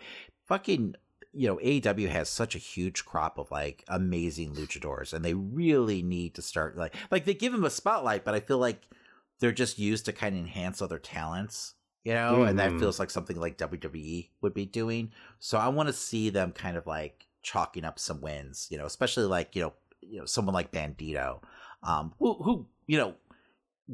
fucking, 0.47 0.95
you 1.33 1.47
know, 1.47 1.57
AEW 1.57 2.09
has 2.09 2.29
such 2.29 2.55
a 2.55 2.59
huge 2.59 3.05
crop 3.05 3.37
of 3.37 3.51
like 3.51 3.83
amazing 3.87 4.55
luchadors, 4.55 5.13
and 5.13 5.23
they 5.23 5.33
really 5.33 6.01
need 6.01 6.35
to 6.35 6.41
start 6.41 6.77
like 6.77 6.95
like 7.09 7.25
they 7.25 7.33
give 7.33 7.53
them 7.53 7.65
a 7.65 7.69
spotlight, 7.69 8.23
but 8.23 8.35
I 8.35 8.39
feel 8.39 8.57
like 8.57 8.81
they're 9.39 9.51
just 9.51 9.79
used 9.79 10.05
to 10.05 10.13
kind 10.13 10.35
of 10.35 10.41
enhance 10.41 10.81
other 10.81 10.99
talents. 10.99 11.73
You 12.03 12.15
know, 12.15 12.37
mm-hmm. 12.37 12.47
and 12.47 12.59
that 12.59 12.79
feels 12.79 12.97
like 12.97 13.11
something 13.11 13.39
like 13.39 13.59
WWE 13.59 14.29
would 14.41 14.55
be 14.55 14.65
doing. 14.65 15.11
So 15.37 15.59
I 15.59 15.67
want 15.67 15.85
to 15.85 15.93
see 15.93 16.31
them 16.31 16.51
kind 16.51 16.75
of 16.75 16.87
like 16.87 17.27
chalking 17.43 17.85
up 17.85 17.99
some 17.99 18.21
wins, 18.21 18.67
you 18.71 18.77
know, 18.79 18.85
especially 18.85 19.25
like, 19.25 19.55
you 19.55 19.61
know, 19.61 19.73
you 20.01 20.19
know 20.19 20.25
someone 20.25 20.53
like 20.53 20.71
Bandito, 20.71 21.39
um, 21.83 22.13
who 22.19 22.33
who 22.35 22.67
you 22.87 22.97
know 22.97 23.15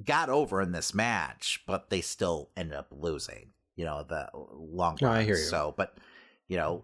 got 0.03 0.29
over 0.29 0.61
in 0.61 0.71
this 0.71 0.93
match, 0.93 1.63
but 1.67 1.89
they 1.89 2.01
still 2.01 2.49
ended 2.55 2.77
up 2.77 2.87
losing. 2.91 3.49
You 3.75 3.85
know 3.85 4.03
the 4.07 4.29
long. 4.33 4.97
No, 5.01 5.11
I 5.11 5.23
hear 5.23 5.35
you. 5.35 5.41
So, 5.41 5.73
but 5.77 5.97
you 6.47 6.57
know 6.57 6.83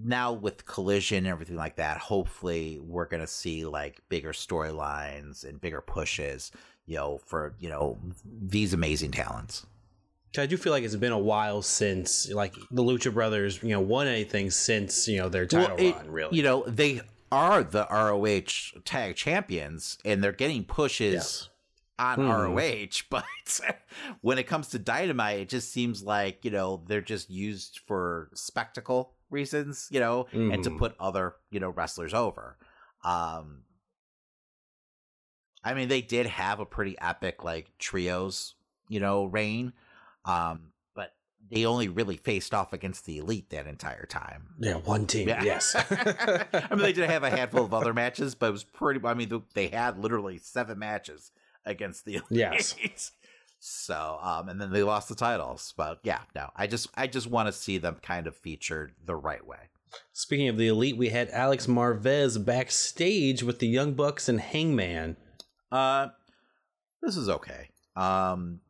now 0.00 0.32
with 0.32 0.64
collision 0.64 1.18
and 1.18 1.26
everything 1.26 1.56
like 1.56 1.76
that, 1.76 1.98
hopefully 1.98 2.78
we're 2.80 3.06
gonna 3.06 3.26
see 3.26 3.64
like 3.64 4.00
bigger 4.08 4.32
storylines 4.32 5.44
and 5.44 5.60
bigger 5.60 5.80
pushes. 5.80 6.52
You 6.86 6.96
know 6.96 7.20
for 7.24 7.54
you 7.58 7.68
know 7.68 7.98
these 8.24 8.72
amazing 8.72 9.10
talents. 9.10 9.66
I 10.36 10.46
do 10.46 10.56
feel 10.56 10.72
like 10.72 10.84
it's 10.84 10.94
been 10.94 11.12
a 11.12 11.18
while 11.18 11.62
since 11.62 12.30
like 12.30 12.54
the 12.70 12.82
Lucha 12.82 13.12
Brothers, 13.12 13.62
you 13.62 13.70
know, 13.70 13.80
won 13.80 14.06
anything 14.06 14.50
since 14.50 15.08
you 15.08 15.18
know 15.18 15.28
their 15.28 15.46
title 15.46 15.76
well, 15.76 15.86
it, 15.86 15.94
run. 15.94 16.10
Really, 16.10 16.36
you 16.36 16.42
know, 16.42 16.64
they 16.66 17.00
are 17.30 17.62
the 17.62 17.86
ROH 17.90 18.80
tag 18.84 19.16
champions 19.16 19.98
and 20.04 20.22
they're 20.22 20.32
getting 20.32 20.64
pushes 20.64 21.14
yes. 21.14 21.48
on 21.98 22.16
hmm. 22.16 22.30
ROH, 22.30 23.02
but 23.10 23.24
when 24.20 24.38
it 24.38 24.46
comes 24.46 24.68
to 24.68 24.78
Dynamite, 24.78 25.40
it 25.40 25.48
just 25.48 25.72
seems 25.72 26.02
like, 26.02 26.44
you 26.44 26.50
know, 26.50 26.82
they're 26.86 27.00
just 27.00 27.30
used 27.30 27.80
for 27.86 28.30
spectacle 28.34 29.14
reasons, 29.30 29.88
you 29.90 30.00
know, 30.00 30.26
mm. 30.32 30.52
and 30.52 30.64
to 30.64 30.70
hmm. 30.70 30.78
put 30.78 30.94
other, 30.98 31.34
you 31.50 31.60
know, 31.60 31.70
wrestlers 31.70 32.14
over. 32.14 32.56
Um 33.04 33.62
I 35.64 35.74
mean, 35.74 35.88
they 35.88 36.00
did 36.00 36.26
have 36.26 36.60
a 36.60 36.66
pretty 36.66 36.96
epic 37.00 37.44
like 37.44 37.70
trios, 37.78 38.54
you 38.88 39.00
know, 39.00 39.24
reign. 39.24 39.72
Um 40.24 40.67
they 41.50 41.64
only 41.64 41.88
really 41.88 42.16
faced 42.16 42.54
off 42.54 42.72
against 42.72 43.06
the 43.06 43.18
elite 43.18 43.50
that 43.50 43.66
entire 43.66 44.06
time. 44.06 44.54
Yeah, 44.58 44.74
one 44.74 45.06
team. 45.06 45.28
Yeah. 45.28 45.42
Yes. 45.42 45.74
I 45.90 46.66
mean, 46.70 46.80
they 46.80 46.92
did 46.92 47.08
have 47.08 47.24
a 47.24 47.30
handful 47.30 47.64
of 47.64 47.74
other 47.74 47.94
matches, 47.94 48.34
but 48.34 48.46
it 48.46 48.52
was 48.52 48.64
pretty. 48.64 49.00
I 49.04 49.14
mean, 49.14 49.42
they 49.54 49.68
had 49.68 49.98
literally 49.98 50.38
seven 50.38 50.78
matches 50.78 51.32
against 51.64 52.04
the 52.04 52.16
elite. 52.16 52.26
Yes. 52.30 53.10
So, 53.60 54.20
um, 54.22 54.48
and 54.48 54.60
then 54.60 54.70
they 54.70 54.84
lost 54.84 55.08
the 55.08 55.16
titles. 55.16 55.74
But 55.76 55.98
yeah, 56.04 56.20
no, 56.32 56.48
I 56.54 56.68
just, 56.68 56.90
I 56.94 57.08
just 57.08 57.26
want 57.26 57.48
to 57.48 57.52
see 57.52 57.76
them 57.76 57.96
kind 58.00 58.28
of 58.28 58.36
featured 58.36 58.92
the 59.04 59.16
right 59.16 59.44
way. 59.44 59.58
Speaking 60.12 60.46
of 60.46 60.56
the 60.56 60.68
elite, 60.68 60.96
we 60.96 61.08
had 61.08 61.28
Alex 61.30 61.66
Marvez 61.66 62.38
backstage 62.44 63.42
with 63.42 63.58
the 63.58 63.66
Young 63.66 63.94
Bucks 63.94 64.28
and 64.28 64.40
Hangman. 64.40 65.16
Uh, 65.72 66.06
this 67.02 67.16
is 67.16 67.28
okay. 67.28 67.70
Um, 67.96 68.60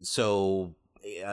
so 0.00 0.76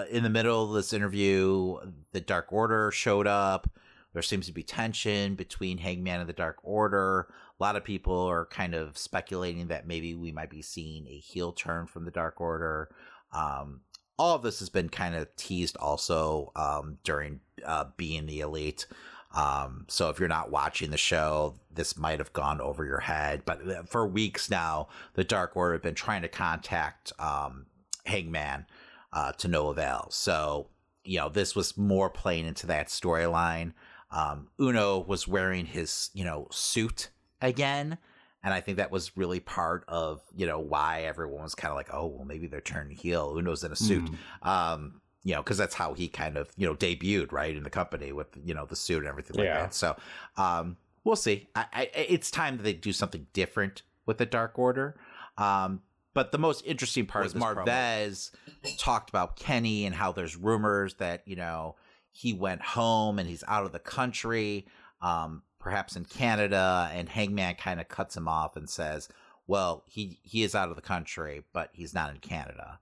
in 0.09 0.23
the 0.23 0.29
middle 0.29 0.63
of 0.63 0.73
this 0.73 0.93
interview, 0.93 1.77
the 2.11 2.21
Dark 2.21 2.51
Order 2.51 2.91
showed 2.91 3.27
up. 3.27 3.69
There 4.13 4.21
seems 4.21 4.45
to 4.45 4.53
be 4.53 4.63
tension 4.63 5.35
between 5.35 5.77
Hangman 5.77 6.21
and 6.21 6.29
the 6.29 6.33
Dark 6.33 6.59
Order. 6.63 7.27
A 7.59 7.63
lot 7.63 7.75
of 7.75 7.83
people 7.83 8.17
are 8.17 8.45
kind 8.45 8.73
of 8.73 8.97
speculating 8.97 9.67
that 9.67 9.87
maybe 9.87 10.15
we 10.15 10.31
might 10.31 10.49
be 10.49 10.61
seeing 10.61 11.05
a 11.07 11.19
heel 11.19 11.51
turn 11.51 11.85
from 11.85 12.05
the 12.05 12.11
Dark 12.11 12.39
Order. 12.39 12.89
Um, 13.33 13.81
all 14.17 14.35
of 14.35 14.41
this 14.41 14.59
has 14.59 14.69
been 14.69 14.87
kind 14.87 15.15
of 15.15 15.33
teased 15.35 15.75
also 15.77 16.51
um, 16.55 16.97
during 17.03 17.41
uh, 17.65 17.85
being 17.97 18.25
the 18.25 18.39
elite. 18.39 18.87
Um, 19.35 19.85
so 19.89 20.09
if 20.09 20.17
you're 20.17 20.29
not 20.29 20.49
watching 20.49 20.91
the 20.91 20.97
show, 20.97 21.55
this 21.73 21.97
might 21.97 22.19
have 22.19 22.31
gone 22.31 22.61
over 22.61 22.85
your 22.85 23.01
head. 23.01 23.41
But 23.45 23.67
uh, 23.67 23.83
for 23.83 24.07
weeks 24.07 24.49
now, 24.49 24.87
the 25.15 25.25
Dark 25.25 25.57
Order 25.57 25.73
have 25.73 25.83
been 25.83 25.93
trying 25.93 26.21
to 26.21 26.29
contact 26.29 27.11
um, 27.19 27.65
Hangman 28.05 28.65
uh, 29.13 29.31
to 29.33 29.47
no 29.47 29.69
avail. 29.69 30.07
So, 30.11 30.67
you 31.03 31.19
know, 31.19 31.29
this 31.29 31.55
was 31.55 31.77
more 31.77 32.09
playing 32.09 32.45
into 32.45 32.67
that 32.67 32.87
storyline. 32.87 33.73
Um, 34.11 34.47
Uno 34.59 34.99
was 34.99 35.27
wearing 35.27 35.65
his, 35.65 36.09
you 36.13 36.23
know, 36.23 36.47
suit 36.51 37.09
again. 37.41 37.97
And 38.43 38.53
I 38.53 38.61
think 38.61 38.77
that 38.77 38.91
was 38.91 39.17
really 39.17 39.39
part 39.39 39.83
of, 39.87 40.21
you 40.35 40.45
know, 40.45 40.59
why 40.59 41.01
everyone 41.01 41.43
was 41.43 41.55
kind 41.55 41.71
of 41.71 41.75
like, 41.75 41.91
oh, 41.91 42.05
well, 42.05 42.25
maybe 42.25 42.45
they're 42.45 42.61
turning 42.61 42.95
heel. 42.95 43.35
Uno's 43.37 43.63
in 43.63 43.71
a 43.71 43.75
suit. 43.75 44.09
Mm. 44.43 44.47
Um, 44.47 45.01
you 45.23 45.33
know, 45.33 45.41
because 45.41 45.57
that's 45.57 45.73
how 45.73 45.95
he 45.95 46.07
kind 46.07 46.37
of, 46.37 46.51
you 46.55 46.67
know, 46.67 46.75
debuted, 46.75 47.31
right, 47.31 47.57
in 47.57 47.63
the 47.63 47.69
company 47.71 48.11
with, 48.11 48.27
you 48.43 48.53
know, 48.53 48.65
the 48.67 48.75
suit 48.75 48.99
and 48.99 49.07
everything 49.07 49.37
like 49.37 49.45
yeah. 49.45 49.61
that. 49.61 49.73
So 49.73 49.95
um, 50.37 50.77
we'll 51.03 51.15
see. 51.15 51.49
I, 51.55 51.65
I, 51.73 51.89
it's 51.95 52.29
time 52.29 52.57
that 52.57 52.63
they 52.63 52.73
do 52.73 52.93
something 52.93 53.25
different 53.33 53.81
with 54.05 54.19
the 54.19 54.27
Dark 54.27 54.59
Order. 54.59 54.95
Um, 55.39 55.81
but 56.15 56.31
the 56.31 56.39
most 56.39 56.65
interesting 56.65 57.05
part 57.05 57.25
was 57.25 57.35
Marvez 57.35 58.31
promo. 58.63 58.77
talked 58.79 59.09
about 59.09 59.35
Kenny 59.35 59.85
and 59.85 59.93
how 59.93 60.13
there's 60.13 60.35
rumors 60.35 60.95
that 60.95 61.21
you 61.27 61.35
know 61.35 61.75
he 62.11 62.33
went 62.33 62.61
home 62.61 63.19
and 63.19 63.29
he's 63.29 63.43
out 63.47 63.65
of 63.65 63.73
the 63.73 63.79
country, 63.79 64.65
um, 65.01 65.43
perhaps 65.59 65.97
in 65.97 66.05
Canada. 66.05 66.89
And 66.93 67.09
Hangman 67.09 67.55
kind 67.55 67.81
of 67.81 67.89
cuts 67.89 68.15
him 68.15 68.29
off 68.29 68.55
and 68.55 68.67
says, 68.67 69.09
"Well, 69.45 69.83
he 69.87 70.19
he 70.23 70.41
is 70.43 70.55
out 70.55 70.69
of 70.69 70.77
the 70.77 70.81
country, 70.81 71.43
but 71.53 71.69
he's 71.73 71.93
not 71.93 72.11
in 72.11 72.17
Canada," 72.17 72.79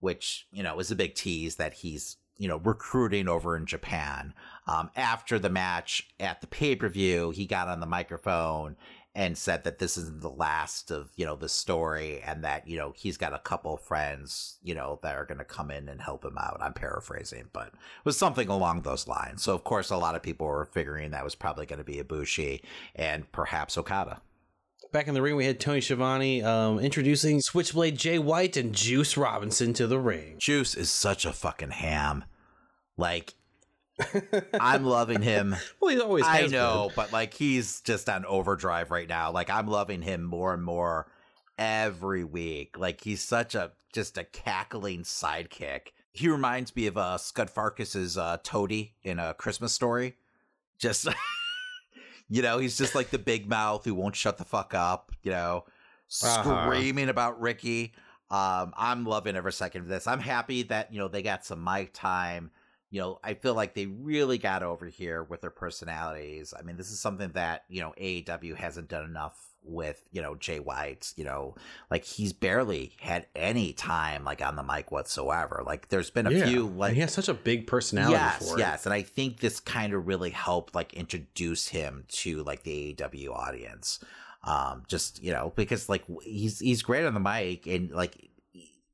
which 0.00 0.48
you 0.52 0.64
know 0.64 0.78
is 0.80 0.90
a 0.90 0.96
big 0.96 1.14
tease 1.14 1.56
that 1.56 1.74
he's 1.74 2.16
you 2.36 2.48
know 2.48 2.58
recruiting 2.58 3.28
over 3.28 3.56
in 3.56 3.64
Japan. 3.64 4.34
Um, 4.66 4.90
after 4.96 5.38
the 5.38 5.50
match 5.50 6.08
at 6.18 6.40
the 6.40 6.48
pay 6.48 6.74
per 6.74 6.88
view, 6.88 7.30
he 7.30 7.46
got 7.46 7.68
on 7.68 7.78
the 7.78 7.86
microphone 7.86 8.76
and 9.14 9.36
said 9.36 9.64
that 9.64 9.78
this 9.78 9.96
isn't 9.96 10.22
the 10.22 10.30
last 10.30 10.90
of 10.90 11.10
you 11.16 11.24
know 11.24 11.36
the 11.36 11.48
story 11.48 12.20
and 12.24 12.44
that 12.44 12.66
you 12.66 12.78
know 12.78 12.92
he's 12.96 13.16
got 13.16 13.34
a 13.34 13.38
couple 13.38 13.76
friends 13.76 14.58
you 14.62 14.74
know 14.74 14.98
that 15.02 15.14
are 15.14 15.26
going 15.26 15.38
to 15.38 15.44
come 15.44 15.70
in 15.70 15.88
and 15.88 16.00
help 16.00 16.24
him 16.24 16.38
out 16.38 16.58
i'm 16.60 16.72
paraphrasing 16.72 17.44
but 17.52 17.68
it 17.68 18.04
was 18.04 18.16
something 18.16 18.48
along 18.48 18.82
those 18.82 19.06
lines 19.06 19.42
so 19.42 19.54
of 19.54 19.64
course 19.64 19.90
a 19.90 19.96
lot 19.96 20.14
of 20.14 20.22
people 20.22 20.46
were 20.46 20.68
figuring 20.72 21.10
that 21.10 21.24
was 21.24 21.34
probably 21.34 21.66
going 21.66 21.78
to 21.78 21.84
be 21.84 22.02
Ibushi 22.02 22.62
and 22.94 23.30
perhaps 23.32 23.76
okada 23.76 24.20
Back 24.90 25.08
in 25.08 25.14
the 25.14 25.22
ring, 25.22 25.36
we 25.36 25.46
had 25.46 25.58
Tony 25.58 25.80
Schiavone 25.80 26.42
um, 26.42 26.78
introducing 26.78 27.40
Switchblade 27.40 27.96
Jay 27.96 28.18
White 28.18 28.58
and 28.58 28.74
Juice 28.74 29.16
Robinson 29.16 29.72
to 29.72 29.86
the 29.86 29.98
ring. 29.98 30.36
Juice 30.38 30.74
is 30.74 30.90
such 30.90 31.24
a 31.24 31.32
fucking 31.32 31.70
ham. 31.70 32.24
Like 32.98 33.32
I'm 34.60 34.84
loving 34.84 35.22
him. 35.22 35.56
Well, 35.80 35.90
he's 35.90 36.00
always. 36.00 36.24
I 36.26 36.46
know, 36.46 36.88
been. 36.88 36.96
but 36.96 37.12
like 37.12 37.34
he's 37.34 37.80
just 37.80 38.08
on 38.08 38.24
overdrive 38.24 38.90
right 38.90 39.08
now. 39.08 39.32
Like 39.32 39.50
I'm 39.50 39.66
loving 39.66 40.02
him 40.02 40.22
more 40.22 40.54
and 40.54 40.62
more 40.62 41.08
every 41.58 42.24
week. 42.24 42.78
Like 42.78 43.02
he's 43.02 43.22
such 43.22 43.54
a 43.54 43.72
just 43.92 44.16
a 44.16 44.24
cackling 44.24 45.02
sidekick. 45.02 45.88
He 46.12 46.28
reminds 46.28 46.74
me 46.76 46.86
of 46.86 46.96
uh, 46.96 47.18
Scut 47.18 47.52
Farkus's 47.52 48.16
uh, 48.16 48.38
Toady 48.42 48.94
in 49.02 49.18
a 49.18 49.34
Christmas 49.34 49.72
Story. 49.72 50.16
Just 50.78 51.08
you 52.28 52.42
know, 52.42 52.58
he's 52.58 52.78
just 52.78 52.94
like 52.94 53.10
the 53.10 53.18
big 53.18 53.48
mouth 53.48 53.84
who 53.84 53.94
won't 53.94 54.16
shut 54.16 54.38
the 54.38 54.44
fuck 54.44 54.72
up. 54.74 55.12
You 55.22 55.32
know, 55.32 55.64
uh-huh. 56.22 56.64
screaming 56.64 57.08
about 57.08 57.40
Ricky. 57.40 57.92
Um, 58.30 58.72
I'm 58.76 59.04
loving 59.04 59.36
every 59.36 59.52
second 59.52 59.82
of 59.82 59.88
this. 59.88 60.06
I'm 60.06 60.20
happy 60.20 60.62
that 60.64 60.92
you 60.92 60.98
know 60.98 61.08
they 61.08 61.22
got 61.22 61.44
some 61.44 61.62
mic 61.62 61.92
time 61.92 62.50
you 62.92 63.00
know, 63.00 63.18
I 63.24 63.32
feel 63.32 63.54
like 63.54 63.72
they 63.72 63.86
really 63.86 64.36
got 64.36 64.62
over 64.62 64.84
here 64.84 65.24
with 65.24 65.40
their 65.40 65.50
personalities. 65.50 66.52
I 66.56 66.60
mean, 66.60 66.76
this 66.76 66.90
is 66.90 67.00
something 67.00 67.30
that, 67.32 67.64
you 67.70 67.80
know, 67.80 67.94
AEW 67.98 68.54
hasn't 68.54 68.88
done 68.88 69.06
enough 69.06 69.34
with, 69.64 70.06
you 70.12 70.20
know, 70.20 70.34
Jay 70.34 70.60
White, 70.60 71.14
you 71.16 71.24
know, 71.24 71.54
like 71.90 72.04
he's 72.04 72.34
barely 72.34 72.92
had 73.00 73.28
any 73.34 73.72
time 73.72 74.24
like 74.24 74.42
on 74.42 74.56
the 74.56 74.62
mic 74.62 74.92
whatsoever. 74.92 75.62
Like 75.64 75.88
there's 75.88 76.10
been 76.10 76.26
a 76.26 76.32
yeah. 76.32 76.44
few 76.44 76.66
like 76.66 76.90
and 76.90 76.96
he 76.96 77.00
has 77.00 77.14
such 77.14 77.30
a 77.30 77.34
big 77.34 77.66
personality 77.66 78.12
yes, 78.12 78.54
Yes, 78.58 78.84
and 78.84 78.92
I 78.92 79.00
think 79.00 79.40
this 79.40 79.58
kind 79.58 79.94
of 79.94 80.06
really 80.06 80.30
helped 80.30 80.74
like 80.74 80.92
introduce 80.92 81.68
him 81.68 82.04
to 82.08 82.42
like 82.42 82.62
the 82.62 82.94
AEW 82.94 83.34
audience. 83.34 84.00
Um, 84.44 84.82
just 84.86 85.22
you 85.22 85.32
know 85.32 85.52
because 85.56 85.88
like 85.88 86.04
he's 86.22 86.58
he's 86.58 86.82
great 86.82 87.06
on 87.06 87.14
the 87.14 87.20
mic 87.20 87.66
and 87.66 87.90
like 87.90 88.31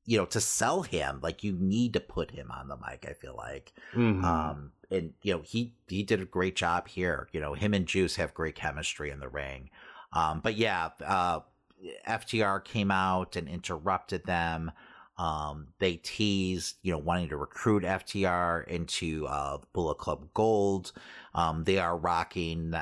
you 0.09 0.17
know 0.17 0.25
to 0.25 0.41
sell 0.41 0.83
him 0.83 1.21
like 1.23 1.45
you 1.45 1.53
need 1.53 1.93
to 1.93 2.01
put 2.01 2.31
him 2.31 2.51
on 2.51 2.69
the 2.69 2.77
mic. 2.77 3.05
I 3.07 3.13
feel 3.13 3.37
like. 3.37 3.75
Mhm. 3.95 4.25
Um, 4.25 4.73
and 4.91 5.13
you 5.23 5.35
know 5.35 5.43
he 5.45 5.75
he 5.87 6.03
did 6.03 6.23
a 6.23 6.25
great 6.25 6.57
job 6.57 6.89
here. 6.89 7.29
You 7.33 7.41
know 7.41 7.53
him 7.53 7.75
and 7.75 7.87
Juice 7.87 8.17
have 8.17 8.33
great 8.33 8.55
chemistry 8.55 9.11
in 9.11 9.21
the 9.21 9.29
ring. 9.29 9.69
Um, 10.15 10.41
but 10.41 10.57
yeah, 10.57 10.89
uh, 11.05 11.41
FTR 12.09 12.65
came 12.65 12.91
out 12.91 13.37
and 13.37 13.47
interrupted 13.49 14.25
them. 14.25 14.73
Um, 15.19 15.69
they 15.79 15.97
teased, 15.97 16.77
you 16.83 16.93
know, 16.93 16.99
wanting 16.99 17.29
to 17.29 17.37
recruit 17.37 17.83
FTR 17.83 18.67
into 18.67 19.27
uh, 19.27 19.59
Bullet 19.75 19.99
Club 19.99 20.29
Gold. 20.33 20.93
Um, 21.35 21.65
they 21.65 21.79
are 21.79 21.99
rocking 21.99 22.73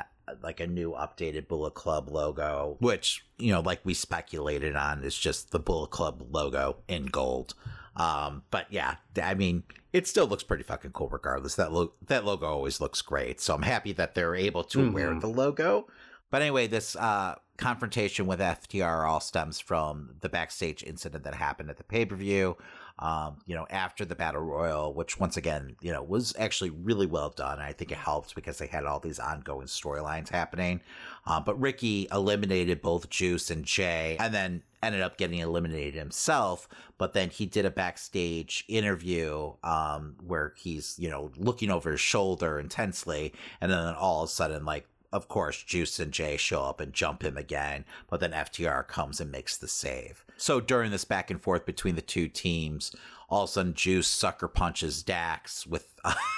like 0.41 0.59
a 0.59 0.67
new 0.67 0.91
updated 0.91 1.47
Bullet 1.47 1.73
Club 1.73 2.09
logo, 2.09 2.77
which 2.79 3.25
you 3.37 3.51
know, 3.51 3.61
like 3.61 3.79
we 3.83 3.93
speculated 3.93 4.75
on, 4.75 5.03
is 5.03 5.17
just 5.17 5.51
the 5.51 5.59
Bullet 5.59 5.89
Club 5.91 6.25
logo 6.31 6.77
in 6.87 7.05
gold. 7.05 7.53
Um, 7.95 8.43
but 8.51 8.67
yeah, 8.69 8.95
I 9.21 9.33
mean, 9.33 9.63
it 9.93 10.07
still 10.07 10.27
looks 10.27 10.43
pretty 10.43 10.63
fucking 10.63 10.91
cool 10.91 11.09
regardless. 11.09 11.55
That 11.55 11.71
lo- 11.71 11.93
that 12.05 12.25
logo 12.25 12.45
always 12.45 12.79
looks 12.79 13.01
great. 13.01 13.41
So 13.41 13.55
I'm 13.55 13.63
happy 13.63 13.91
that 13.93 14.13
they're 14.13 14.35
able 14.35 14.63
to 14.65 14.91
wear 14.91 15.11
Mhm. 15.11 15.21
the 15.21 15.27
logo. 15.27 15.87
But 16.29 16.41
anyway, 16.41 16.67
this 16.67 16.95
uh, 16.95 17.35
confrontation 17.57 18.27
with 18.27 18.39
FTR 18.39 19.07
all 19.09 19.19
stems 19.21 19.59
from 19.59 20.15
the 20.19 20.29
backstage 20.29 20.83
incident 20.83 21.23
that 21.23 21.33
happened 21.35 21.69
at 21.69 21.77
the 21.77 21.83
pay 21.83 22.05
per 22.05 22.15
view. 22.15 22.57
Um, 22.99 23.37
you 23.45 23.53
know, 23.53 23.67
after 23.69 24.05
the 24.05 24.15
battle 24.15 24.41
royal, 24.41 24.91
which 24.91 25.19
once 25.19 25.37
again, 25.37 25.75
you 25.81 25.91
know, 25.91 26.01
was 26.01 26.33
actually 26.39 26.71
really 26.71 27.05
well 27.05 27.29
done. 27.29 27.59
I 27.59 27.71
think 27.71 27.91
it 27.91 27.97
helped 27.97 28.33
because 28.33 28.57
they 28.57 28.65
had 28.65 28.85
all 28.85 28.99
these 28.99 29.19
ongoing 29.19 29.67
storylines 29.67 30.29
happening. 30.29 30.81
Uh, 31.25 31.39
but 31.39 31.59
Ricky 31.59 32.07
eliminated 32.11 32.81
both 32.81 33.09
Juice 33.09 33.51
and 33.51 33.63
Jay, 33.65 34.17
and 34.19 34.33
then 34.33 34.63
ended 34.81 35.01
up 35.01 35.17
getting 35.17 35.39
eliminated 35.39 35.93
himself. 35.93 36.67
But 36.97 37.13
then 37.13 37.29
he 37.29 37.45
did 37.45 37.65
a 37.65 37.71
backstage 37.71 38.65
interview 38.67 39.53
um, 39.63 40.15
where 40.25 40.53
he's, 40.57 40.95
you 40.97 41.09
know, 41.09 41.31
looking 41.37 41.69
over 41.69 41.91
his 41.91 41.99
shoulder 41.99 42.59
intensely, 42.59 43.33
and 43.61 43.71
then 43.71 43.93
all 43.93 44.23
of 44.23 44.29
a 44.29 44.31
sudden, 44.31 44.65
like 44.65 44.87
of 45.11 45.27
course, 45.27 45.63
Juice 45.63 45.99
and 45.99 46.11
Jay 46.11 46.37
show 46.37 46.63
up 46.63 46.79
and 46.79 46.93
jump 46.93 47.23
him 47.23 47.37
again, 47.37 47.85
but 48.09 48.19
then 48.19 48.31
FTR 48.31 48.87
comes 48.87 49.21
and 49.21 49.31
makes 49.31 49.57
the 49.57 49.67
save. 49.67 50.25
So 50.37 50.59
during 50.59 50.91
this 50.91 51.05
back 51.05 51.31
and 51.31 51.41
forth 51.41 51.65
between 51.65 51.95
the 51.95 52.01
two 52.01 52.27
teams, 52.27 52.93
all 53.29 53.43
of 53.43 53.49
a 53.49 53.53
sudden 53.53 53.73
Juice 53.73 54.07
sucker 54.07 54.47
punches 54.47 55.03
Dax 55.03 55.65
with 55.65 55.93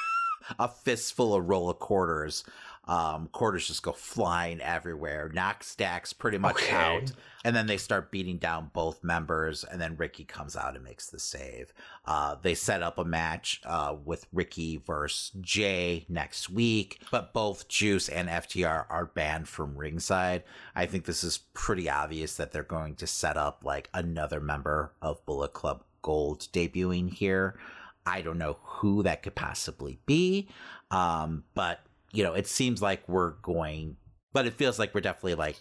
a 0.59 0.67
fistful 0.67 1.35
of 1.35 1.49
roll 1.49 1.69
of 1.69 1.79
quarters. 1.79 2.43
Um, 2.89 3.27
quarters 3.31 3.67
just 3.67 3.83
go 3.83 3.91
flying 3.91 4.59
everywhere, 4.61 5.29
knocks 5.31 5.75
Dax 5.75 6.11
pretty 6.11 6.39
much 6.39 6.55
Okay. 6.55 6.75
out, 6.75 7.11
and 7.45 7.55
then 7.55 7.67
they 7.67 7.77
start 7.77 8.09
beating 8.11 8.37
down 8.39 8.71
both 8.73 9.03
members. 9.03 9.63
And 9.63 9.79
then 9.79 9.95
Ricky 9.95 10.23
comes 10.23 10.55
out 10.55 10.73
and 10.75 10.83
makes 10.83 11.07
the 11.07 11.19
save. 11.19 11.71
Uh, 12.05 12.35
they 12.41 12.55
set 12.55 12.81
up 12.81 12.97
a 12.97 13.05
match 13.05 13.61
uh, 13.63 13.95
with 14.03 14.25
Ricky 14.33 14.77
versus 14.77 15.31
Jay 15.39 16.07
next 16.09 16.49
week, 16.49 16.99
but 17.11 17.31
both 17.31 17.67
Juice 17.67 18.09
and 18.09 18.27
FTR 18.27 18.85
are 18.89 19.05
banned 19.05 19.47
from 19.47 19.77
ringside. 19.77 20.43
I 20.75 20.87
think 20.87 21.05
this 21.05 21.23
is 21.23 21.37
pretty 21.53 21.87
obvious 21.91 22.37
that 22.37 22.51
they're 22.51 22.63
going 22.63 22.95
to 22.95 23.05
set 23.05 23.37
up 23.37 23.61
like 23.63 23.91
another 23.93 24.39
member 24.39 24.93
of 24.99 25.23
Bullet 25.27 25.53
Club 25.53 25.83
Gold 26.01 26.47
debuting 26.51 27.13
here. 27.13 27.59
I 28.03 28.21
don't 28.21 28.39
know 28.39 28.57
who 28.63 29.03
that 29.03 29.21
could 29.21 29.35
possibly 29.35 29.99
be, 30.07 30.49
um, 30.89 31.43
but 31.53 31.81
you 32.11 32.23
know, 32.23 32.33
it 32.33 32.47
seems 32.47 32.81
like 32.81 33.07
we're 33.07 33.31
going, 33.41 33.97
but 34.33 34.45
it 34.45 34.53
feels 34.53 34.79
like 34.79 34.93
we're 34.93 35.01
definitely 35.01 35.35
like 35.35 35.57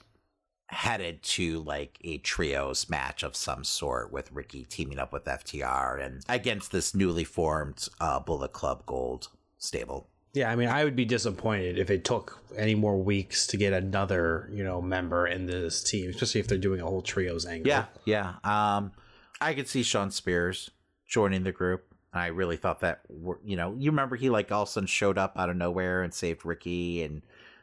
headed 0.69 1.23
to 1.23 1.61
like 1.61 1.99
a 2.05 2.19
trios 2.19 2.91
match 2.91 3.23
of 3.23 3.35
some 3.35 3.65
sort 3.65 4.13
with 4.13 4.31
Ricky 4.33 4.65
teaming 4.65 4.99
up 4.99 5.13
with 5.13 5.25
FTR 5.25 6.05
and 6.05 6.23
against 6.29 6.73
this 6.73 6.95
newly 6.95 7.25
formed 7.25 7.89
uh, 8.01 8.21
Bullet 8.21 8.53
Club 8.53 8.85
Gold 8.87 9.29
stable. 9.59 10.09
Yeah, 10.35 10.51
I 10.51 10.57
mean, 10.57 10.69
I 10.69 10.85
would 10.85 10.95
be 10.95 11.07
disappointed 11.07 11.79
if 11.79 11.91
it 11.91 12.05
took 12.05 12.39
any 12.57 12.75
more 12.75 13.03
weeks 13.03 13.47
to 13.49 13.57
get 13.57 13.73
another, 13.73 14.49
you 14.53 14.63
know, 14.63 14.83
member 14.83 15.27
in 15.27 15.47
this 15.47 15.83
team, 15.83 16.11
especially 16.11 16.41
if 16.41 16.49
they're 16.49 16.59
doing 16.59 16.81
a 16.81 16.85
whole 16.85 17.03
trios 17.03 17.47
angle. 17.47 17.69
Yeah, 17.69 17.87
yeah. 18.05 18.35
Um, 18.45 18.93
I 19.41 19.55
could 19.55 19.69
see 19.69 19.83
Shawn 19.83 20.11
Spears 20.11 20.71
joining 21.07 21.45
the 21.45 21.53
group. 21.53 21.88
I 22.19 22.27
really 22.29 22.57
thought 22.57 22.81
that, 22.81 23.01
you 23.45 23.57
know, 23.57 23.75
you 23.79 23.91
remember 23.91 24.17
he 24.17 24.31
like 24.31 24.51
all 24.53 24.63
of 24.63 24.69
a 24.69 24.73
sudden 24.73 24.87
showed 24.87 25.19
up 25.19 25.35
out 25.37 25.51
of 25.51 25.57
nowhere 25.57 26.03
and 26.03 26.13
saved 26.13 26.45
Ricky, 26.45 27.03
and 27.03 27.23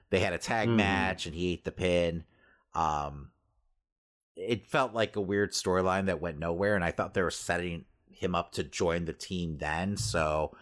they 0.09 0.19
had 0.19 0.33
a 0.33 0.37
tag 0.37 0.69
Mhm. 0.69 0.75
match, 0.75 1.25
and 1.25 1.35
he 1.35 1.53
ate 1.53 1.63
the 1.65 1.71
pin. 1.71 2.23
Um, 2.73 3.31
it 4.35 4.67
felt 4.67 4.93
like 4.93 5.15
a 5.15 5.21
weird 5.21 5.53
storyline 5.53 6.07
that 6.07 6.19
went 6.21 6.39
nowhere, 6.39 6.75
and 6.75 6.83
I 6.83 6.91
thought 6.91 7.13
they 7.13 7.21
were 7.21 7.31
setting 7.31 7.85
him 8.11 8.35
up 8.35 8.51
to 8.53 8.63
join 8.63 9.05
the 9.05 9.13
team 9.13 9.57
then. 9.57 9.97
So 9.97 10.55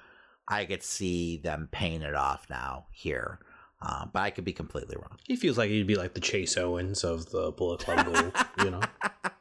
I 0.48 0.66
could 0.66 0.84
see 0.84 1.38
them 1.38 1.70
paying 1.72 2.02
it 2.02 2.16
off 2.16 2.50
now 2.50 2.88
here, 2.92 3.40
um, 3.82 4.12
but 4.14 4.22
I 4.22 4.30
could 4.30 4.44
be 4.46 4.54
completely 4.54 4.96
wrong. 4.98 5.18
He 5.28 5.36
feels 5.36 5.58
like 5.58 5.70
he'd 5.70 5.88
be 5.88 5.96
like 5.96 6.14
the 6.14 6.20
Chase 6.20 6.58
Owens 6.58 7.04
of 7.04 7.30
the 7.32 7.52
Bullet 7.52 7.80
Club 7.80 8.34
you 8.60 8.72
know? 8.72 8.82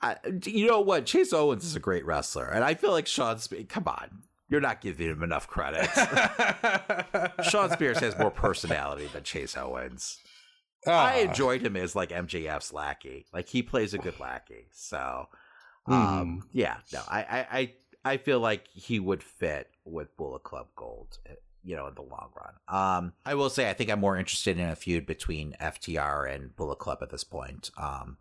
I, 0.00 0.16
you 0.44 0.66
know 0.66 0.80
what? 0.80 1.06
Chase 1.06 1.32
Owens 1.32 1.64
is 1.64 1.74
a 1.76 1.80
great 1.80 2.04
wrestler, 2.06 2.46
and 2.46 2.62
I 2.64 2.74
feel 2.74 2.92
like 2.92 3.06
Shawn. 3.06 3.38
Spears. 3.38 3.66
Come 3.68 3.84
on, 3.88 4.22
you're 4.48 4.60
not 4.60 4.80
giving 4.80 5.08
him 5.08 5.22
enough 5.22 5.48
credit. 5.48 5.88
Shawn 7.42 7.70
Spears 7.70 7.98
has 7.98 8.16
more 8.18 8.30
personality 8.30 9.08
than 9.12 9.22
Chase 9.24 9.56
Owens. 9.56 10.18
I 10.86 11.16
enjoyed 11.18 11.62
him 11.62 11.76
as 11.76 11.96
like 11.96 12.10
MJF's 12.10 12.72
lackey. 12.72 13.26
Like 13.32 13.48
he 13.48 13.62
plays 13.62 13.92
a 13.94 13.98
good 13.98 14.18
lackey. 14.20 14.68
So, 14.72 15.26
um, 15.86 16.44
yeah, 16.52 16.76
no, 16.92 17.00
I, 17.08 17.20
I, 17.22 17.46
I, 17.58 17.72
I 18.12 18.16
feel 18.18 18.38
like 18.40 18.68
he 18.72 19.00
would 19.00 19.22
fit 19.22 19.68
with 19.84 20.16
Bullet 20.16 20.44
Club 20.44 20.68
Gold. 20.76 21.18
eh, 21.26 21.34
You 21.64 21.74
know, 21.76 21.88
in 21.88 21.94
the 21.94 22.02
long 22.02 22.30
run. 22.36 22.54
Um, 22.68 23.12
I 23.26 23.34
will 23.34 23.50
say 23.50 23.68
I 23.68 23.72
think 23.74 23.90
I'm 23.90 24.00
more 24.00 24.16
interested 24.16 24.58
in 24.58 24.68
a 24.68 24.76
feud 24.76 25.04
between 25.06 25.56
FTR 25.60 26.32
and 26.32 26.54
Bullet 26.54 26.78
Club 26.78 26.98
at 27.02 27.10
this 27.10 27.24
point. 27.24 27.70
Um, 27.76 28.16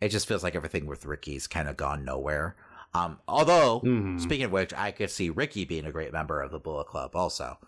it 0.00 0.08
just 0.08 0.26
feels 0.28 0.42
like 0.42 0.54
everything 0.54 0.86
with 0.86 1.04
Ricky's 1.06 1.46
kind 1.46 1.68
of 1.68 1.76
gone 1.76 2.04
nowhere. 2.04 2.56
Um, 2.94 3.18
although 3.28 3.80
Mhm. 3.80 4.20
speaking 4.20 4.46
of 4.46 4.52
which, 4.52 4.72
I 4.74 4.90
could 4.90 5.10
see 5.10 5.30
Ricky 5.30 5.64
being 5.64 5.84
a 5.86 5.92
great 5.92 6.12
member 6.12 6.40
of 6.42 6.50
the 6.50 6.58
Bullet 6.58 6.86
Club 6.88 7.14
also. 7.14 7.58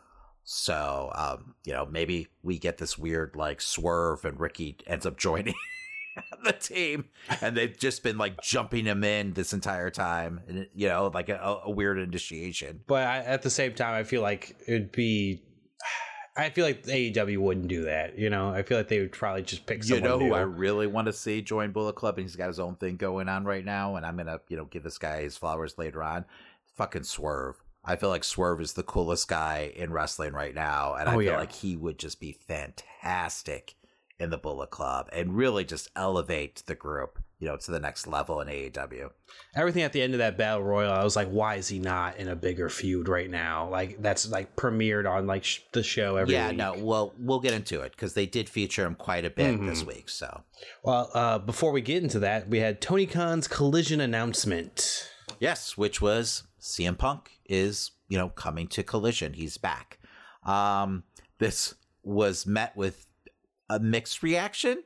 So, 0.44 1.12
um, 1.14 1.54
you 1.64 1.72
know, 1.72 1.86
maybe 1.86 2.28
we 2.42 2.58
get 2.58 2.78
this 2.78 2.98
weird 2.98 3.36
like 3.36 3.60
swerve 3.60 4.24
and 4.24 4.40
Ricky 4.40 4.76
ends 4.86 5.06
up 5.06 5.16
joining 5.16 5.54
the 6.44 6.52
team 6.52 7.04
and 7.40 7.56
they've 7.56 7.78
just 7.78 8.02
been 8.02 8.18
like 8.18 8.42
jumping 8.42 8.84
him 8.86 9.04
in 9.04 9.34
this 9.34 9.52
entire 9.52 9.90
time 9.90 10.40
and 10.48 10.66
you 10.74 10.88
know, 10.88 11.10
like 11.14 11.28
a, 11.28 11.60
a 11.64 11.70
weird 11.70 11.98
initiation. 11.98 12.80
But 12.88 13.06
I, 13.06 13.18
at 13.18 13.42
the 13.42 13.50
same 13.50 13.74
time, 13.74 13.94
I 13.94 14.02
feel 14.04 14.22
like 14.22 14.56
it'd 14.66 14.90
be. 14.92 15.42
I 16.36 16.48
feel 16.50 16.64
like 16.64 16.84
AEW 16.84 17.36
wouldn't 17.38 17.68
do 17.68 17.82
that, 17.82 18.18
you 18.18 18.30
know. 18.30 18.48
I 18.50 18.62
feel 18.62 18.78
like 18.78 18.88
they 18.88 19.00
would 19.00 19.12
probably 19.12 19.42
just 19.42 19.66
pick 19.66 19.78
You 19.78 19.96
someone 19.96 20.04
know 20.08 20.18
who 20.18 20.28
new. 20.28 20.34
I 20.34 20.40
really 20.40 20.86
want 20.86 21.06
to 21.06 21.12
see 21.12 21.42
join 21.42 21.72
Bullet 21.72 21.94
Club 21.94 22.16
and 22.16 22.24
he's 22.26 22.36
got 22.36 22.46
his 22.48 22.58
own 22.58 22.76
thing 22.76 22.96
going 22.96 23.28
on 23.28 23.44
right 23.44 23.64
now 23.64 23.96
and 23.96 24.06
I'm 24.06 24.14
going 24.16 24.26
to, 24.28 24.40
you 24.48 24.56
know, 24.56 24.64
give 24.64 24.82
this 24.82 24.96
guy 24.98 25.22
his 25.22 25.36
flowers 25.36 25.76
later 25.76 26.02
on. 26.02 26.24
Fucking 26.76 27.02
Swerve. 27.04 27.56
I 27.84 27.96
feel 27.96 28.08
like 28.08 28.24
Swerve 28.24 28.60
is 28.62 28.72
the 28.72 28.82
coolest 28.82 29.28
guy 29.28 29.72
in 29.76 29.92
wrestling 29.92 30.32
right 30.32 30.54
now 30.54 30.94
and 30.94 31.06
I 31.08 31.14
Oh, 31.14 31.18
feel 31.18 31.32
yeah. 31.32 31.38
like 31.38 31.52
he 31.52 31.76
would 31.76 31.98
just 31.98 32.18
be 32.18 32.32
fantastic 32.32 33.74
in 34.18 34.30
the 34.30 34.38
Bullet 34.38 34.70
Club 34.70 35.08
and 35.12 35.36
really 35.36 35.64
just 35.64 35.90
elevate 35.96 36.62
the 36.66 36.74
group, 36.74 37.18
you 37.42 37.48
know, 37.48 37.56
to 37.56 37.72
the 37.72 37.80
next 37.80 38.06
level 38.06 38.40
in 38.40 38.46
AEW. 38.46 39.10
Everything 39.56 39.82
at 39.82 39.92
the 39.92 40.00
end 40.00 40.14
of 40.14 40.18
that 40.18 40.38
battle 40.38 40.62
royal, 40.62 40.92
I 40.92 41.02
was 41.02 41.16
like, 41.16 41.26
why 41.28 41.56
is 41.56 41.66
he 41.66 41.80
not 41.80 42.16
in 42.18 42.28
a 42.28 42.36
bigger 42.36 42.68
feud 42.68 43.08
right 43.08 43.28
now? 43.28 43.68
Like 43.68 44.00
that's 44.00 44.30
like 44.30 44.54
premiered 44.54 45.10
on 45.10 45.26
like 45.26 45.42
sh- 45.42 45.58
the 45.72 45.82
show 45.82 46.14
every 46.14 46.34
yeah, 46.34 46.50
week. 46.50 46.56
no, 46.56 46.74
well, 46.78 47.12
we'll 47.18 47.40
get 47.40 47.52
into 47.52 47.80
it 47.80 47.90
because 47.90 48.14
they 48.14 48.26
did 48.26 48.48
feature 48.48 48.86
him 48.86 48.94
quite 48.94 49.24
a 49.24 49.30
bit 49.30 49.56
Mm-hmm. 49.56 49.66
this 49.66 49.84
week. 49.84 50.08
So, 50.08 50.42
Well, 50.84 51.10
uh, 51.14 51.40
before 51.40 51.72
we 51.72 51.80
get 51.80 52.00
into 52.04 52.20
that, 52.20 52.48
we 52.48 52.60
had 52.60 52.80
Tony 52.80 53.06
Khan's 53.06 53.48
collision 53.48 54.00
announcement. 54.00 55.10
yes, 55.40 55.76
which 55.76 56.00
was 56.00 56.44
CM 56.60 56.96
Punk 56.96 57.40
is, 57.46 57.90
you 58.08 58.18
know, 58.18 58.28
coming 58.28 58.68
to 58.68 58.84
Collision. 58.84 59.32
He's 59.32 59.56
back. 59.58 59.98
Um, 60.46 61.02
this 61.40 61.74
was 62.04 62.46
met 62.46 62.76
with 62.76 63.06
a 63.68 63.80
mixed 63.80 64.22
reaction. 64.22 64.84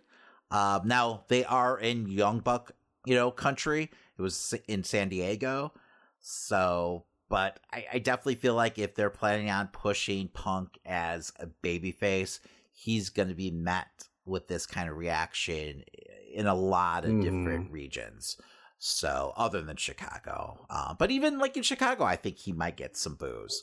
Um, 0.51 0.83
now 0.87 1.25
they 1.29 1.45
are 1.45 1.79
in 1.79 2.07
Young 2.07 2.41
Buck, 2.41 2.73
you 3.05 3.15
know, 3.15 3.31
country. 3.31 3.91
It 4.19 4.23
was 4.23 4.55
in 4.69 4.85
San 4.85 5.09
Diego, 5.09 5.73
so. 6.21 7.05
But 7.29 7.59
I, 7.73 7.87
I 7.95 7.99
definitely 7.99 8.37
feel 8.37 8.55
like 8.55 8.79
if 8.79 8.95
they're 8.95 9.11
planning 9.11 9.51
on 9.51 9.67
pushing 9.73 10.29
Punk 10.29 10.79
as 10.87 11.33
a 11.41 11.49
babyface, 11.49 12.39
he's 12.73 13.11
going 13.11 13.29
to 13.29 13.35
be 13.35 13.51
met 13.51 14.07
with 14.25 14.47
this 14.47 14.65
kind 14.65 14.89
of 14.89 14.97
reaction 14.97 15.83
in 16.33 16.47
a 16.47 16.55
lot 16.55 17.05
of 17.05 17.21
different 17.21 17.73
regions. 17.73 18.37
So, 18.79 19.33
other 19.37 19.63
than 19.63 19.77
Chicago, 19.77 20.67
uh, 20.69 20.95
but 20.95 21.11
even 21.11 21.39
like 21.39 21.57
in 21.57 21.63
Chicago, 21.63 22.05
I 22.05 22.17
think 22.17 22.37
he 22.37 22.53
might 22.53 22.77
get 22.77 22.97
some 22.97 23.15
boos. 23.15 23.63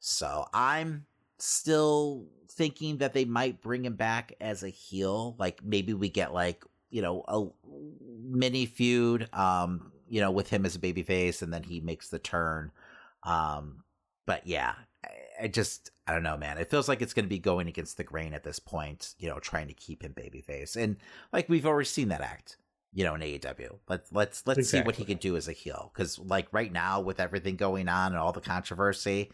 So, 0.00 0.46
I'm 0.54 1.06
still 1.44 2.26
thinking 2.50 2.98
that 2.98 3.12
they 3.12 3.24
might 3.24 3.60
bring 3.60 3.84
him 3.84 3.96
back 3.96 4.32
as 4.40 4.62
a 4.62 4.68
heel. 4.68 5.36
Like 5.38 5.62
maybe 5.64 5.94
we 5.94 6.08
get 6.08 6.32
like 6.32 6.64
you 6.90 7.02
know 7.02 7.24
a 7.28 7.46
mini 8.22 8.66
feud, 8.66 9.28
um, 9.32 9.92
you 10.08 10.20
know, 10.20 10.30
with 10.30 10.50
him 10.50 10.64
as 10.64 10.76
a 10.76 10.80
babyface, 10.80 11.42
and 11.42 11.52
then 11.52 11.62
he 11.62 11.80
makes 11.80 12.08
the 12.08 12.18
turn. 12.18 12.70
Um, 13.24 13.84
but 14.26 14.46
yeah, 14.46 14.74
I, 15.04 15.44
I 15.44 15.48
just 15.48 15.90
I 16.06 16.12
don't 16.12 16.22
know, 16.22 16.36
man. 16.36 16.58
It 16.58 16.70
feels 16.70 16.88
like 16.88 17.02
it's 17.02 17.14
going 17.14 17.24
to 17.24 17.30
be 17.30 17.38
going 17.38 17.68
against 17.68 17.96
the 17.96 18.04
grain 18.04 18.34
at 18.34 18.44
this 18.44 18.58
point. 18.58 19.14
You 19.18 19.28
know, 19.28 19.38
trying 19.38 19.68
to 19.68 19.74
keep 19.74 20.02
him 20.02 20.14
babyface, 20.14 20.76
and 20.76 20.96
like 21.32 21.48
we've 21.48 21.66
already 21.66 21.86
seen 21.86 22.08
that 22.08 22.20
act. 22.20 22.56
You 22.96 23.02
know, 23.02 23.16
in 23.16 23.22
AEW, 23.22 23.80
let's 23.88 24.12
let's 24.12 24.46
let's 24.46 24.70
see 24.70 24.80
what 24.80 24.94
he 24.94 25.04
can 25.04 25.18
do 25.18 25.36
as 25.36 25.48
a 25.48 25.52
heel. 25.52 25.90
Because 25.92 26.16
like 26.20 26.46
right 26.52 26.72
now, 26.72 27.00
with 27.00 27.18
everything 27.18 27.56
going 27.56 27.88
on 27.88 28.12
and 28.12 28.20
all 28.20 28.30
the 28.30 28.40
controversy, 28.40 29.32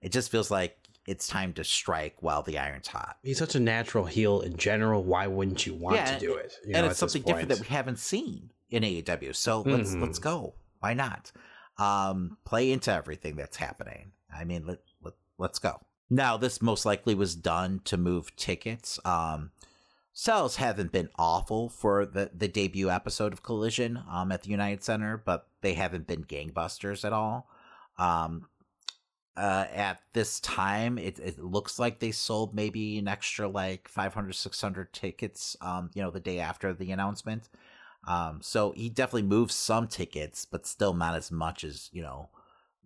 it 0.00 0.12
just 0.12 0.30
feels 0.30 0.50
like 0.50 0.81
it's 1.06 1.26
time 1.26 1.52
to 1.54 1.64
strike 1.64 2.16
while 2.20 2.42
the 2.42 2.58
iron's 2.58 2.88
hot. 2.88 3.16
He's 3.22 3.38
such 3.38 3.54
a 3.54 3.60
natural 3.60 4.04
heel 4.04 4.40
in 4.40 4.56
general. 4.56 5.02
Why 5.02 5.26
wouldn't 5.26 5.66
you 5.66 5.74
want 5.74 6.06
to 6.06 6.18
do 6.18 6.34
it? 6.34 6.52
you 6.64 6.74
and 6.74 6.84
know, 6.84 6.90
it's 6.90 6.98
something 6.98 7.22
different 7.22 7.48
that 7.48 7.60
we 7.60 7.66
haven't 7.66 7.98
seen 7.98 8.50
in 8.70 8.82
AEW. 8.84 9.34
So 9.34 9.62
let's 9.62 9.94
Mhm. 9.94 10.02
let's 10.02 10.18
go. 10.18 10.54
Why 10.80 10.94
not? 10.94 11.32
Um, 11.78 12.36
play 12.44 12.70
into 12.70 12.92
everything 12.92 13.36
that's 13.36 13.56
happening. 13.56 14.12
I 14.34 14.44
mean, 14.44 14.66
let, 14.66 14.80
let 15.02 15.14
let's 15.38 15.58
go. 15.58 15.80
Now, 16.10 16.36
this 16.36 16.60
most 16.62 16.84
likely 16.86 17.14
was 17.14 17.34
done 17.34 17.80
to 17.84 17.96
move 17.96 18.34
tickets. 18.36 19.00
Um, 19.04 19.50
sales 20.12 20.56
haven't 20.56 20.92
been 20.92 21.08
awful 21.18 21.68
for 21.68 22.04
the 22.06 22.30
the 22.34 22.48
debut 22.48 22.90
episode 22.90 23.32
of 23.32 23.42
Collision 23.42 24.02
um 24.10 24.30
at 24.30 24.42
the 24.42 24.50
United 24.50 24.84
Center, 24.84 25.16
but 25.16 25.48
they 25.62 25.74
haven't 25.74 26.06
been 26.06 26.24
gangbusters 26.24 27.04
at 27.04 27.12
all. 27.12 27.48
Um, 27.98 28.48
uh, 29.36 29.66
at 29.72 30.00
this 30.12 30.40
time, 30.40 30.98
it, 30.98 31.18
it 31.18 31.38
looks 31.38 31.78
like 31.78 31.98
they 31.98 32.10
sold 32.10 32.54
maybe 32.54 32.98
an 32.98 33.08
extra 33.08 33.48
like 33.48 33.88
500, 33.88 34.32
600 34.34 34.92
tickets, 34.92 35.56
um, 35.60 35.90
you 35.94 36.02
know, 36.02 36.10
the 36.10 36.20
day 36.20 36.38
after 36.38 36.74
the 36.74 36.92
announcement. 36.92 37.48
Um, 38.06 38.40
so 38.42 38.72
he 38.72 38.88
definitely 38.88 39.22
moved 39.22 39.52
some 39.52 39.88
tickets, 39.88 40.44
but 40.44 40.66
still 40.66 40.92
not 40.92 41.14
as 41.14 41.30
much 41.30 41.64
as, 41.64 41.88
you 41.92 42.02
know, 42.02 42.28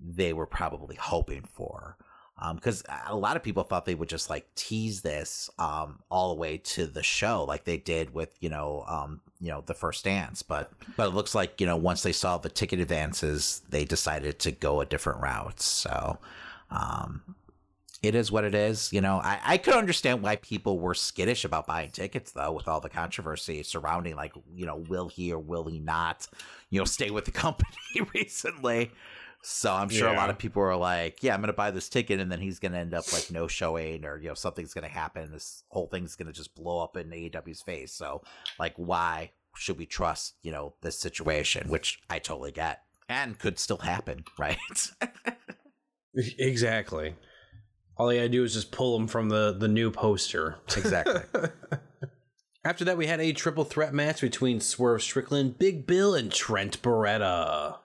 they 0.01 0.33
were 0.33 0.47
probably 0.47 0.97
hoping 0.97 1.43
for. 1.43 1.97
Um, 2.41 2.59
cause 2.59 2.83
a 3.09 3.17
lot 3.17 3.37
of 3.37 3.43
people 3.43 3.63
thought 3.63 3.87
they 3.87 3.95
would 3.95 4.11
just 4.11 4.29
like 4.29 4.47
tease 4.55 5.01
this, 5.01 5.49
um, 5.59 6.01
all 6.11 6.35
the 6.35 6.41
way 6.41 6.59
to 6.59 6.87
the 6.87 7.03
show, 7.03 7.45
like 7.45 7.65
they 7.65 7.79
did 7.79 8.13
with, 8.13 8.37
you 8.41 8.51
know, 8.51 8.85
um, 8.87 9.23
you 9.41 9.49
know, 9.49 9.63
the 9.65 9.75
first 9.75 10.05
dance, 10.05 10.43
but, 10.43 10.73
but 10.97 11.09
it 11.09 11.15
looks 11.15 11.35
like, 11.35 11.61
you 11.61 11.67
know, 11.67 11.77
once 11.77 12.03
they 12.03 12.13
saw 12.13 12.39
the 12.39 12.49
ticket 12.49 12.81
advances, 12.81 13.63
they 13.69 13.85
decided 13.85 14.39
to 14.41 14.53
go 14.53 14.81
a 14.81 14.87
different 14.87 15.21
route. 15.21 15.61
So, 15.61 16.19
um, 16.71 17.37
it 18.03 18.15
is 18.15 18.31
what 18.31 18.45
it 18.45 18.55
is. 18.55 18.93
You 18.93 19.01
know, 19.01 19.21
I, 19.23 19.41
I 19.45 19.59
could 19.59 19.75
understand 19.75 20.23
why 20.23 20.37
people 20.37 20.79
were 20.79 20.95
skittish 20.95 21.45
about 21.45 21.67
buying 21.67 21.91
tickets 21.91 22.33
though, 22.33 22.53
with 22.53 22.69
all 22.69 22.81
the 22.81 22.89
controversy 22.89 23.63
surrounding 23.63 24.17
like, 24.17 24.33
you 24.55 24.67
know, 24.67 24.77
will 24.77 25.09
he 25.09 25.33
or 25.33 25.39
will 25.39 25.65
he 25.65 25.79
not, 25.79 26.27
you 26.71 26.79
know, 26.79 26.85
stay 26.85 27.11
with 27.11 27.25
the 27.25 27.31
company 27.33 27.77
recently. 28.15 28.93
So 29.49 29.73
I'm 29.73 29.89
sure 29.89 30.09
a 30.09 30.13
lot 30.17 30.29
of 30.29 30.39
people 30.39 30.61
are 30.61 30.75
like, 30.75 31.23
yeah, 31.23 31.33
I'm 31.33 31.41
going 31.41 31.47
to 31.47 31.53
buy 31.53 31.71
this 31.71 31.89
ticket 31.89 32.19
and 32.19 32.33
then 32.33 32.41
he's 32.41 32.59
going 32.59 32.73
to 32.73 32.79
end 32.79 32.93
up 32.93 33.13
like 33.13 33.31
no 33.31 33.47
showing 33.47 34.05
or, 34.05 34.19
you 34.19 34.27
know, 34.27 34.35
something's 34.35 34.75
going 34.75 34.83
to 34.83 34.93
happen. 34.93 35.31
This 35.31 35.63
whole 35.69 35.87
thing's 35.87 36.17
going 36.17 36.27
to 36.27 36.33
just 36.33 36.57
blow 36.57 36.83
up 36.83 36.97
in 36.97 37.11
AEW's 37.11 37.63
face. 37.63 37.93
So 37.93 38.23
like, 38.59 38.75
why 38.75 39.31
should 39.55 39.79
we 39.79 39.87
trust, 39.87 40.35
you 40.43 40.51
know, 40.51 40.75
this 40.83 40.99
situation, 40.99 41.69
which 41.69 42.01
I 42.11 42.19
totally 42.19 42.51
get 42.51 42.83
and 43.09 43.39
could 43.39 43.61
still 43.61 43.79
happen. 43.79 44.25
Right. 44.39 44.59
Exactly. 46.39 47.15
All 47.99 48.11
you 48.11 48.21
gotta 48.21 48.31
do 48.31 48.43
is 48.43 48.55
just 48.55 48.73
pull 48.73 48.99
them 48.99 49.07
from 49.07 49.29
the 49.29 49.55
the 49.57 49.69
new 49.69 49.91
poster. 49.91 50.57
exactly. 50.75 51.21
After 52.65 52.87
that, 52.87 52.97
we 52.97 53.07
had 53.07 53.21
a 53.21 53.35
triple 53.35 53.65
threat 53.65 53.93
match 53.93 54.23
between 54.23 54.61
Swerve 54.61 55.03
Strickland, 55.03 55.59
Big 55.59 55.87
Bill, 55.87 56.15
and 56.15 56.33
Trent 56.33 56.81
Beretta, 56.81 57.77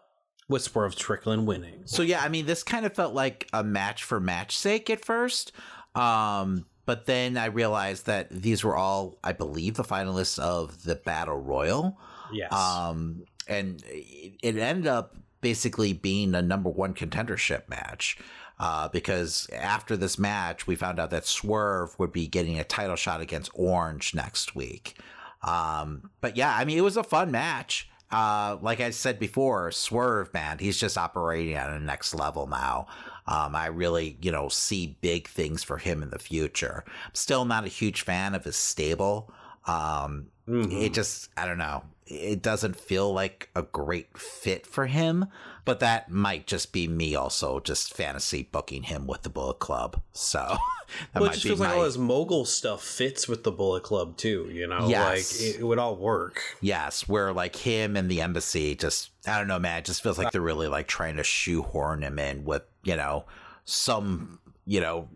with 0.51 0.75
of 0.75 0.93
Strickland 0.93 1.47
winning. 1.47 1.81
So 1.85 2.03
yeah, 2.03 2.21
I 2.21 2.29
mean, 2.29 2.45
this 2.45 2.63
kind 2.63 2.85
of 2.85 2.93
felt 2.93 3.13
like 3.13 3.47
a 3.53 3.63
match 3.63 4.03
for 4.03 4.19
match 4.19 4.55
sake 4.57 4.89
at 4.89 5.03
first. 5.03 5.51
Um, 5.95 6.65
but 6.85 7.05
then 7.05 7.37
I 7.37 7.45
realized 7.45 8.05
that 8.05 8.29
these 8.29 8.63
were 8.63 8.75
all, 8.75 9.17
I 9.23 9.33
believe, 9.33 9.75
the 9.75 9.83
finalists 9.83 10.37
of 10.37 10.83
the 10.83 10.95
Battle 10.95 11.37
Royal. 11.37 11.97
Yes. 12.31 12.51
Um, 12.53 13.23
and 13.47 13.83
it 13.87 14.33
it 14.43 14.57
ended 14.57 14.87
up 14.87 15.15
basically 15.41 15.93
being 15.93 16.35
a 16.35 16.41
number 16.41 16.69
one 16.69 16.93
contendership 16.93 17.67
match. 17.67 18.17
Uh, 18.59 18.87
because 18.89 19.49
after 19.53 19.97
this 19.97 20.19
match, 20.19 20.67
we 20.67 20.75
found 20.75 20.99
out 20.99 21.09
that 21.09 21.25
Swerve 21.25 21.97
would 21.97 22.11
be 22.11 22.27
getting 22.27 22.59
a 22.59 22.63
title 22.63 22.95
shot 22.95 23.19
against 23.19 23.49
Orange 23.55 24.13
next 24.13 24.53
week. 24.55 24.99
Um, 25.41 26.11
but 26.21 26.37
yeah, 26.37 26.55
I 26.55 26.63
mean, 26.65 26.77
it 26.77 26.83
was 26.83 26.95
a 26.95 27.03
fun 27.03 27.31
match. 27.31 27.89
Uh, 28.11 28.57
like 28.61 28.81
I 28.81 28.89
said 28.89 29.19
before, 29.19 29.71
Swerve, 29.71 30.33
man, 30.33 30.57
he's 30.59 30.77
just 30.77 30.97
operating 30.97 31.53
at 31.53 31.69
a 31.69 31.79
next 31.79 32.13
level 32.13 32.47
now. 32.47 32.87
Um, 33.27 33.55
I 33.55 33.67
really, 33.67 34.17
you 34.21 34.31
know, 34.31 34.49
see 34.49 34.97
big 35.01 35.27
things 35.27 35.63
for 35.63 35.77
him 35.77 36.03
in 36.03 36.09
the 36.09 36.19
future. 36.19 36.83
I'm 36.87 37.15
still 37.15 37.45
not 37.45 37.63
a 37.63 37.69
huge 37.69 38.01
fan 38.01 38.35
of 38.35 38.43
his 38.43 38.57
stable. 38.57 39.31
Um, 39.65 40.27
It 40.71 40.93
just, 40.93 41.29
I 41.37 41.45
don't 41.45 41.59
know. 41.59 41.83
It 42.07 42.41
doesn't 42.41 42.75
feel 42.75 43.13
like 43.13 43.49
a 43.55 43.61
great 43.61 44.17
fit 44.17 44.65
for 44.67 44.87
him, 44.87 45.27
but 45.65 45.79
that 45.79 46.09
might 46.11 46.47
just 46.47 46.71
be 46.73 46.87
me 46.87 47.15
also 47.15 47.59
just 47.59 47.93
fantasy 47.93 48.43
booking 48.51 48.83
him 48.83 49.07
with 49.07 49.21
the 49.23 49.29
Bullet 49.29 49.59
Club. 49.59 50.01
So 50.11 50.39
that 51.13 51.21
well, 51.21 51.23
it 51.23 51.27
might 51.27 51.31
just 51.33 51.43
be 51.43 51.49
feels 51.49 51.59
my, 51.59 51.67
like 51.69 51.77
all 51.77 51.83
his 51.85 51.97
mogul 51.97 52.45
stuff 52.45 52.83
fits 52.83 53.27
with 53.27 53.43
the 53.43 53.51
Bullet 53.51 53.83
Club 53.83 54.17
too. 54.17 54.49
You 54.51 54.67
know, 54.67 54.87
Yes. 54.87 55.39
like 55.39 55.49
it, 55.49 55.59
it 55.59 55.63
would 55.63 55.77
all 55.79 55.95
work. 55.95 56.41
Yes, 56.61 57.07
where 57.07 57.31
like 57.33 57.55
him 57.55 57.95
and 57.95 58.09
the 58.09 58.21
embassy 58.21 58.75
just 58.75 59.11
I 59.27 59.37
don't 59.37 59.47
know, 59.47 59.59
man, 59.59 59.79
it 59.79 59.85
just 59.85 60.01
feels 60.03 60.17
like 60.17 60.31
they're 60.31 60.41
really 60.41 60.67
like 60.67 60.87
trying 60.87 61.17
to 61.17 61.23
shoehorn 61.23 62.01
him 62.03 62.17
in 62.19 62.43
with, 62.43 62.63
you 62.83 62.95
know, 62.95 63.25
some 63.65 64.39
you 64.65 64.79
know, 64.79 65.09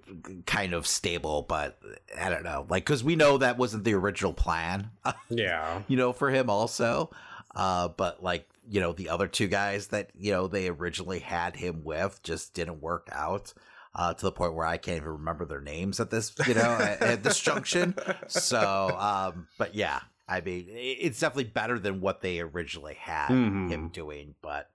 kind 0.48 0.74
of 0.74 0.88
stable, 0.88 1.46
but 1.48 1.78
I 2.20 2.30
don't 2.30 2.44
know. 2.44 2.66
Like 2.68 2.84
cuz 2.86 3.04
we 3.04 3.16
know 3.16 3.38
that 3.38 3.58
wasn't 3.58 3.84
the 3.84 3.94
original 3.94 4.34
plan, 4.34 4.90
Yeah. 5.30 5.82
you 5.88 5.98
know, 5.98 6.14
for 6.14 6.30
him 6.32 6.50
also. 6.50 7.10
Uh 7.56 7.88
but 7.90 8.24
like, 8.24 8.50
you 8.68 8.80
know, 8.82 8.94
the 8.94 9.10
other 9.10 9.28
two 9.28 9.48
guys 9.48 9.88
that, 9.88 10.12
you 10.18 10.32
know, 10.32 10.48
they 10.48 10.70
originally 10.70 11.20
had 11.20 11.56
him 11.56 11.84
with 11.84 12.22
just 12.24 12.54
didn't 12.54 12.82
work 12.82 13.10
out. 13.12 13.54
Uh, 13.98 14.14
to 14.14 14.24
the 14.26 14.32
point 14.32 14.54
where 14.54 14.66
I 14.66 14.76
can't 14.76 14.98
even 14.98 15.08
remember 15.10 15.46
their 15.46 15.62
names 15.62 16.02
at 16.02 16.10
this, 16.12 16.34
you 16.46 16.54
know, 16.54 16.60
at, 16.62 17.02
at 17.02 17.24
this 17.24 17.40
junction. 17.40 17.96
So, 18.28 18.94
um, 19.00 19.48
but 19.58 19.74
yeah, 19.74 20.02
I 20.28 20.42
mean, 20.42 20.66
it's 20.70 21.22
definitely 21.22 21.46
better 21.52 21.80
than 21.80 22.02
what 22.02 22.20
they 22.20 22.42
originally 22.42 22.96
had 22.96 23.30
Mhm. 23.30 23.70
him 23.72 23.88
doing. 23.90 24.36
But 24.42 24.70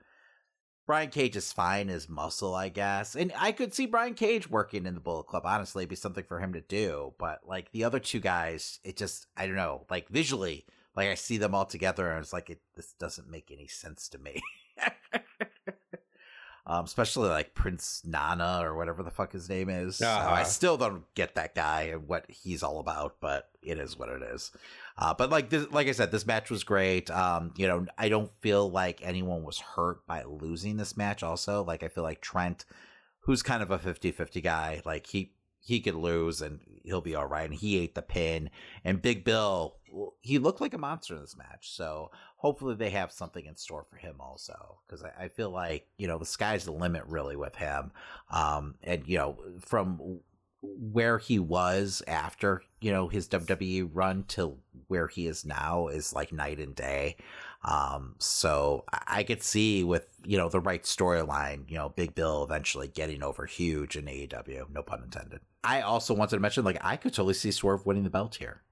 Brian 0.87 1.11
Cage 1.11 1.37
is 1.37 1.53
fine 1.53 1.91
as 1.91 2.09
muscle, 2.09 2.55
I 2.55 2.71
guess, 2.71 3.15
and 3.15 3.31
I 3.37 3.53
could 3.53 3.75
see 3.75 3.85
Brian 3.85 4.15
Cage 4.15 4.49
working 4.49 4.87
in 4.87 4.95
the 4.95 5.01
Bullet 5.01 5.27
Club. 5.27 5.43
Honestly, 5.45 5.83
it'd 5.83 5.91
be 5.91 5.97
something 5.97 6.25
for 6.25 6.41
him 6.41 6.55
to 6.55 6.63
do. 6.63 7.13
But 7.19 7.41
like 7.47 7.71
the 7.73 7.85
other 7.85 7.99
two 8.01 8.21
guys, 8.21 8.81
it 8.85 8.97
just 8.97 9.27
I 9.37 9.47
don't 9.47 9.55
know. 9.57 9.85
Like 9.91 10.09
visually, 10.09 10.65
like 10.97 11.09
I 11.09 11.15
see 11.15 11.39
them 11.39 11.55
all 11.55 11.67
together, 11.67 12.11
and 12.11 12.21
it's 12.21 12.33
like 12.33 12.51
it 12.51 12.61
this 12.77 12.93
doesn't 12.99 13.31
make 13.31 13.51
any 13.51 13.67
sense 13.67 14.09
to 14.11 14.19
me. 14.19 14.41
um, 16.67 16.85
especially 16.85 17.29
like 17.29 17.55
Prince 17.55 18.03
Nana 18.05 18.61
or 18.63 18.77
whatever 18.77 19.03
the 19.03 19.11
fuck 19.11 19.33
his 19.33 19.49
name 19.49 19.69
is. 19.69 19.97
So 19.97 20.05
I 20.07 20.43
Uh-huh. 20.43 20.45
still 20.45 20.77
don't 20.77 21.13
get 21.15 21.35
that 21.35 21.55
guy 21.55 21.83
and 21.85 22.07
what 22.07 22.27
he's 22.31 22.63
all 22.63 22.79
about, 22.81 23.17
but 23.21 23.49
it 23.63 23.79
is 23.79 23.99
what 23.99 24.09
it 24.11 24.23
is. 24.23 24.53
Uh, 24.97 25.15
but 25.15 25.31
like 25.31 25.49
this, 25.51 25.71
like 25.73 25.89
I 25.89 25.93
said, 25.93 26.13
this 26.13 26.27
match 26.27 26.51
was 26.51 26.63
great. 26.63 27.11
Um, 27.11 27.53
you 27.57 27.67
know, 27.67 27.87
I 27.99 28.09
don't 28.09 28.31
feel 28.41 28.71
like 28.71 29.01
anyone 29.03 29.43
was 29.43 29.59
hurt 29.59 30.07
by 30.07 30.23
losing 30.25 30.77
this 30.77 30.97
match. 30.97 31.23
Also, 31.23 31.65
like 31.65 31.83
I 31.83 31.89
feel 31.89 32.05
like 32.05 32.21
Trent, 32.21 32.65
who's 33.21 33.43
kind 33.43 33.63
of 33.63 33.71
a 33.71 33.79
50-50 33.79 34.43
guy, 34.43 34.83
like 34.85 35.07
he 35.07 35.33
he 35.61 35.81
could 35.81 35.95
lose 35.95 36.41
and 36.41 36.61
he'll 36.85 37.01
be 37.01 37.15
all 37.15 37.27
right. 37.27 37.49
And 37.49 37.59
he 37.59 37.79
ate 37.79 37.95
the 37.95 38.03
pin. 38.03 38.51
And 38.85 39.03
Big 39.03 39.25
Bill, 39.25 39.77
he 40.21 40.39
looked 40.39 40.61
like 40.61 40.75
a 40.75 40.79
monster 40.79 41.15
in 41.15 41.21
this 41.21 41.37
match. 41.37 41.71
So 41.71 42.11
hopefully 42.37 42.75
they 42.75 42.91
have 42.91 43.13
something 43.13 43.45
in 43.45 43.57
store 43.57 43.85
for 43.89 43.97
him 43.97 44.17
also, 44.21 44.79
because 44.87 45.05
I, 45.05 45.25
I 45.25 45.29
feel 45.29 45.51
like 45.51 45.87
you 45.99 46.09
know 46.09 46.19
the 46.19 46.25
sky's 46.25 46.65
the 46.65 46.73
limit 46.73 47.05
really 47.07 47.37
with 47.37 47.57
him. 47.57 47.93
Um, 48.31 48.75
and 48.83 49.07
you 49.07 49.19
know 49.19 49.39
from 49.61 50.21
where 50.63 51.17
he 51.19 51.39
was 51.39 52.03
after 52.07 52.63
you 52.81 52.93
know 52.93 53.09
his 53.09 53.29
WWE 53.29 53.91
run 53.93 54.25
to 54.29 54.57
where 54.89 55.07
he 55.07 55.27
is 55.27 55.45
now 55.45 55.89
is 55.89 56.13
like 56.15 56.33
night 56.33 56.59
and 56.59 56.75
day. 56.75 57.17
Um, 57.63 58.15
so 58.19 58.85
I 58.93 59.21
I 59.21 59.23
could 59.23 59.43
see 59.43 59.85
with 59.85 60.07
you 60.25 60.39
know 60.39 60.49
the 60.49 60.61
right 60.61 60.83
storyline, 60.83 61.69
you 61.69 61.77
know, 61.77 61.91
Big 61.91 62.15
Bill 62.15 62.43
eventually 62.43 62.89
getting 62.89 63.23
over 63.23 63.45
huge 63.45 63.97
in 63.97 64.07
AEW. 64.07 64.71
No 64.71 64.83
pun 64.83 65.03
intended. 65.03 65.41
I 65.63 65.83
also 65.83 66.15
wanted 66.15 66.37
to 66.37 66.41
mention 66.41 66.65
like 66.65 66.79
I 66.81 66.97
could 66.97 67.13
totally 67.13 67.35
see 67.35 67.51
Swerve 67.51 67.87
winning 67.87 68.05
the 68.05 68.11
belt 68.11 68.37
here, 68.37 68.63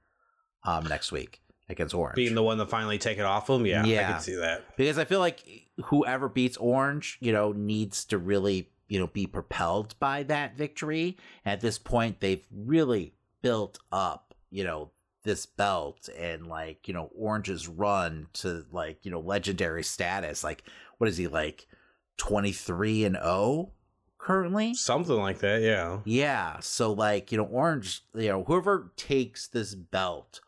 um, 0.65 0.85
next 0.85 1.13
week 1.13 1.41
against 1.69 1.95
Orange. 1.95 2.17
Being 2.17 2.35
the 2.35 2.43
one 2.43 2.59
to 2.59 2.67
finally 2.67 2.99
take 2.99 3.19
it 3.19 3.25
off 3.25 3.51
him, 3.51 3.67
yeah, 3.67 3.83
I 3.83 4.13
can 4.13 4.21
see 4.21 4.37
that. 4.37 4.77
because 4.77 4.99
I 4.99 5.05
feel 5.05 5.21
like 5.21 5.45
whoever 5.85 6.29
beats 6.29 6.57
Orange, 6.57 7.19
you 7.21 7.33
know, 7.33 7.53
needs 7.53 8.05
to 8.07 8.19
really 8.19 8.71
you 8.89 8.99
know, 8.99 9.07
be 9.07 9.27
propelled 9.27 9.95
by 10.01 10.23
that 10.25 10.57
victory. 10.57 11.17
At 11.45 11.61
this 11.61 11.79
point, 11.79 12.21
they've 12.21 12.45
really 12.51 13.15
built 13.43 13.79
up, 13.93 14.35
you 14.51 14.65
know, 14.65 14.91
this 15.25 15.47
belt 15.47 16.09
and 16.19 16.47
like, 16.47 16.89
you 16.89 16.95
know, 16.95 17.11
Orange's 17.15 17.69
run 17.69 18.29
to 18.35 18.65
like, 18.73 19.05
you 19.05 19.11
know, 19.11 19.21
legendary 19.21 19.83
status. 19.83 20.43
Like, 20.43 20.65
what 20.97 21.09
is 21.09 21.19
he 21.19 21.29
like 21.29 21.67
23 22.17 23.05
and 23.05 23.17
0 23.17 23.73
currently? 24.29 24.75
Something 24.75 25.17
like 25.17 25.39
that, 25.39 25.63
yeah. 25.63 26.01
Yeah. 26.05 26.59
So 26.61 26.93
like, 26.93 27.33
you 27.33 27.39
know, 27.39 27.45
Orange, 27.45 28.05
you 28.15 28.29
know, 28.29 28.45
whoever 28.45 28.93
takes 28.95 29.49
this 29.49 29.75
belt 29.75 30.41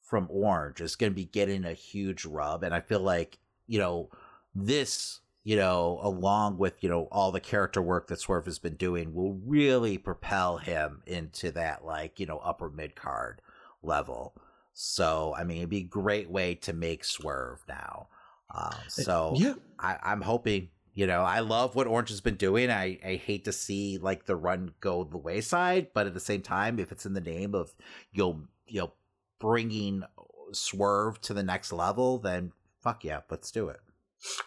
from 0.00 0.28
Orange 0.30 0.80
is 0.80 0.96
going 0.96 1.12
to 1.12 1.14
be 1.14 1.26
getting 1.26 1.66
a 1.66 1.74
huge 1.74 2.24
rub. 2.24 2.64
And 2.64 2.74
I 2.74 2.80
feel 2.80 3.00
like, 3.00 3.38
you 3.66 3.78
know, 3.78 4.08
this, 4.54 5.20
you 5.44 5.56
know, 5.56 6.00
along 6.02 6.56
with, 6.56 6.82
you 6.82 6.88
know, 6.88 7.06
all 7.12 7.30
the 7.30 7.38
character 7.38 7.82
work 7.82 8.06
that 8.06 8.18
Swerve 8.18 8.46
has 8.46 8.58
been 8.58 8.76
doing 8.76 9.12
will 9.12 9.34
really 9.44 9.98
propel 9.98 10.56
him 10.56 11.02
into 11.06 11.50
that, 11.50 11.84
like, 11.84 12.18
you 12.18 12.24
know, 12.24 12.38
upper 12.38 12.70
mid 12.70 12.96
card 12.96 13.42
level. 13.82 14.34
So, 14.72 15.34
I 15.36 15.44
mean, 15.44 15.58
it'd 15.58 15.68
be 15.68 15.80
a 15.80 15.82
great 15.82 16.30
way 16.30 16.54
to 16.54 16.72
make 16.72 17.04
Swerve 17.04 17.62
now. 17.68 18.08
Um, 18.54 18.74
so, 18.88 19.34
yeah. 19.36 19.54
I, 19.78 19.98
I'm 20.02 20.22
hoping, 20.22 20.70
you 20.98 21.06
know, 21.06 21.20
I 21.22 21.38
love 21.38 21.76
what 21.76 21.86
Orange 21.86 22.08
has 22.08 22.20
been 22.20 22.34
doing. 22.34 22.72
I, 22.72 22.98
I 23.06 23.14
hate 23.24 23.44
to 23.44 23.52
see 23.52 23.98
like 23.98 24.26
the 24.26 24.34
run 24.34 24.72
go 24.80 25.04
the 25.04 25.16
wayside, 25.16 25.92
but 25.94 26.08
at 26.08 26.14
the 26.14 26.18
same 26.18 26.42
time, 26.42 26.80
if 26.80 26.90
it's 26.90 27.06
in 27.06 27.14
the 27.14 27.20
name 27.20 27.54
of, 27.54 27.72
you'll, 28.10 28.48
you 28.66 28.80
know, 28.80 28.92
bringing 29.38 30.02
Swerve 30.50 31.20
to 31.20 31.34
the 31.34 31.44
next 31.44 31.72
level, 31.72 32.18
then 32.18 32.50
fuck 32.82 33.04
yeah, 33.04 33.20
let's 33.30 33.52
do 33.52 33.68
it. 33.68 33.78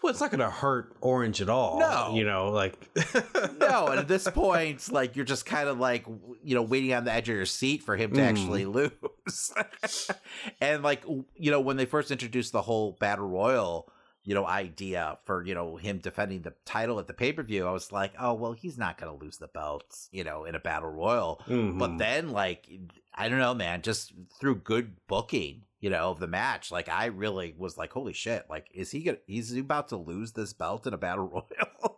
Well, 0.03 0.11
it's 0.11 0.19
not 0.19 0.29
going 0.31 0.41
to 0.41 0.49
hurt 0.49 0.97
Orange 0.99 1.41
at 1.41 1.47
all. 1.47 1.79
No. 1.79 2.11
You 2.13 2.25
know, 2.25 2.49
like. 2.51 2.75
no, 3.57 3.87
and 3.87 3.99
at 4.01 4.09
this 4.09 4.27
point, 4.27 4.91
like 4.91 5.15
you're 5.15 5.23
just 5.23 5.45
kind 5.45 5.69
of 5.69 5.79
like 5.79 6.05
you 6.43 6.53
know 6.53 6.63
waiting 6.63 6.93
on 6.93 7.05
the 7.05 7.13
edge 7.13 7.29
of 7.29 7.35
your 7.37 7.45
seat 7.45 7.81
for 7.81 7.95
him 7.95 8.11
to 8.11 8.19
Mm. 8.19 8.29
actually 8.29 8.65
lose. 8.65 9.53
and 10.59 10.83
like 10.83 11.03
you 11.37 11.49
know 11.51 11.61
when 11.61 11.77
they 11.77 11.85
first 11.85 12.11
introduced 12.11 12.51
the 12.51 12.61
whole 12.61 12.97
battle 12.99 13.25
royal, 13.29 13.89
you 14.23 14.35
know 14.35 14.45
idea 14.45 15.17
for 15.25 15.43
you 15.45 15.53
know 15.55 15.77
him 15.77 15.97
defending 15.99 16.41
the 16.43 16.53
title 16.65 16.99
at 16.99 17.07
the 17.07 17.13
pay 17.13 17.31
per 17.33 17.43
view, 17.43 17.65
I 17.67 17.71
was 17.71 17.91
like, 17.91 18.13
oh 18.19 18.33
well, 18.33 18.53
he's 18.53 18.77
not 18.77 18.97
gonna 18.97 19.15
lose 19.15 19.37
the 19.37 19.47
belts, 19.47 20.09
you 20.11 20.23
know, 20.23 20.45
in 20.45 20.55
a 20.55 20.59
battle 20.59 20.89
royal. 20.89 21.41
Mhm. 21.47 21.77
But 21.79 21.97
then 21.97 22.29
like 22.29 22.67
I 23.13 23.27
don't 23.29 23.39
know, 23.39 23.53
man, 23.53 23.81
just 23.81 24.13
through 24.39 24.55
good 24.57 24.95
booking. 25.07 25.63
You 25.79 25.89
know, 25.89 26.11
of 26.11 26.19
the 26.19 26.27
match, 26.27 26.71
like 26.71 26.89
I 26.89 27.07
really 27.07 27.55
was 27.57 27.75
like, 27.75 27.91
"Holy 27.91 28.13
shit! 28.13 28.45
Like, 28.51 28.67
is 28.71 28.91
he 28.91 29.01
gonna? 29.01 29.17
He's 29.25 29.55
about 29.57 29.87
to 29.87 29.97
lose 29.97 30.33
this 30.33 30.53
belt 30.53 30.85
in 30.85 30.93
a 30.93 30.97
battle 30.97 31.25
royal." 31.27 31.97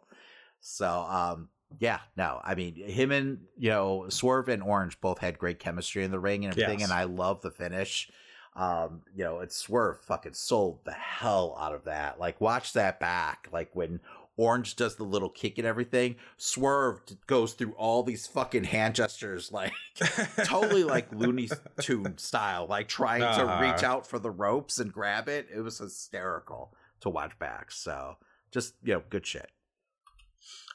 So, 0.62 0.88
um, 0.88 1.50
yeah, 1.80 2.00
no, 2.16 2.40
I 2.46 2.56
mean, 2.56 2.76
him 2.76 3.12
and 3.12 3.40
you 3.58 3.70
know 3.72 4.06
Swerve 4.08 4.48
and 4.48 4.64
Orange 4.64 5.02
both 5.02 5.18
had 5.20 5.38
great 5.38 5.60
chemistry 5.60 6.06
in 6.06 6.12
the 6.12 6.20
ring 6.20 6.46
and 6.46 6.54
everything, 6.54 6.80
Yes. 6.80 6.90
and 6.90 6.98
I 6.98 7.04
love 7.04 7.42
the 7.42 7.52
finish. 7.52 8.10
Um, 8.56 9.02
you 9.16 9.24
know, 9.24 9.40
and 9.40 9.52
Swerve 9.52 10.00
fucking 10.02 10.34
sold 10.34 10.80
the 10.86 10.92
hell 10.94 11.58
out 11.60 11.74
of 11.74 11.86
that. 11.86 12.20
Like, 12.20 12.40
watch 12.40 12.74
that 12.74 13.00
back. 13.00 13.48
Like 13.52 13.70
when 13.76 14.00
Orange 14.38 14.76
does 14.76 14.96
the 14.96 15.04
little 15.04 15.30
kick 15.30 15.58
and 15.58 15.66
everything, 15.66 16.16
Swerve 16.38 17.02
goes 17.26 17.54
through 17.54 17.72
all 17.74 18.04
these 18.04 18.28
fucking 18.28 18.66
hand 18.66 18.94
gestures, 18.96 19.52
like 19.52 19.74
totally 20.44 20.84
like 20.84 21.12
Looney 21.12 21.50
Tune 21.82 22.18
style, 22.18 22.68
like 22.68 22.88
trying 22.88 23.22
to 23.22 23.28
Uh-huh. 23.28 23.64
reach 23.64 23.84
out 23.84 24.06
for 24.06 24.20
the 24.20 24.32
ropes 24.32 24.78
and 24.80 24.94
grab 24.94 25.28
it. 25.28 25.48
It 25.54 25.62
was 25.62 25.80
hysterical 25.80 26.74
to 27.02 27.10
watch 27.10 27.38
back. 27.40 27.72
So, 27.72 28.18
just 28.52 28.76
you 28.84 28.94
know, 28.94 29.04
good 29.10 29.26
shit. 29.26 29.50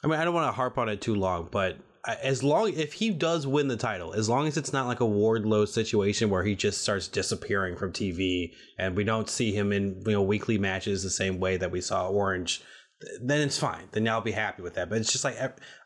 I 0.03 0.07
mean, 0.07 0.19
I 0.19 0.25
don't 0.25 0.33
want 0.33 0.47
to 0.47 0.53
harp 0.53 0.77
on 0.77 0.89
it 0.89 0.99
too 1.01 1.15
long, 1.15 1.47
but 1.51 1.77
as 2.05 2.43
long 2.43 2.73
if 2.73 2.93
he 2.93 3.09
does 3.11 3.45
win 3.45 3.67
the 3.67 3.75
title, 3.77 4.13
as 4.13 4.29
long 4.29 4.47
as 4.47 4.57
it's 4.57 4.73
not 4.73 4.87
like 4.87 5.01
a 5.01 5.05
Wardlow 5.05 5.67
situation 5.67 6.29
where 6.29 6.43
he 6.43 6.55
just 6.55 6.81
starts 6.81 7.07
disappearing 7.07 7.75
from 7.75 7.91
TV 7.91 8.53
and 8.77 8.95
we 8.95 9.03
don't 9.03 9.29
see 9.29 9.51
him 9.51 9.71
in 9.73 10.01
you 10.05 10.13
know 10.13 10.21
weekly 10.21 10.57
matches 10.57 11.03
the 11.03 11.09
same 11.09 11.39
way 11.39 11.57
that 11.57 11.71
we 11.71 11.81
saw 11.81 12.07
Orange, 12.09 12.61
then 13.21 13.41
it's 13.41 13.57
fine. 13.57 13.87
Then 13.91 14.07
I'll 14.07 14.21
be 14.21 14.31
happy 14.31 14.61
with 14.61 14.73
that. 14.75 14.89
But 14.89 14.99
it's 14.99 15.11
just 15.11 15.23
like 15.23 15.37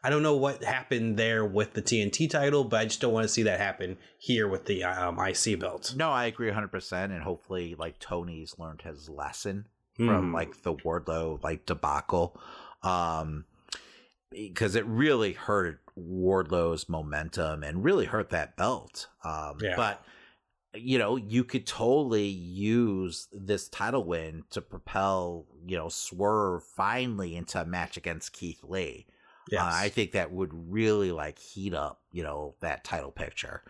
I- 0.03 0.09
don't 0.09 0.23
know 0.23 0.35
what 0.37 0.63
happened 0.63 1.17
there 1.17 1.45
with 1.45 1.73
the 1.73 1.81
TNT 1.81 2.29
title, 2.29 2.63
but 2.63 2.79
I 2.79 2.85
just 2.85 3.01
don't 3.01 3.13
want 3.13 3.23
to 3.25 3.33
see 3.33 3.43
that 3.43 3.59
happen 3.59 3.97
here 4.19 4.47
with 4.47 4.65
the 4.65 4.83
um, 4.83 5.19
IC 5.19 5.59
belt. 5.59 5.93
No, 5.95 6.09
I 6.11 6.25
agree 6.25 6.49
100%. 6.51 6.91
And 7.05 7.21
hopefully, 7.23 7.75
like, 7.77 7.99
Tony's 7.99 8.55
learned 8.57 8.81
his 8.81 9.09
lesson 9.09 9.65
from, 9.95 10.31
Mhm. 10.31 10.33
like, 10.33 10.63
the 10.63 10.73
Wardlow, 10.73 11.41
like, 11.43 11.65
debacle. 11.65 12.39
Um, 12.81 13.45
because 14.31 14.75
it 14.75 14.85
really 14.87 15.33
hurt 15.33 15.79
Wardlow's 15.95 16.89
momentum 16.89 17.63
and 17.63 17.83
really 17.83 18.05
hurt 18.05 18.29
that 18.31 18.55
belt. 18.57 19.07
Um, 19.23 19.57
Yeah. 19.61 19.75
but 19.75 20.05
you 20.75 20.97
know, 20.97 21.17
you 21.17 21.43
could 21.43 21.67
totally 21.67 22.25
use 22.25 23.27
this 23.31 23.69
title 23.69 24.03
win 24.03 24.43
to 24.49 24.59
propel, 24.59 25.45
you 25.67 25.77
know, 25.77 25.87
Swerve 25.87 26.63
finally 26.63 27.35
into 27.35 27.61
a 27.61 27.65
match 27.65 27.95
against 27.95 28.33
Keith 28.33 28.63
Lee. 28.63 29.05
Yes. 29.51 29.61
Uh, 29.61 29.69
I 29.71 29.89
think 29.89 30.13
that 30.13 30.31
would 30.31 30.49
really 30.51 31.11
like 31.11 31.37
heat 31.37 31.75
up, 31.75 32.01
you 32.11 32.23
know, 32.23 32.55
that 32.61 32.83
title 32.83 33.11
picture. 33.11 33.61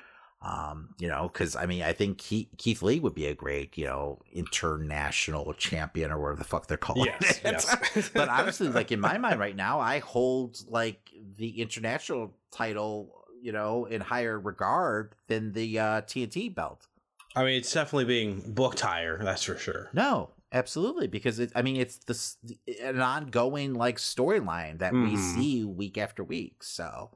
Um, 0.43 0.93
you 0.99 1.07
know, 1.07 1.29
because 1.31 1.55
I 1.55 1.65
mean, 1.65 1.83
I 1.83 1.93
think 1.93 2.17
Keith, 2.17 2.49
Keith 2.57 2.81
Lee 2.81 2.99
would 2.99 3.15
be 3.15 3.27
a 3.27 3.33
great, 3.33 3.77
you 3.77 3.85
know, 3.85 4.19
international 4.33 5.53
champion 5.53 6.11
or 6.11 6.19
whatever 6.19 6.37
the 6.39 6.43
fuck 6.43 6.67
they're 6.67 6.77
calling 6.77 7.05
Yes, 7.21 7.37
it. 7.37 7.41
yes. 7.45 8.09
but 8.13 8.27
honestly, 8.29 8.67
like 8.67 8.91
in 8.91 8.99
my 8.99 9.17
mind 9.17 9.39
right 9.39 9.55
now, 9.55 9.79
I 9.79 9.99
hold 9.99 10.59
like 10.67 11.09
the 11.37 11.61
international 11.61 12.33
title, 12.51 13.13
you 13.41 13.51
know, 13.51 13.85
in 13.85 14.01
higher 14.01 14.39
regard 14.39 15.15
than 15.27 15.53
the 15.53 15.79
uh, 15.79 16.01
TNT 16.01 16.53
belt. 16.53 16.87
I 17.35 17.43
mean, 17.45 17.57
it's 17.57 17.71
definitely 17.73 18.05
being 18.05 18.51
booked 18.53 18.81
higher. 18.81 19.17
That's 19.23 19.43
for 19.43 19.57
sure. 19.57 19.89
No, 19.93 20.29
absolutely, 20.51 21.07
because 21.07 21.39
it, 21.39 21.51
I 21.55 21.61
mean, 21.61 21.77
it's 21.77 21.97
this 21.97 22.37
an 22.83 22.99
ongoing 22.99 23.73
like 23.73 23.97
storyline 23.97 24.79
that 24.79 24.91
we 24.93 25.13
Mhm. 25.15 25.17
see 25.17 25.63
week 25.63 25.97
after 25.97 26.23
week. 26.23 26.63
So 26.63 27.11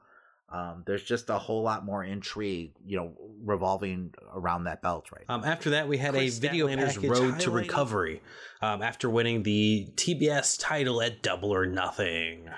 um, 0.50 0.84
there's 0.86 1.04
just 1.04 1.30
a 1.30 1.38
whole 1.38 1.62
lot 1.62 1.84
more 1.84 2.04
intrigue, 2.04 2.72
you 2.86 2.98
know, 2.98 3.14
revolving 3.44 4.14
around 4.34 4.64
that 4.64 4.82
belt 4.82 5.12
right 5.12 5.26
now. 5.28 5.36
Um, 5.36 5.44
after 5.44 5.72
that, 5.72 5.88
we 5.88 5.98
had 5.98 6.14
Kris 6.14 6.38
a 6.38 6.42
video 6.42 6.68
package 6.68 6.98
Road 6.98 7.40
to 7.42 7.52
Recovery. 7.52 8.22
um, 8.62 8.82
after 8.82 9.10
winning 9.10 9.44
the 9.44 9.88
TBS 9.96 10.58
title 10.60 11.02
at 11.02 11.22
Double 11.22 11.54
or 11.54 11.66
Nothing. 11.66 12.50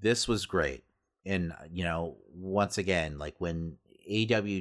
this 0.00 0.28
was 0.28 0.44
great 0.46 0.84
and 1.24 1.52
you 1.72 1.82
know 1.82 2.16
once 2.34 2.76
again 2.78 3.18
like 3.18 3.34
when 3.38 3.76
aw 4.10 4.60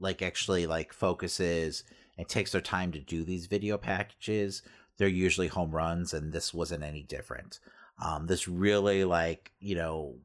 like 0.00 0.22
actually 0.22 0.66
like 0.66 0.92
focuses 0.92 1.84
and 2.16 2.26
takes 2.28 2.52
their 2.52 2.60
time 2.60 2.90
to 2.92 2.98
do 2.98 3.22
these 3.22 3.46
video 3.46 3.76
packages 3.76 4.62
they're 4.96 5.08
usually 5.08 5.48
home 5.48 5.70
runs 5.70 6.14
and 6.14 6.32
this 6.32 6.54
wasn't 6.54 6.82
any 6.82 7.02
different 7.02 7.60
um 7.98 8.26
this 8.26 8.46
really 8.48 9.04
like 9.04 9.52
you 9.58 9.74
know 9.74 10.16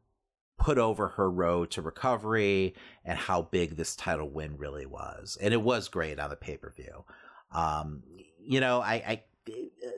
put 0.57 0.78
over 0.78 1.07
her 1.09 1.30
road 1.30 1.72
to 1.72 1.82
recovery 1.82 2.76
and 3.03 3.17
how 3.17 3.41
big 3.41 3.76
this 3.76 3.95
title 3.95 4.30
win 4.30 4.55
really 4.57 4.86
was. 4.86 5.36
And 5.41 5.55
it 5.55 5.61
was 5.63 5.88
great 5.88 6.19
on 6.19 6.30
the 6.30 6.36
pay-per-view. 6.36 7.03
Um 7.51 8.03
you 8.39 8.59
know 8.59 8.82
i 8.82 8.93
i 8.93 9.24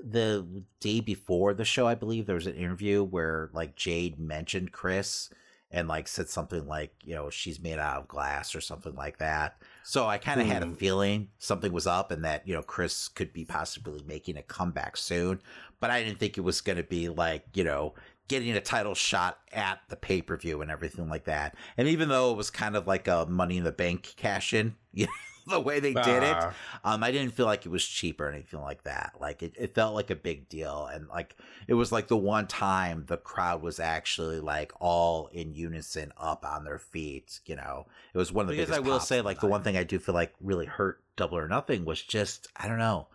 the 0.03 0.63
day 0.80 0.99
before 0.99 1.53
the 1.53 1.65
show, 1.65 1.88
I 1.88 1.95
believe 1.95 2.26
there 2.26 2.36
was 2.36 2.47
an 2.47 2.55
interview 2.55 3.03
where 3.03 3.49
like 3.53 3.76
Jade 3.76 4.19
mentioned 4.19 4.71
Kris 4.71 5.30
and 5.74 5.88
like 5.88 6.07
said 6.07 6.30
something 6.30 6.67
like, 6.67 6.93
you 7.03 7.15
know, 7.15 7.30
she's 7.30 7.59
made 7.59 7.80
out 7.80 7.97
of 8.01 8.07
glass 8.07 8.53
or 8.55 8.61
something 8.61 8.93
like 8.95 9.17
that. 9.17 9.57
So 9.82 10.05
I 10.07 10.19
kind 10.19 10.39
of 10.39 10.45
had 10.47 10.61
a 10.61 10.67
Hmm. 10.67 10.74
feeling 10.76 11.30
something 11.39 11.74
was 11.74 11.88
up 11.88 12.11
and 12.11 12.24
that, 12.24 12.47
you 12.47 12.53
know, 12.53 12.61
Kris 12.61 13.07
could 13.07 13.34
be 13.34 13.43
possibly 13.43 14.01
making 14.07 14.38
a 14.38 14.43
comeback 14.43 14.95
soon. 14.95 15.41
But 15.80 15.89
I 15.89 16.03
didn't 16.03 16.19
think 16.19 16.38
it 16.38 16.41
was 16.41 16.61
going 16.61 16.78
to 16.78 16.84
be 16.84 17.09
like, 17.09 17.45
you 17.55 17.63
know, 17.63 17.95
getting 18.28 18.51
a 18.55 18.61
title 18.61 18.95
shot 18.95 19.39
at 19.51 19.80
the 19.89 19.95
pay 19.97 20.21
per 20.21 20.38
view 20.38 20.61
and 20.61 20.71
everything 20.71 21.09
like 21.09 21.26
that. 21.26 21.55
And 21.76 21.88
even 21.88 22.07
though 22.07 22.32
it 22.32 22.38
was 22.38 22.49
kind 22.49 22.76
of 22.76 22.88
like 22.88 23.07
a 23.07 23.26
money 23.28 23.57
in 23.57 23.63
the 23.63 23.71
bank 23.71 24.13
cash 24.15 24.53
in, 24.53 24.76
you 24.93 25.07
know, 25.07 25.11
the 25.47 25.59
way 25.59 25.79
they 25.79 25.93
did 25.93 26.23
it, 26.23 26.37
um, 26.83 27.03
I 27.03 27.11
didn't 27.11 27.33
feel 27.33 27.45
like 27.45 27.65
it 27.65 27.69
was 27.69 27.85
cheap 27.85 28.21
or 28.21 28.29
anything 28.29 28.61
like 28.61 28.83
that. 28.83 29.13
Like 29.19 29.43
it, 29.43 29.53
it 29.57 29.75
felt 29.75 29.95
like 29.95 30.09
a 30.09 30.15
big 30.15 30.49
deal, 30.49 30.89
and 30.91 31.07
like 31.07 31.35
it 31.67 31.73
was 31.73 31.91
like 31.91 32.07
the 32.07 32.17
one 32.17 32.47
time 32.47 33.05
the 33.07 33.17
crowd 33.17 33.61
was 33.61 33.79
actually 33.79 34.39
like 34.39 34.71
all 34.79 35.27
in 35.27 35.53
unison, 35.53 36.11
up 36.17 36.45
on 36.45 36.63
their 36.63 36.79
feet. 36.79 37.39
You 37.45 37.55
know, 37.55 37.87
it 38.13 38.17
was 38.17 38.31
one 38.31 38.45
of 38.45 38.49
the 38.49 38.55
Because 38.55 38.69
biggest 38.69 38.87
I 38.87 38.89
will 38.89 38.99
say, 38.99 39.21
like, 39.21 39.39
the 39.39 39.47
one 39.47 39.63
thing 39.63 39.77
I 39.77 39.83
do 39.83 39.99
feel 39.99 40.15
like 40.15 40.33
really 40.41 40.65
hurt 40.65 41.03
Double 41.15 41.37
or 41.37 41.47
Nothing 41.47 41.85
was 41.85 42.01
just 42.01 42.47
I 42.55 42.67
don't 42.67 42.79
know, 42.79 43.07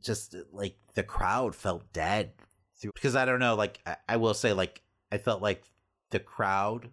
just 0.00 0.34
like 0.52 0.76
the 0.94 1.02
crowd 1.02 1.54
felt 1.54 1.92
dead 1.92 2.32
through 2.80 2.92
because 2.94 3.16
I 3.16 3.24
don't 3.24 3.40
know. 3.40 3.54
Like 3.54 3.80
I, 3.86 3.96
I 4.08 4.16
will 4.16 4.34
say, 4.34 4.52
like 4.52 4.82
I 5.12 5.18
felt 5.18 5.42
like 5.42 5.64
the 6.10 6.20
crowd 6.20 6.90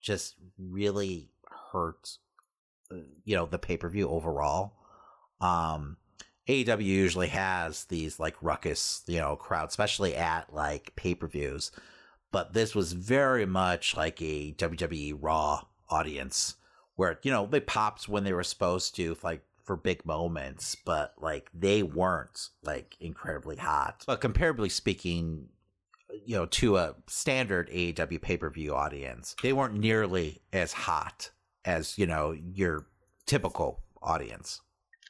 just 0.00 0.34
really 0.58 1.30
hurt 1.72 2.18
you 3.24 3.36
know 3.36 3.46
the 3.46 3.58
pay-per-view 3.58 4.08
overall 4.08 4.74
um 5.40 5.96
AEW 6.48 6.84
usually 6.84 7.28
has 7.28 7.86
these 7.86 8.20
like 8.20 8.36
ruckus, 8.42 9.02
you 9.06 9.18
know, 9.18 9.36
crowd, 9.36 9.68
especially 9.68 10.14
at 10.14 10.52
like 10.52 10.94
pay 10.96 11.14
per 11.14 11.26
views. 11.26 11.70
But 12.32 12.52
this 12.52 12.74
was 12.74 12.92
very 12.92 13.46
much 13.46 13.96
like 13.96 14.20
a 14.20 14.52
WWE 14.52 15.16
Raw 15.20 15.62
audience 15.88 16.56
where, 16.96 17.18
you 17.22 17.30
know, 17.30 17.46
they 17.46 17.60
popped 17.60 18.08
when 18.08 18.24
they 18.24 18.32
were 18.32 18.44
supposed 18.44 18.94
to, 18.96 19.16
like 19.22 19.42
for 19.62 19.76
big 19.76 20.04
moments, 20.04 20.74
but 20.74 21.14
like 21.20 21.48
they 21.54 21.82
weren't 21.82 22.50
like 22.62 22.96
incredibly 23.00 23.56
hot. 23.56 24.04
But 24.06 24.20
comparably 24.20 24.70
speaking, 24.70 25.48
you 26.26 26.36
know, 26.36 26.46
to 26.46 26.76
a 26.76 26.94
standard 27.06 27.70
AEW 27.70 28.20
pay 28.20 28.36
per 28.36 28.50
view 28.50 28.74
audience, 28.74 29.34
they 29.42 29.54
weren't 29.54 29.78
nearly 29.78 30.42
as 30.52 30.72
hot 30.72 31.30
as, 31.64 31.98
you 31.98 32.06
know, 32.06 32.32
your 32.32 32.86
typical 33.26 33.82
audience. 34.02 34.60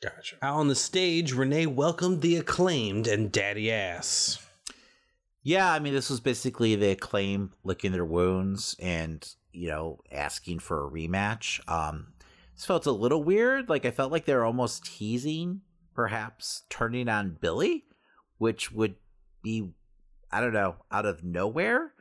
Gotcha. 0.02 0.36
Out 0.42 0.56
on 0.56 0.68
the 0.68 0.74
stage, 0.74 1.32
Renee 1.32 1.66
welcomed 1.66 2.20
the 2.20 2.36
acclaimed 2.36 3.06
and 3.06 3.32
Daddy 3.32 3.72
Ass. 3.72 4.38
Yeah, 5.42 5.72
I 5.72 5.78
mean, 5.78 5.94
this 5.94 6.10
was 6.10 6.20
basically 6.20 6.74
the 6.74 6.90
acclaim 6.90 7.52
licking 7.64 7.92
their 7.92 8.04
wounds 8.04 8.76
and, 8.78 9.26
you 9.52 9.68
know, 9.68 10.00
asking 10.10 10.58
for 10.58 10.86
a 10.86 10.90
rematch. 10.90 11.60
Um, 11.68 12.14
this 12.54 12.64
felt 12.64 12.86
a 12.86 12.92
little 12.92 13.22
weird. 13.22 13.68
Like, 13.68 13.84
I 13.84 13.90
felt 13.90 14.12
like 14.12 14.24
they 14.24 14.34
were 14.34 14.44
almost 14.44 14.84
teasing, 14.84 15.60
perhaps 15.94 16.62
turning 16.70 17.08
on 17.08 17.36
Billy, 17.40 17.84
which 18.38 18.72
would 18.72 18.96
be, 19.42 19.70
I 20.30 20.40
don't 20.40 20.54
know, 20.54 20.76
out 20.90 21.06
of 21.06 21.24
nowhere. 21.24 21.92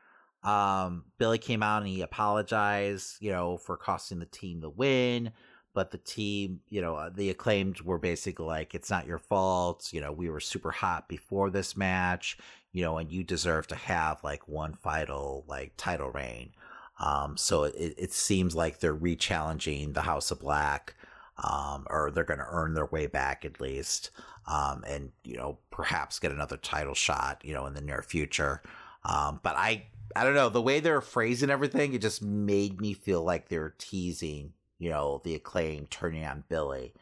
Um, 0.43 1.05
Billy 1.17 1.37
came 1.37 1.63
out 1.63 1.81
and 1.81 1.87
he 1.87 2.01
apologized, 2.01 3.17
you 3.21 3.31
know, 3.31 3.57
for 3.57 3.77
costing 3.77 4.19
the 4.19 4.25
team 4.25 4.59
the 4.59 4.69
win 4.69 5.31
but 5.73 5.91
the 5.91 5.97
team, 5.97 6.59
you 6.69 6.81
know, 6.81 6.95
uh, 6.95 7.09
the 7.09 7.29
acclaimed 7.29 7.81
were 7.81 7.97
basically 7.97 8.45
like, 8.45 8.75
it's 8.75 8.89
not 8.89 9.07
your 9.07 9.17
fault. 9.17 9.89
You 9.91 10.01
know, 10.01 10.11
we 10.11 10.29
were 10.29 10.39
super 10.39 10.71
hot 10.71 11.09
before 11.09 11.49
this 11.49 11.75
match, 11.75 12.37
you 12.71 12.83
know, 12.83 12.97
and 12.99 13.11
you 13.11 13.23
deserve 13.23 13.67
to 13.67 13.75
have 13.75 14.23
like 14.23 14.47
one 14.47 14.73
final 14.73 15.43
like 15.47 15.73
title 15.75 16.11
reign. 16.11 16.51
Um, 16.99 17.37
so 17.37 17.63
it, 17.63 17.95
it 17.97 18.13
seems 18.13 18.55
like 18.55 18.79
they're 18.79 18.93
re-challenging 18.93 19.93
the 19.93 20.01
House 20.01 20.29
of 20.29 20.39
Black, 20.39 20.95
um, 21.43 21.87
or 21.89 22.11
they're 22.11 22.23
going 22.23 22.39
to 22.39 22.45
earn 22.47 22.75
their 22.75 22.85
way 22.85 23.07
back 23.07 23.43
at 23.43 23.59
least, 23.59 24.11
um, 24.47 24.83
and 24.87 25.11
you 25.23 25.35
know 25.35 25.57
perhaps 25.71 26.19
get 26.19 26.31
another 26.31 26.55
title 26.57 26.93
shot, 26.93 27.41
you 27.43 27.53
know, 27.53 27.65
in 27.65 27.73
the 27.73 27.81
near 27.81 28.03
future. 28.03 28.61
Um, 29.05 29.39
but 29.41 29.55
I, 29.55 29.87
I 30.15 30.23
don't 30.23 30.35
know 30.35 30.49
the 30.49 30.61
way 30.61 30.79
they're 30.79 31.01
phrasing 31.01 31.49
everything. 31.49 31.93
It 31.93 32.01
just 32.01 32.21
made 32.21 32.79
me 32.79 32.93
feel 32.93 33.23
like 33.23 33.49
they're 33.49 33.73
teasing 33.77 34.53
you 34.83 34.89
know, 34.89 35.21
the 35.23 35.33
acclaim 35.33 35.87
turning 35.87 36.25
on 36.25 36.43
Billy. 36.49 36.93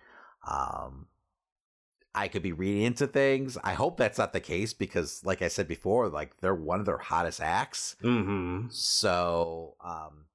Um, 0.48 1.08
I 2.14 2.28
could 2.28 2.44
be 2.44 2.52
reading 2.52 2.84
into 2.84 3.08
things. 3.08 3.58
I 3.64 3.74
hope 3.74 3.98
that's 3.98 4.20
not 4.20 4.34
the 4.34 4.40
case 4.40 4.72
because, 4.72 5.22
like 5.26 5.42
I 5.42 5.48
said 5.48 5.68
before, 5.68 6.08
like 6.08 6.38
they're 6.38 6.54
one 6.54 6.80
of 6.80 6.86
their 6.86 7.00
hottest 7.00 7.42
acts. 7.42 7.96
Mm-hmm. 8.04 8.68
So, 8.70 9.78
um, 9.84 10.26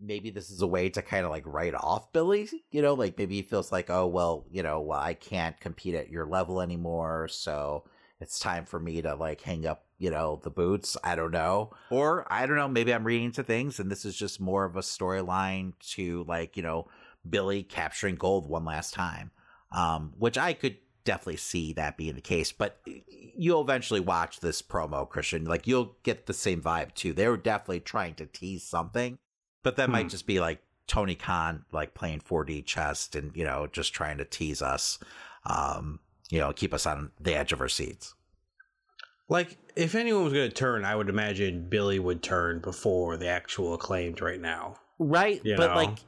maybe 0.00 0.30
this 0.30 0.50
is 0.50 0.60
a 0.60 0.66
way 0.66 0.88
to 0.88 1.02
kind 1.02 1.24
of 1.24 1.30
like 1.30 1.44
write 1.46 1.74
off 1.74 2.12
Billy. 2.12 2.48
You 2.72 2.82
know, 2.82 2.94
like 2.94 3.16
maybe 3.16 3.36
he 3.36 3.42
feels 3.42 3.70
like, 3.70 3.90
oh 3.90 4.08
well, 4.08 4.46
you 4.50 4.64
know, 4.64 4.80
well, 4.80 4.98
I 4.98 5.14
can't 5.14 5.58
compete 5.60 5.94
at 5.94 6.10
your 6.10 6.26
level 6.26 6.60
anymore, 6.60 7.28
so 7.28 7.84
it's 8.20 8.40
time 8.40 8.64
for 8.64 8.80
me 8.80 9.02
to 9.02 9.14
like 9.14 9.42
hang 9.42 9.66
up 9.66 9.84
you 9.98 10.10
know, 10.10 10.40
the 10.42 10.50
boots. 10.50 10.96
I 11.02 11.14
don't 11.14 11.32
know. 11.32 11.70
Or 11.90 12.26
I 12.32 12.46
don't 12.46 12.56
know, 12.56 12.68
maybe 12.68 12.94
I'm 12.94 13.04
reading 13.04 13.26
into 13.26 13.42
things 13.42 13.80
and 13.80 13.90
this 13.90 14.04
is 14.04 14.16
just 14.16 14.40
more 14.40 14.64
of 14.64 14.76
a 14.76 14.80
storyline 14.80 15.72
to 15.94 16.24
like, 16.28 16.56
you 16.56 16.62
know, 16.62 16.88
Billy 17.28 17.62
capturing 17.62 18.14
gold 18.14 18.48
one 18.48 18.64
last 18.64 18.94
time. 18.94 19.30
Um, 19.70 20.14
which 20.16 20.38
I 20.38 20.54
could 20.54 20.78
definitely 21.04 21.36
see 21.36 21.74
that 21.74 21.96
being 21.98 22.14
the 22.14 22.20
case, 22.22 22.52
but 22.52 22.80
you'll 23.36 23.60
eventually 23.60 24.00
watch 24.00 24.40
this 24.40 24.62
promo, 24.62 25.08
Christian. 25.08 25.44
Like 25.44 25.66
you'll 25.66 25.96
get 26.04 26.26
the 26.26 26.32
same 26.32 26.62
vibe 26.62 26.94
too. 26.94 27.12
They 27.12 27.28
were 27.28 27.36
definitely 27.36 27.80
trying 27.80 28.14
to 28.14 28.26
tease 28.26 28.62
something, 28.62 29.18
but 29.62 29.76
that 29.76 29.86
hmm. 29.86 29.92
might 29.92 30.08
just 30.08 30.26
be 30.26 30.40
like 30.40 30.62
Tony 30.86 31.14
Khan 31.14 31.64
like 31.70 31.92
playing 31.92 32.20
4D 32.20 32.64
chess 32.64 33.10
and, 33.14 33.36
you 33.36 33.44
know, 33.44 33.68
just 33.70 33.92
trying 33.92 34.18
to 34.18 34.24
tease 34.24 34.62
us. 34.62 34.98
Um, 35.44 36.00
you 36.30 36.38
know, 36.38 36.52
keep 36.52 36.74
us 36.74 36.86
on 36.86 37.10
the 37.20 37.34
edge 37.34 37.52
of 37.52 37.60
our 37.60 37.68
seats. 37.68 38.14
Like, 39.28 39.58
if 39.76 39.94
anyone 39.94 40.24
was 40.24 40.32
going 40.32 40.48
to 40.48 40.54
turn, 40.54 40.84
I 40.84 40.96
would 40.96 41.08
imagine 41.08 41.68
Billy 41.68 41.98
would 41.98 42.22
turn 42.22 42.60
before 42.60 43.16
the 43.16 43.28
actual 43.28 43.74
acclaimed 43.74 44.20
right 44.20 44.40
now. 44.40 44.76
Right. 44.98 45.40
You 45.44 45.56
but, 45.56 45.68
know? 45.68 45.76
like, 45.76 45.98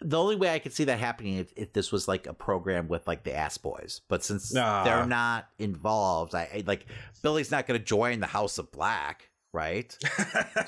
the 0.00 0.18
only 0.18 0.36
way 0.36 0.54
I 0.54 0.58
could 0.58 0.72
see 0.72 0.84
that 0.84 0.98
happening 0.98 1.36
if, 1.36 1.52
if 1.56 1.72
this 1.72 1.92
was 1.92 2.08
like 2.08 2.26
a 2.26 2.32
program 2.32 2.88
with 2.88 3.06
like 3.06 3.24
the 3.24 3.34
Ass 3.34 3.58
Boys, 3.58 4.00
but 4.08 4.24
since 4.24 4.54
uh, 4.56 4.82
they're 4.84 5.06
not 5.06 5.48
involved, 5.58 6.34
I, 6.34 6.48
I 6.54 6.64
like 6.66 6.86
Billy's 7.22 7.50
not 7.50 7.66
going 7.66 7.78
to 7.78 7.84
join 7.84 8.20
the 8.20 8.26
House 8.26 8.58
of 8.58 8.72
Black, 8.72 9.28
right? 9.52 9.94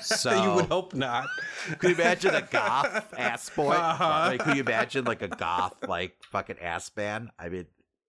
So 0.01 0.31
you 0.43 0.55
would 0.55 0.65
hope 0.65 0.93
not. 0.93 1.27
Could 1.79 1.91
you 1.91 1.95
imagine 1.95 2.35
a 2.35 2.41
goth 2.41 3.13
ass 3.17 3.49
boy? 3.49 3.71
Uh-huh. 3.73 4.27
Like, 4.27 4.39
could 4.41 4.57
you 4.57 4.63
imagine 4.63 5.05
like 5.05 5.21
a 5.21 5.27
goth 5.27 5.75
like 5.87 6.15
fucking 6.31 6.59
ass 6.59 6.89
band? 6.89 7.29
I 7.39 7.49
mean, 7.49 7.65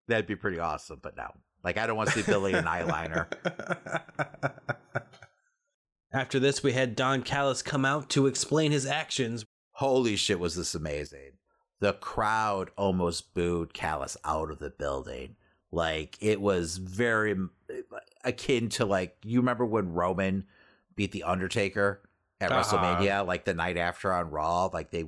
that'd 0.09 0.27
be 0.27 0.37
pretty 0.37 0.59
awesome. 0.59 0.99
But 1.03 1.17
no, 1.17 1.31
like 1.65 1.79
I 1.79 1.87
don't 1.87 1.97
want 1.97 2.11
to 2.11 2.23
see 2.23 2.31
Billy 2.31 2.53
in 2.53 2.65
eyeliner. 2.65 3.27
After 6.13 6.39
this, 6.39 6.63
we 6.63 6.73
had 6.73 6.95
Don 6.95 7.23
Callis 7.23 7.63
come 7.63 7.85
out 7.85 8.09
to 8.11 8.27
explain 8.27 8.71
his 8.71 8.87
actions. 8.87 9.45
Holy 9.73 10.15
shit, 10.15 10.39
was 10.39 10.55
this 10.55 10.75
amazing! 10.75 11.33
The 11.81 11.95
crowd 11.95 12.71
almost 12.77 13.35
booed 13.35 13.75
Callis 13.75 14.17
out 14.25 14.51
of 14.51 14.61
the 14.61 14.71
building. 14.71 15.37
Like 15.73 16.17
it 16.21 16.41
was 16.41 16.77
very 16.77 17.35
akin 18.23 18.69
to 18.71 18.85
like 18.85 19.17
you 19.25 19.41
remember 19.41 19.65
when 19.65 19.93
Roman 19.93 20.45
beat 20.95 21.11
the 21.11 21.25
Undertaker 21.25 22.01
at 22.41 22.53
uh-huh. 22.53 22.63
WrestleMania, 22.63 23.27
like 23.27 23.45
the 23.45 23.55
night 23.55 23.77
after 23.77 24.13
on 24.13 24.31
Raw, 24.31 24.67
like 24.67 24.91
they 24.91 25.07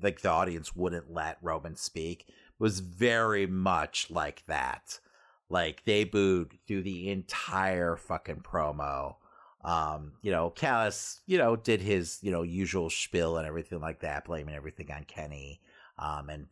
like 0.00 0.20
the 0.20 0.30
audience 0.30 0.76
wouldn't 0.76 1.12
let 1.12 1.38
Roman 1.42 1.74
speak. 1.74 2.26
It 2.28 2.34
was 2.58 2.80
very 2.80 3.46
much 3.46 4.10
like 4.10 4.44
that. 4.46 5.00
Like 5.48 5.84
they 5.84 6.04
booed 6.04 6.58
through 6.66 6.82
the 6.82 7.10
entire 7.10 7.96
fucking 7.96 8.42
promo. 8.42 9.16
Um, 9.64 10.12
you 10.22 10.30
know, 10.30 10.50
Callis, 10.50 11.20
you 11.26 11.38
know, 11.38 11.56
did 11.56 11.80
his, 11.80 12.18
you 12.22 12.30
know, 12.30 12.42
usual 12.42 12.90
spiel 12.90 13.36
and 13.36 13.46
everything 13.46 13.80
like 13.80 14.00
that, 14.00 14.24
blaming 14.24 14.54
everything 14.54 14.90
on 14.92 15.04
Kenny. 15.04 15.60
Um, 15.98 16.28
and 16.28 16.46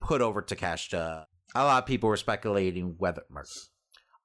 put 0.00 0.20
over 0.20 0.42
Takeshita. 0.42 1.26
A 1.54 1.64
lot 1.64 1.82
of 1.82 1.86
people 1.86 2.08
were 2.08 2.16
speculating 2.16 2.94
whether 2.98 3.22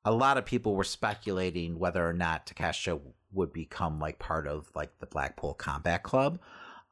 a 0.03 0.11
lot 0.11 0.37
of 0.37 0.45
people 0.45 0.75
were 0.75 0.83
speculating 0.83 1.77
whether 1.77 2.07
or 2.07 2.13
not 2.13 2.45
Takeshita 2.45 2.99
would 3.31 3.53
become 3.53 3.99
like 3.99 4.19
part 4.19 4.47
of 4.47 4.69
like 4.75 4.99
the 4.99 5.05
Blackpool 5.05 5.53
Combat 5.53 6.03
Club. 6.03 6.39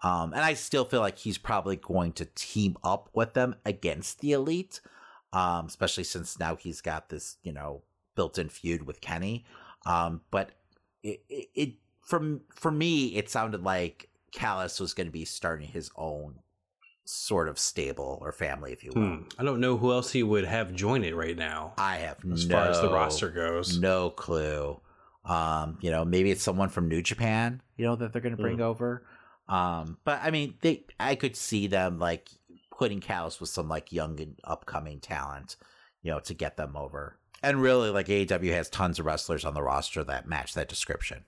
Um, 0.02 0.34
and 0.34 0.42
I 0.42 0.54
still 0.54 0.86
feel 0.86 1.02
like 1.02 1.18
he's 1.18 1.38
probably 1.38 1.76
going 1.76 2.14
to 2.14 2.26
team 2.26 2.78
up 2.84 3.10
with 3.14 3.34
them 3.34 3.56
against 3.66 4.22
the 4.22 4.32
elite 4.32 4.80
um, 5.34 5.68
especially 5.68 6.04
since 6.04 6.40
now 6.40 6.56
he's 6.56 6.82
got 6.82 7.10
this, 7.10 7.38
you 7.44 7.54
know, 7.54 7.84
built-in 8.16 8.50
feud 8.50 8.84
with 8.84 9.02
Kenny. 9.02 9.46
Um, 9.86 10.22
but 10.32 10.52
it, 11.04 11.22
it, 11.30 11.50
it 11.56 11.74
from 12.02 12.42
for 12.54 12.72
me, 12.72 13.16
it 13.16 13.30
sounded 13.30 13.64
like 13.64 14.10
Callis 14.32 14.80
was 14.80 14.94
going 14.94 15.08
to 15.08 15.12
be 15.12 15.26
starting 15.26 15.68
his 15.68 15.92
own 15.96 16.40
sort 17.06 17.48
of 17.48 17.58
stable 17.58 18.20
or 18.22 18.32
family, 18.32 18.72
if 18.72 18.84
you 18.84 18.92
will. 18.96 19.02
Hmm. 19.02 19.24
I 19.38 19.44
don't 19.44 19.60
know 19.60 19.78
who 19.78 19.92
else 19.92 20.12
he 20.12 20.22
would 20.22 20.46
have 20.46 20.74
join 20.74 21.04
it 21.04 21.16
right 21.16 21.38
now. 21.38 21.74
I 21.78 21.98
have 21.98 22.18
as 22.32 22.48
no, 22.48 22.56
far 22.56 22.68
as 22.68 22.82
the 22.82 22.90
roster 22.90 23.30
goes, 23.30 23.80
no 23.80 24.12
clue. 24.12 24.80
Um, 25.26 25.78
you 25.82 25.92
know, 25.92 26.06
maybe 26.06 26.32
it's 26.32 26.44
someone 26.44 26.70
from 26.70 26.88
New 26.88 27.02
Japan, 27.02 27.62
you 27.78 27.86
know, 27.86 27.96
that 27.96 28.14
they're 28.14 28.22
going 28.22 28.36
to 28.36 28.42
bring 28.42 28.58
hmm. 28.58 28.64
over. 28.64 29.06
Um, 29.48 29.98
but 30.04 30.20
I 30.22 30.30
mean, 30.30 30.56
they, 30.62 30.86
I 31.00 31.16
could 31.16 31.36
see 31.36 31.68
them 31.68 31.98
like 32.00 32.30
putting 32.80 33.02
Callis 33.02 33.42
with 33.42 33.50
some 33.50 33.68
like 33.68 33.92
young 33.92 34.20
and 34.22 34.40
upcoming 34.46 35.02
talent, 35.02 35.58
you 36.02 36.10
know, 36.10 36.20
to 36.22 36.34
get 36.34 36.56
them 36.56 36.78
over. 36.78 37.20
And 37.44 37.62
really, 37.62 37.90
like 37.90 38.08
AEW 38.08 38.54
has 38.54 38.70
tons 38.70 39.00
of 39.00 39.06
wrestlers 39.06 39.44
on 39.44 39.54
the 39.54 39.62
roster 39.62 40.02
that 40.06 40.28
match 40.28 40.54
that 40.54 40.70
description. 40.70 41.26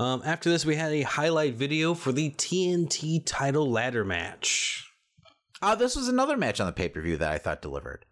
Um, 0.00 0.22
after 0.24 0.50
this, 0.50 0.66
we 0.66 0.74
had 0.74 0.92
a 0.92 1.02
highlight 1.02 1.54
video 1.54 1.94
for 1.94 2.10
the 2.10 2.30
TNT 2.30 3.22
title 3.24 3.70
ladder 3.70 4.04
match. 4.04 4.92
Oh, 5.62 5.76
this 5.76 5.94
was 5.94 6.08
another 6.08 6.36
match 6.36 6.60
on 6.60 6.66
the 6.66 6.72
pay 6.72 6.88
per 6.88 7.00
view 7.00 7.16
that 7.16 7.30
I 7.30 7.38
thought 7.38 7.62
delivered. 7.62 8.04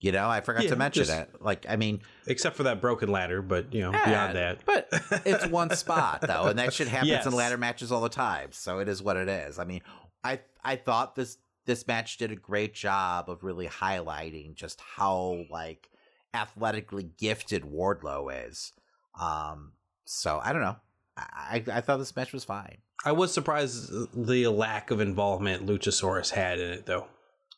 You 0.00 0.12
know, 0.12 0.26
I 0.26 0.40
forgot 0.40 0.64
yeah, 0.64 0.70
to 0.70 0.76
mention 0.76 1.04
just, 1.04 1.18
it. 1.18 1.42
Like, 1.42 1.66
I 1.68 1.76
mean, 1.76 2.00
except 2.26 2.56
for 2.56 2.62
that 2.62 2.80
broken 2.80 3.10
ladder, 3.10 3.42
but 3.42 3.74
you 3.74 3.82
know, 3.82 3.92
yeah, 3.92 4.06
beyond 4.06 4.36
that, 4.36 4.64
but 4.64 4.88
it's 5.26 5.46
one 5.48 5.68
spot 5.76 6.22
though, 6.22 6.46
and 6.46 6.58
that 6.58 6.72
shit 6.72 6.88
happens 6.88 7.10
yes. 7.10 7.26
in 7.26 7.32
ladder 7.32 7.58
matches 7.58 7.92
all 7.92 8.00
the 8.00 8.08
time. 8.08 8.52
So 8.52 8.78
it 8.78 8.88
is 8.88 9.02
what 9.02 9.18
it 9.18 9.28
is. 9.28 9.58
I 9.58 9.64
mean, 9.64 9.82
I 10.24 10.40
I 10.64 10.76
thought 10.76 11.14
this 11.14 11.36
this 11.70 11.86
match 11.86 12.16
did 12.16 12.32
a 12.32 12.36
great 12.36 12.74
job 12.74 13.30
of 13.30 13.44
really 13.44 13.68
highlighting 13.68 14.56
just 14.56 14.80
how 14.80 15.44
like 15.50 15.88
athletically 16.34 17.08
gifted 17.16 17.62
Wardlow 17.62 18.48
is. 18.48 18.72
Um, 19.20 19.74
so 20.04 20.40
I 20.42 20.52
don't 20.52 20.62
know. 20.62 20.76
I, 21.16 21.62
I 21.72 21.80
thought 21.80 21.98
this 21.98 22.16
match 22.16 22.32
was 22.32 22.42
fine. 22.42 22.78
I 23.04 23.12
was 23.12 23.32
surprised 23.32 23.92
the 24.12 24.48
lack 24.48 24.90
of 24.90 25.00
involvement 25.00 25.64
Luchasaurus 25.64 26.30
had 26.30 26.58
in 26.58 26.72
it, 26.72 26.86
though. 26.86 27.06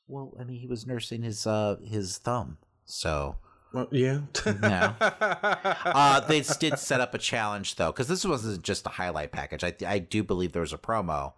Well, 0.08 0.34
I 0.38 0.44
mean, 0.44 0.58
he 0.60 0.66
was 0.66 0.86
nursing 0.86 1.22
his 1.22 1.46
uh 1.46 1.76
his 1.82 2.18
thumb, 2.18 2.58
so 2.84 3.36
Well, 3.72 3.88
yeah. 3.90 4.20
Yeah. 4.44 4.92
uh, 5.00 6.20
they 6.20 6.42
did 6.60 6.78
set 6.78 7.00
up 7.00 7.14
a 7.14 7.18
challenge 7.18 7.76
though, 7.76 7.92
because 7.92 8.08
this 8.08 8.26
wasn't 8.26 8.62
just 8.62 8.84
a 8.84 8.90
highlight 8.90 9.32
package. 9.32 9.64
I 9.64 9.72
I 9.86 10.00
do 10.00 10.22
believe 10.22 10.52
there 10.52 10.60
was 10.60 10.74
a 10.74 10.78
promo 10.78 11.32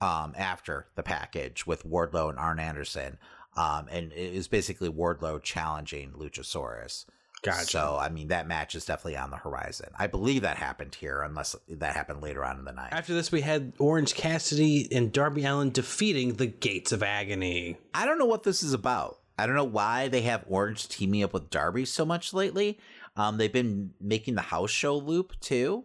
um 0.00 0.34
after 0.36 0.86
the 0.94 1.02
package 1.02 1.66
with 1.66 1.84
Wardlow 1.86 2.28
and 2.30 2.38
Arn 2.38 2.58
Anderson. 2.58 3.18
Um, 3.56 3.86
and 3.90 4.12
it 4.12 4.34
was 4.34 4.48
basically 4.48 4.90
Wardlow 4.90 5.42
challenging 5.42 6.12
Luchasaurus. 6.12 7.06
Gotcha. 7.42 7.66
So 7.66 7.96
I 8.00 8.08
mean 8.08 8.28
that 8.28 8.46
match 8.48 8.74
is 8.74 8.84
definitely 8.84 9.16
on 9.16 9.30
the 9.30 9.36
horizon. 9.36 9.90
I 9.98 10.06
believe 10.08 10.42
that 10.42 10.56
happened 10.58 10.94
here, 10.94 11.22
unless 11.22 11.54
that 11.68 11.94
happened 11.94 12.22
later 12.22 12.44
on 12.44 12.58
in 12.58 12.64
the 12.64 12.72
night. 12.72 12.90
After 12.92 13.14
this, 13.14 13.30
we 13.32 13.40
had 13.42 13.72
Orange 13.78 14.14
Cassidy 14.14 14.88
and 14.90 15.12
Darby 15.12 15.44
Allin 15.44 15.70
defeating 15.70 16.34
the 16.34 16.46
Gates 16.46 16.92
of 16.92 17.02
Agony. 17.02 17.76
I 17.94 18.04
don't 18.04 18.18
know 18.18 18.26
what 18.26 18.42
this 18.42 18.62
is 18.62 18.72
about. 18.72 19.18
I 19.38 19.46
don't 19.46 19.54
know 19.54 19.64
why 19.64 20.08
they 20.08 20.22
have 20.22 20.44
Orange 20.48 20.88
teaming 20.88 21.22
up 21.22 21.34
with 21.34 21.50
Darby 21.50 21.84
so 21.84 22.04
much 22.06 22.32
lately. 22.34 22.78
Um, 23.16 23.36
they've 23.36 23.52
been 23.52 23.90
making 24.00 24.34
the 24.34 24.42
house 24.42 24.70
show 24.70 24.96
loop 24.96 25.38
too. 25.40 25.84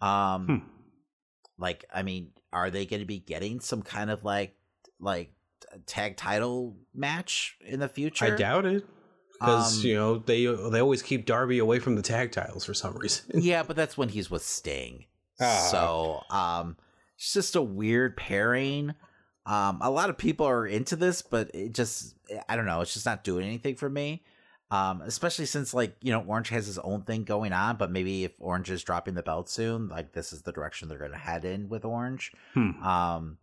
Um, 0.00 0.46
Hmm. 0.46 0.56
like 1.58 1.84
I 1.94 2.02
mean, 2.02 2.32
are 2.52 2.70
they 2.70 2.86
going 2.86 3.00
to 3.00 3.06
be 3.06 3.18
getting 3.18 3.60
some 3.60 3.82
kind 3.82 4.10
of 4.10 4.24
like 4.24 4.56
like 5.00 5.32
tag 5.86 6.16
title 6.16 6.76
match 6.94 7.56
in 7.64 7.80
the 7.80 7.88
future? 7.88 8.24
I 8.26 8.30
doubt 8.30 8.66
it. 8.66 8.86
Because, 9.40 9.78
Um, 9.78 9.86
you 9.86 9.94
know, 9.94 10.18
they 10.18 10.46
they 10.46 10.80
always 10.80 11.02
keep 11.02 11.24
Darby 11.26 11.58
away 11.58 11.78
from 11.78 11.94
the 11.94 12.02
tag 12.02 12.32
titles 12.32 12.64
for 12.64 12.74
some 12.74 12.94
reason. 12.96 13.26
yeah, 13.42 13.62
but 13.62 13.76
that's 13.76 13.96
when 13.96 14.08
he's 14.08 14.30
with 14.30 14.42
Sting. 14.42 15.04
Ah. 15.40 15.68
So, 15.70 16.22
um, 16.30 16.76
it's 17.16 17.32
just 17.32 17.54
a 17.54 17.62
weird 17.62 18.16
pairing. 18.16 18.94
Um, 19.46 19.78
a 19.80 19.90
lot 19.90 20.10
of 20.10 20.18
people 20.18 20.46
are 20.46 20.66
into 20.66 20.96
this, 20.96 21.22
but 21.22 21.50
it 21.54 21.72
just, 21.72 22.16
I 22.48 22.56
don't 22.56 22.66
know, 22.66 22.80
it's 22.80 22.92
just 22.92 23.06
not 23.06 23.24
doing 23.24 23.46
anything 23.46 23.76
for 23.76 23.88
me. 23.88 24.24
Um, 24.70 25.00
especially 25.00 25.46
since 25.46 25.72
like 25.72 25.96
you 26.02 26.12
know 26.12 26.22
Orange 26.26 26.50
has 26.50 26.66
his 26.66 26.78
own 26.78 27.02
thing 27.02 27.24
going 27.24 27.52
on, 27.52 27.76
but 27.76 27.90
maybe 27.90 28.24
if 28.24 28.32
Orange 28.38 28.70
is 28.70 28.82
dropping 28.82 29.14
the 29.14 29.22
belt 29.22 29.48
soon, 29.48 29.88
like 29.88 30.12
this 30.12 30.32
is 30.32 30.42
the 30.42 30.52
direction 30.52 30.88
they're 30.88 30.98
going 30.98 31.12
to 31.12 31.16
head 31.16 31.44
in 31.44 31.68
with 31.68 31.84
Orange. 31.84 32.32
Hmm. 32.52 32.82
Um, 32.82 33.38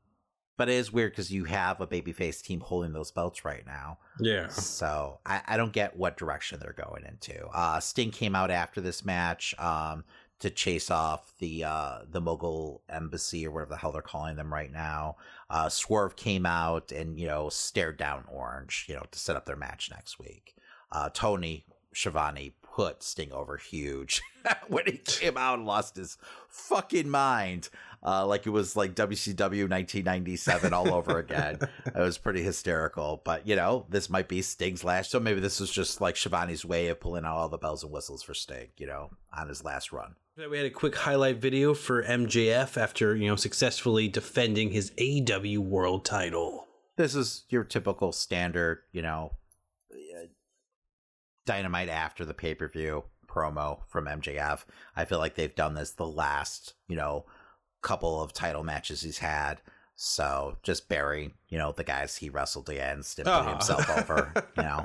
but 0.57 0.69
it 0.69 0.73
is 0.73 0.91
weird 0.91 1.11
because 1.11 1.31
you 1.31 1.45
have 1.45 1.81
a 1.81 1.87
babyface 1.87 2.41
team 2.41 2.61
holding 2.61 2.93
those 2.93 3.11
belts 3.11 3.43
right 3.43 3.65
now. 3.65 3.97
Yeah. 4.19 4.47
So 4.47 5.19
I, 5.25 5.41
I 5.47 5.57
don't 5.57 5.73
get 5.73 5.97
what 5.97 6.17
direction 6.17 6.59
they're 6.59 6.73
going 6.73 7.03
into. 7.05 7.47
Uh, 7.47 7.79
Sting 7.79 8.11
came 8.11 8.35
out 8.35 8.51
after 8.51 8.79
this 8.79 9.03
match 9.03 9.53
um, 9.59 10.05
to 10.39 10.49
chase 10.49 10.89
off 10.89 11.33
the 11.39 11.63
uh, 11.63 11.99
the 12.09 12.21
Mogul 12.21 12.81
Embassy 12.89 13.45
or 13.45 13.51
whatever 13.51 13.71
the 13.71 13.77
hell 13.77 13.91
they're 13.91 14.01
calling 14.01 14.35
them 14.35 14.53
right 14.53 14.71
now. 14.71 15.17
Uh, 15.49 15.69
Swerve 15.69 16.15
came 16.15 16.45
out 16.45 16.91
and 16.91 17.19
you 17.19 17.27
know 17.27 17.49
stared 17.49 17.97
down 17.97 18.23
Orange, 18.31 18.85
you 18.87 18.95
know, 18.95 19.03
to 19.11 19.19
set 19.19 19.35
up 19.35 19.45
their 19.45 19.55
match 19.55 19.89
next 19.91 20.19
week. 20.19 20.54
Uh, 20.95 21.09
Tony 21.13 21.65
Schiavone 21.93 22.53
put 22.61 23.03
Sting 23.03 23.33
over 23.33 23.57
huge 23.57 24.21
when 24.69 24.85
he 24.85 24.97
came 24.97 25.35
out 25.35 25.57
and 25.57 25.67
lost 25.67 25.97
his 25.97 26.17
fucking 26.47 27.09
mind. 27.09 27.67
Uh, 28.01 28.25
like 28.25 28.47
it 28.47 28.51
was 28.51 28.77
like 28.77 28.95
WCW 28.95 29.69
1997 29.69 30.71
all 30.71 30.93
over 30.93 31.19
again. 31.19 31.59
it 31.85 31.97
was 31.97 32.17
pretty 32.17 32.41
hysterical. 32.43 33.21
But 33.25 33.45
you 33.45 33.57
know, 33.57 33.85
this 33.89 34.09
might 34.09 34.29
be 34.29 34.41
Sting's 34.41 34.85
last. 34.85 35.11
So 35.11 35.19
maybe 35.19 35.41
this 35.41 35.59
was 35.59 35.69
just 35.69 35.99
like 35.99 36.15
Schiavone's 36.15 36.63
way 36.63 36.87
of 36.87 37.01
pulling 37.01 37.25
out 37.25 37.35
all 37.35 37.49
the 37.49 37.57
bells 37.57 37.83
and 37.83 37.91
whistles 37.91 38.23
for 38.23 38.33
Sting. 38.33 38.69
You 38.77 38.87
know, 38.87 39.09
on 39.33 39.49
his 39.49 39.65
last 39.65 39.91
run. 39.91 40.15
We 40.49 40.55
had 40.55 40.65
a 40.65 40.69
quick 40.69 40.95
highlight 40.95 41.41
video 41.41 41.73
for 41.73 42.03
MJF 42.03 42.77
after, 42.81 43.17
you 43.17 43.27
know, 43.27 43.35
successfully 43.35 44.07
defending 44.07 44.71
his 44.71 44.93
AW 44.97 45.59
World 45.59 46.05
title. 46.05 46.67
This 46.95 47.15
is 47.15 47.43
your 47.49 47.65
typical 47.65 48.13
standard, 48.13 48.79
you 48.93 49.01
know, 49.01 49.31
dynamite 51.45 51.89
after 51.89 52.25
the 52.25 52.33
pay 52.33 52.55
per 52.55 52.67
view 52.67 53.03
promo 53.27 53.79
from 53.87 54.05
MJF. 54.05 54.65
I 54.95 55.05
feel 55.05 55.19
like 55.19 55.35
they've 55.35 55.53
done 55.55 55.73
this 55.73 55.91
the 55.91 56.07
last, 56.07 56.73
you 56.87 56.95
know, 56.95 57.25
couple 57.81 58.21
of 58.21 58.33
title 58.33 58.63
matches 58.63 59.01
he's 59.01 59.17
had. 59.19 59.61
So 59.97 60.57
just 60.63 60.89
bury, 60.89 61.33
you 61.49 61.57
know, 61.57 61.71
the 61.71 61.83
guys 61.83 62.17
he 62.17 62.29
wrestled 62.29 62.69
against 62.69 63.19
and 63.19 63.25
putting 63.25 63.47
Ah. 63.47 63.51
himself 63.51 63.89
over, 63.89 64.31
you 64.57 64.63
know. 64.63 64.83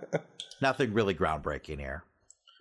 Nothing 0.60 0.92
really 0.94 1.14
groundbreaking 1.14 1.78
here. 1.78 2.04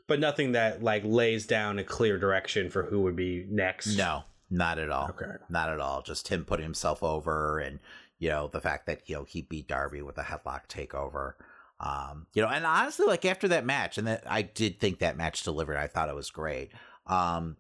But 0.08 0.20
nothing 0.20 0.52
that, 0.52 0.84
like, 0.84 1.02
lays 1.04 1.48
down 1.48 1.80
a 1.80 1.84
clear 1.84 2.20
direction 2.20 2.70
for 2.70 2.84
who 2.84 3.02
would 3.02 3.16
be 3.16 3.46
next. 3.50 3.96
No, 3.96 4.24
not 4.52 4.78
at 4.78 4.92
all. 4.92 5.10
Okay. 5.10 5.32
Not 5.50 5.70
at 5.70 5.80
all. 5.80 6.02
Just 6.04 6.28
him 6.28 6.46
putting 6.46 6.66
himself 6.66 7.02
over 7.02 7.58
and, 7.60 7.80
you 8.20 8.30
know, 8.30 8.48
the 8.48 8.62
fact 8.62 8.86
that, 8.86 9.10
you 9.10 9.16
know, 9.16 9.24
he 9.24 9.42
beat 9.42 9.68
Darby 9.68 10.02
with 10.04 10.18
a 10.20 10.24
headlock 10.24 10.68
takeover. 10.68 11.34
Um, 11.80 12.28
you 12.34 12.42
know, 12.42 12.48
and 12.48 12.66
honestly, 12.66 13.06
like 13.06 13.26
after 13.26 13.48
that 13.50 13.66
match, 13.66 13.98
and 13.98 14.08
that 14.08 14.24
I 14.26 14.42
did 14.42 14.80
think 14.80 15.00
that 15.00 15.18
match 15.18 15.44
delivered, 15.44 15.78
I 15.78 15.88
thought 15.88 16.10
it 16.10 16.16
was 16.16 16.30
great. 16.30 16.72
Um, 17.06 17.58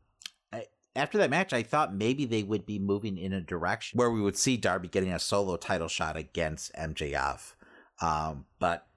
I, 0.53 0.65
after 0.95 1.17
that 1.17 1.29
match, 1.29 1.53
I 1.53 1.63
thought 1.63 1.93
maybe 1.93 2.25
they 2.25 2.43
would 2.43 2.65
be 2.65 2.79
moving 2.79 3.17
in 3.17 3.33
a 3.33 3.41
direction 3.41 3.97
where 3.97 4.11
we 4.11 4.21
would 4.21 4.37
see 4.37 4.57
Darby 4.57 4.87
getting 4.87 5.11
a 5.11 5.19
solo 5.19 5.57
title 5.57 5.89
shot 5.89 6.15
against 6.15 6.73
MJF. 6.75 7.53
Um, 8.01 8.45
but 8.59 8.87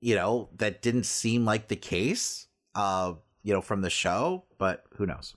you 0.00 0.14
know, 0.14 0.50
that 0.56 0.82
didn't 0.82 1.06
seem 1.06 1.44
like 1.44 1.68
the 1.68 1.76
case, 1.76 2.48
uh, 2.74 3.14
you 3.42 3.52
know, 3.52 3.62
from 3.62 3.82
the 3.82 3.90
show, 3.90 4.44
but 4.58 4.84
who 4.96 5.06
knows? 5.06 5.34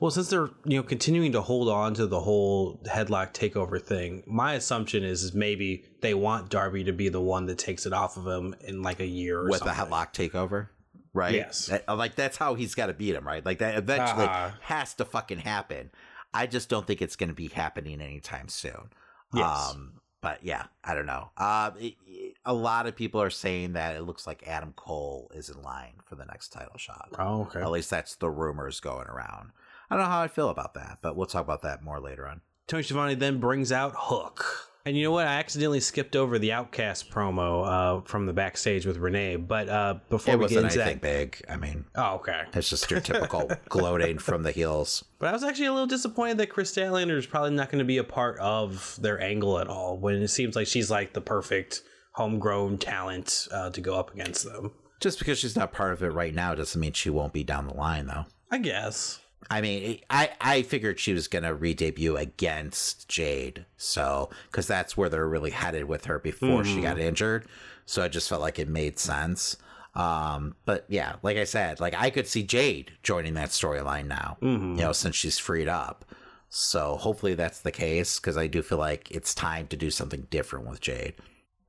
Well, 0.00 0.10
since 0.10 0.28
they're 0.28 0.50
you 0.64 0.76
know 0.78 0.82
continuing 0.82 1.32
to 1.32 1.40
hold 1.40 1.68
on 1.68 1.94
to 1.94 2.06
the 2.06 2.20
whole 2.20 2.80
headlock 2.86 3.32
takeover 3.32 3.80
thing, 3.80 4.22
my 4.26 4.54
assumption 4.54 5.02
is, 5.04 5.22
is 5.22 5.34
maybe 5.34 5.84
they 6.00 6.14
want 6.14 6.50
Darby 6.50 6.84
to 6.84 6.92
be 6.92 7.08
the 7.08 7.20
one 7.20 7.46
that 7.46 7.58
takes 7.58 7.86
it 7.86 7.92
off 7.92 8.16
of 8.16 8.26
him 8.26 8.54
in 8.60 8.82
like 8.82 9.00
a 9.00 9.06
year 9.06 9.40
or 9.40 9.48
with 9.48 9.60
something. 9.60 9.76
the 9.76 9.82
headlock 9.96 10.12
takeover, 10.12 10.68
right? 11.12 11.34
Yes. 11.34 11.66
That- 11.66 11.88
like 11.88 12.14
that's 12.16 12.36
how 12.36 12.54
he's 12.54 12.74
got 12.74 12.86
to 12.86 12.94
beat 12.94 13.14
him, 13.14 13.26
right? 13.26 13.44
Like 13.44 13.58
that 13.58 13.76
eventually 13.76 14.24
Uh-huh. 14.26 14.50
has 14.62 14.94
to 14.94 15.04
fucking 15.04 15.38
happen. 15.38 15.90
I 16.32 16.46
just 16.46 16.68
don't 16.68 16.86
think 16.86 17.00
it's 17.00 17.16
going 17.16 17.28
to 17.30 17.34
be 17.34 17.48
happening 17.48 18.00
anytime 18.00 18.48
soon. 18.48 18.90
Yes. 19.32 19.70
Um, 19.70 20.00
but 20.20 20.42
yeah, 20.42 20.64
I 20.82 20.94
don't 20.94 21.06
know. 21.06 21.30
Uh, 21.36 21.70
it, 21.78 21.94
it- 22.06 22.34
a 22.46 22.52
lot 22.52 22.86
of 22.86 22.94
people 22.94 23.22
are 23.22 23.30
saying 23.30 23.72
that 23.72 23.96
it 23.96 24.02
looks 24.02 24.26
like 24.26 24.46
Adam 24.46 24.74
Cole 24.76 25.30
is 25.34 25.48
in 25.48 25.62
line 25.62 25.94
for 26.04 26.14
the 26.14 26.26
next 26.26 26.48
title 26.50 26.76
shot. 26.76 27.08
Oh, 27.18 27.42
okay. 27.42 27.60
At 27.62 27.70
least 27.70 27.88
that's 27.88 28.16
the 28.16 28.28
rumors 28.28 28.80
going 28.80 29.06
around. 29.06 29.52
I 29.90 29.96
don't 29.96 30.04
know 30.04 30.10
how 30.10 30.22
I 30.22 30.28
feel 30.28 30.48
about 30.48 30.74
that, 30.74 30.98
but 31.02 31.16
we'll 31.16 31.26
talk 31.26 31.44
about 31.44 31.62
that 31.62 31.82
more 31.82 32.00
later 32.00 32.26
on. 32.26 32.40
Tony 32.66 32.82
Schiavone 32.82 33.14
then 33.14 33.38
brings 33.38 33.72
out 33.72 33.92
Hook. 33.96 34.70
And 34.86 34.96
you 34.96 35.04
know 35.04 35.12
what? 35.12 35.26
I 35.26 35.36
accidentally 35.36 35.80
skipped 35.80 36.14
over 36.14 36.38
the 36.38 36.52
Outcast 36.52 37.10
promo 37.10 37.66
uh, 37.66 38.00
from 38.02 38.26
the 38.26 38.34
backstage 38.34 38.84
with 38.84 38.98
Renee. 38.98 39.36
But 39.36 39.70
uh, 39.70 39.94
before 40.10 40.34
it 40.34 40.36
we 40.36 40.48
get 40.48 40.56
wasn't 40.56 40.72
into 40.72 40.82
anything 40.82 41.00
that, 41.00 41.40
big. 41.40 41.44
I 41.48 41.56
mean, 41.56 41.86
oh 41.94 42.16
okay. 42.16 42.42
it's 42.52 42.68
just 42.68 42.90
your 42.90 43.00
typical 43.00 43.50
gloating 43.70 44.18
from 44.18 44.42
the 44.42 44.52
heels. 44.52 45.02
But 45.18 45.30
I 45.30 45.32
was 45.32 45.42
actually 45.42 45.66
a 45.66 45.72
little 45.72 45.86
disappointed 45.86 46.36
that 46.38 46.50
Kris 46.50 46.74
Statlander 46.74 47.16
is 47.16 47.24
probably 47.24 47.52
not 47.52 47.70
going 47.70 47.78
to 47.78 47.84
be 47.86 47.96
a 47.96 48.04
part 48.04 48.38
of 48.40 48.98
their 49.00 49.18
angle 49.20 49.58
at 49.58 49.68
all. 49.68 49.96
When 49.96 50.16
it 50.16 50.28
seems 50.28 50.54
like 50.54 50.66
she's 50.66 50.90
like 50.90 51.14
the 51.14 51.22
perfect 51.22 51.82
homegrown 52.12 52.78
talent 52.78 53.48
uh, 53.52 53.70
to 53.70 53.80
go 53.80 53.98
up 53.98 54.12
against 54.12 54.44
them. 54.44 54.72
Just 55.00 55.18
because 55.18 55.38
she's 55.38 55.56
not 55.56 55.72
part 55.72 55.92
of 55.92 56.02
it 56.02 56.08
right 56.08 56.34
now 56.34 56.54
doesn't 56.54 56.80
mean 56.80 56.92
she 56.92 57.10
won't 57.10 57.32
be 57.32 57.42
down 57.42 57.66
the 57.66 57.74
line, 57.74 58.06
though. 58.06 58.26
I 58.50 58.58
guess. 58.58 59.20
I 59.50 59.60
mean, 59.60 60.00
I 60.10 60.30
I 60.40 60.62
figured 60.62 60.98
she 60.98 61.12
was 61.12 61.28
gonna 61.28 61.54
re-debut 61.54 62.16
against 62.16 63.08
Jade, 63.08 63.66
so 63.76 64.30
because 64.50 64.66
that's 64.66 64.96
where 64.96 65.08
they're 65.08 65.28
really 65.28 65.50
headed 65.50 65.84
with 65.84 66.06
her 66.06 66.18
before 66.18 66.64
she 66.64 66.74
mm-hmm. 66.74 66.82
got 66.82 66.98
injured. 66.98 67.46
So 67.86 68.02
I 68.02 68.08
just 68.08 68.28
felt 68.28 68.40
like 68.40 68.58
it 68.58 68.68
made 68.68 68.98
sense. 68.98 69.56
Um, 69.94 70.56
but 70.64 70.86
yeah, 70.88 71.16
like 71.22 71.36
I 71.36 71.44
said, 71.44 71.80
like 71.80 71.94
I 71.96 72.10
could 72.10 72.26
see 72.26 72.42
Jade 72.42 72.92
joining 73.02 73.34
that 73.34 73.50
storyline 73.50 74.06
now. 74.06 74.36
You 74.40 74.48
mm-hmm. 74.48 74.74
know, 74.76 74.92
since 74.92 75.14
she's 75.14 75.38
freed 75.38 75.68
up. 75.68 76.04
So 76.48 76.96
hopefully 76.96 77.34
that's 77.34 77.60
the 77.60 77.72
case 77.72 78.20
because 78.20 78.36
I 78.36 78.46
do 78.46 78.62
feel 78.62 78.78
like 78.78 79.10
it's 79.10 79.34
time 79.34 79.66
to 79.68 79.76
do 79.76 79.90
something 79.90 80.28
different 80.30 80.68
with 80.68 80.80
Jade. 80.80 81.14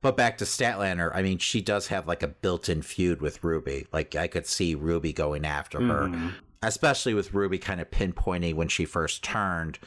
But 0.00 0.16
back 0.16 0.38
to 0.38 0.44
Statlander, 0.44 1.10
I 1.12 1.22
mean, 1.22 1.38
she 1.38 1.60
does 1.60 1.88
have 1.88 2.06
like 2.06 2.22
a 2.22 2.28
built-in 2.28 2.82
feud 2.82 3.20
with 3.20 3.42
Ruby. 3.42 3.88
Like 3.92 4.14
I 4.14 4.28
could 4.28 4.46
see 4.46 4.76
Ruby 4.76 5.12
going 5.12 5.44
after 5.44 5.80
her, 5.80 6.02
mm-hmm. 6.02 6.28
Especially 6.62 7.14
with 7.14 7.34
Ruby 7.34 7.58
kind 7.58 7.80
of 7.80 7.90
pinpointing 7.90 8.54
when 8.54 8.68
she 8.68 8.84
first 8.84 9.22
turned 9.22 9.78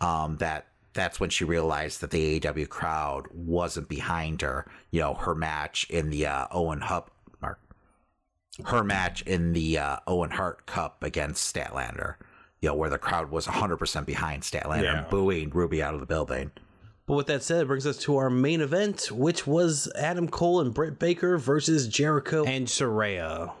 um, 0.00 0.36
that 0.38 0.66
that's 0.92 1.20
when 1.20 1.30
she 1.30 1.44
realized 1.44 2.00
that 2.00 2.10
the 2.10 2.40
AEW 2.40 2.68
crowd 2.68 3.26
wasn't 3.32 3.88
behind 3.88 4.42
her. 4.42 4.66
You 4.90 5.00
know, 5.00 5.14
her 5.14 5.34
match 5.34 5.86
in 5.90 6.10
the 6.10 6.26
uh, 6.26 6.46
Owen 6.50 6.80
Hub, 6.80 7.10
or 7.42 7.58
her 8.64 8.82
match 8.82 9.22
in 9.22 9.52
the 9.52 9.78
uh, 9.78 9.96
Owen 10.06 10.30
Hart 10.30 10.66
Cup 10.66 11.02
against 11.02 11.54
Statlander. 11.54 12.14
You 12.62 12.70
know, 12.70 12.74
where 12.74 12.90
the 12.90 12.98
crowd 12.98 13.30
was 13.30 13.46
100% 13.46 14.06
behind 14.06 14.42
Statlander 14.42 14.82
Yeah. 14.82 14.98
and 15.00 15.10
booing 15.10 15.50
Ruby 15.50 15.82
out 15.82 15.92
of 15.94 16.00
the 16.00 16.06
building. 16.06 16.50
But 17.04 17.14
with 17.14 17.26
that 17.28 17.42
said, 17.42 17.60
it 17.62 17.66
brings 17.68 17.86
us 17.86 17.98
to 17.98 18.16
our 18.16 18.30
main 18.30 18.60
event, 18.62 19.12
which 19.12 19.46
was 19.46 19.92
Adam 19.94 20.26
Cole 20.28 20.60
and 20.60 20.72
Britt 20.74 20.98
Baker 20.98 21.38
versus 21.38 21.86
Jericho 21.86 22.44
and 22.44 22.66
Saraya. 22.66 23.52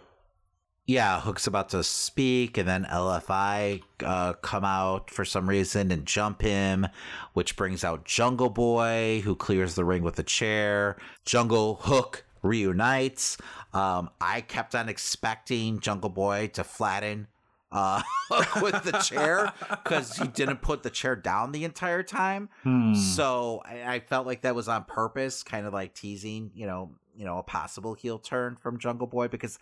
Yeah, 0.86 1.20
Hook's 1.20 1.48
about 1.48 1.70
to 1.70 1.82
speak, 1.82 2.56
and 2.56 2.68
then 2.68 2.84
LFI 2.84 3.82
uh, 4.04 4.34
come 4.34 4.64
out 4.64 5.10
for 5.10 5.24
some 5.24 5.48
reason 5.48 5.90
and 5.90 6.06
jump 6.06 6.42
him, 6.42 6.86
which 7.32 7.56
brings 7.56 7.82
out 7.82 8.04
Jungle 8.04 8.50
Boy, 8.50 9.20
who 9.24 9.34
clears 9.34 9.74
the 9.74 9.84
ring 9.84 10.04
with 10.04 10.16
a 10.20 10.22
chair. 10.22 10.96
Jungle 11.24 11.80
Hook 11.82 12.24
reunites. 12.42 13.36
Um, 13.74 14.10
I 14.20 14.42
kept 14.42 14.76
on 14.76 14.88
expecting 14.88 15.80
Jungle 15.80 16.10
Boy 16.10 16.50
to 16.54 16.62
flatten 16.62 17.26
uh, 17.72 18.02
with 18.62 18.84
the 18.84 18.92
chair 18.92 19.52
because 19.70 20.16
he 20.16 20.28
didn't 20.28 20.62
put 20.62 20.84
the 20.84 20.90
chair 20.90 21.16
down 21.16 21.50
the 21.50 21.64
entire 21.64 22.04
time. 22.04 22.48
Hmm. 22.62 22.94
So 22.94 23.60
I, 23.64 23.94
I 23.94 24.00
felt 24.00 24.24
like 24.24 24.42
that 24.42 24.54
was 24.54 24.68
on 24.68 24.84
purpose, 24.84 25.42
kind 25.42 25.66
of 25.66 25.72
like 25.72 25.94
teasing, 25.94 26.52
you 26.54 26.66
know, 26.66 26.92
you 27.16 27.24
know, 27.24 27.38
a 27.38 27.42
possible 27.42 27.94
heel 27.94 28.18
turn 28.18 28.56
from 28.56 28.78
Jungle 28.78 29.06
Boy 29.06 29.26
because 29.26 29.58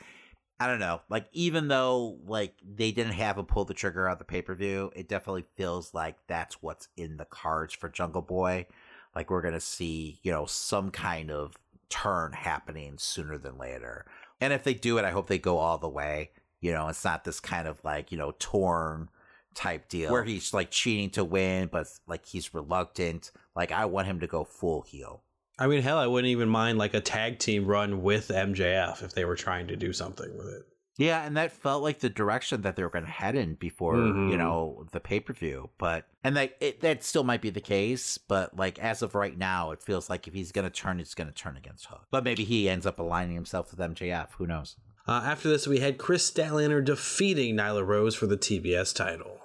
I 0.61 0.67
don't 0.69 0.79
know, 0.79 1.01
like 1.09 1.27
even 1.33 1.69
though 1.69 2.19
like 2.27 2.55
they 2.65 2.93
didn't 2.93 3.15
have 3.15 3.39
him 3.39 3.47
pull 3.47 3.65
the 3.65 3.75
trigger 3.75 4.09
on 4.09 4.19
the 4.19 4.25
pay 4.25 4.41
per 4.41 4.55
view, 4.55 4.93
it 4.95 5.09
definitely 5.09 5.45
feels 5.57 5.93
like 5.93 6.17
that's 6.29 6.63
what's 6.63 6.89
in 6.97 7.17
the 7.17 7.25
cards 7.25 7.75
for 7.75 7.89
Jungle 7.89 8.23
Boy. 8.23 8.67
Like 9.15 9.31
we're 9.31 9.43
gonna 9.43 9.61
see, 9.61 10.21
you 10.23 10.31
know, 10.31 10.47
some 10.47 10.91
kind 10.91 11.31
of 11.31 11.57
turn 11.89 12.33
happening 12.33 12.99
sooner 12.99 13.37
than 13.37 13.59
later. 13.59 14.07
And 14.41 14.53
if 14.53 14.63
they 14.63 14.75
do 14.75 14.99
it, 14.99 15.05
I 15.05 15.11
hope 15.11 15.27
they 15.27 15.39
go 15.39 15.59
all 15.59 15.79
the 15.79 15.89
way. 15.89 16.31
You 16.61 16.73
know, 16.73 16.89
it's 16.89 17.05
not 17.05 17.25
this 17.25 17.41
kind 17.41 17.69
of 17.69 17.83
like, 17.85 18.13
you 18.13 18.19
know, 18.19 18.35
torn 18.39 19.11
type 19.55 19.89
deal 19.89 20.11
where 20.11 20.25
he's 20.25 20.53
like 20.53 20.71
cheating 20.71 21.11
to 21.11 21.25
win, 21.25 21.69
but 21.71 21.87
like 22.07 22.27
he's 22.27 22.55
reluctant. 22.55 23.33
Like 23.57 23.73
I 23.73 23.87
want 23.87 24.07
him 24.07 24.21
to 24.21 24.27
go 24.27 24.45
full 24.45 24.83
heel. 24.83 25.23
I 25.59 25.67
mean, 25.69 25.83
hell, 25.83 25.99
I 25.99 26.07
wouldn't 26.07 26.31
even 26.31 26.49
mind 26.49 26.79
like 26.79 26.95
a 26.95 27.01
tag 27.01 27.39
team 27.39 27.67
run 27.67 28.03
with 28.03 28.29
MJF 28.29 29.03
if 29.03 29.13
they 29.15 29.25
were 29.25 29.37
trying 29.37 29.69
to 29.69 29.77
do 29.77 29.93
something 29.93 30.37
with 30.37 30.49
it. 30.49 30.63
Yeah, 30.97 31.25
and 31.25 31.37
that 31.37 31.51
felt 31.53 31.83
like 31.83 31.99
the 31.99 32.09
direction 32.09 32.63
that 32.63 32.77
they 32.77 32.83
were 32.85 32.89
going 32.89 33.05
to 33.05 33.11
head 33.11 33.35
in 33.35 33.55
before 33.55 33.95
Mhm. 33.97 34.31
you 34.31 34.37
know 34.37 34.87
the 34.93 35.01
pay 35.01 35.19
per 35.19 35.33
view. 35.33 35.71
But 35.77 36.07
and 36.23 36.37
that 36.37 36.57
it, 36.61 36.81
that 36.83 37.03
still 37.03 37.25
might 37.25 37.43
be 37.43 37.51
the 37.51 37.61
case. 37.61 38.17
But 38.17 38.57
like 38.57 38.79
as 38.79 39.03
of 39.03 39.15
right 39.17 39.37
now, 39.37 39.73
it 39.73 39.83
feels 39.83 40.09
like 40.09 40.29
if 40.29 40.35
he's 40.35 40.53
going 40.53 40.65
to 40.67 40.71
turn, 40.71 41.01
it's 41.01 41.15
going 41.15 41.27
to 41.27 41.35
turn 41.35 41.57
against 41.57 41.87
Hook. 41.87 42.07
But 42.13 42.23
maybe 42.23 42.45
he 42.45 42.69
ends 42.69 42.87
up 42.87 42.99
aligning 43.01 43.35
himself 43.35 43.73
with 43.73 43.81
MJF. 43.81 44.29
Who 44.39 44.47
knows? 44.47 44.77
Uh, 45.07 45.21
after 45.25 45.49
this, 45.49 45.67
we 45.67 45.81
had 45.81 45.99
Kris 45.99 46.31
Statlander 46.31 46.83
defeating 46.85 47.57
Nyla 47.57 47.85
Rose 47.87 48.15
for 48.15 48.27
the 48.27 48.37
TBS 48.39 48.95
title. 48.95 49.41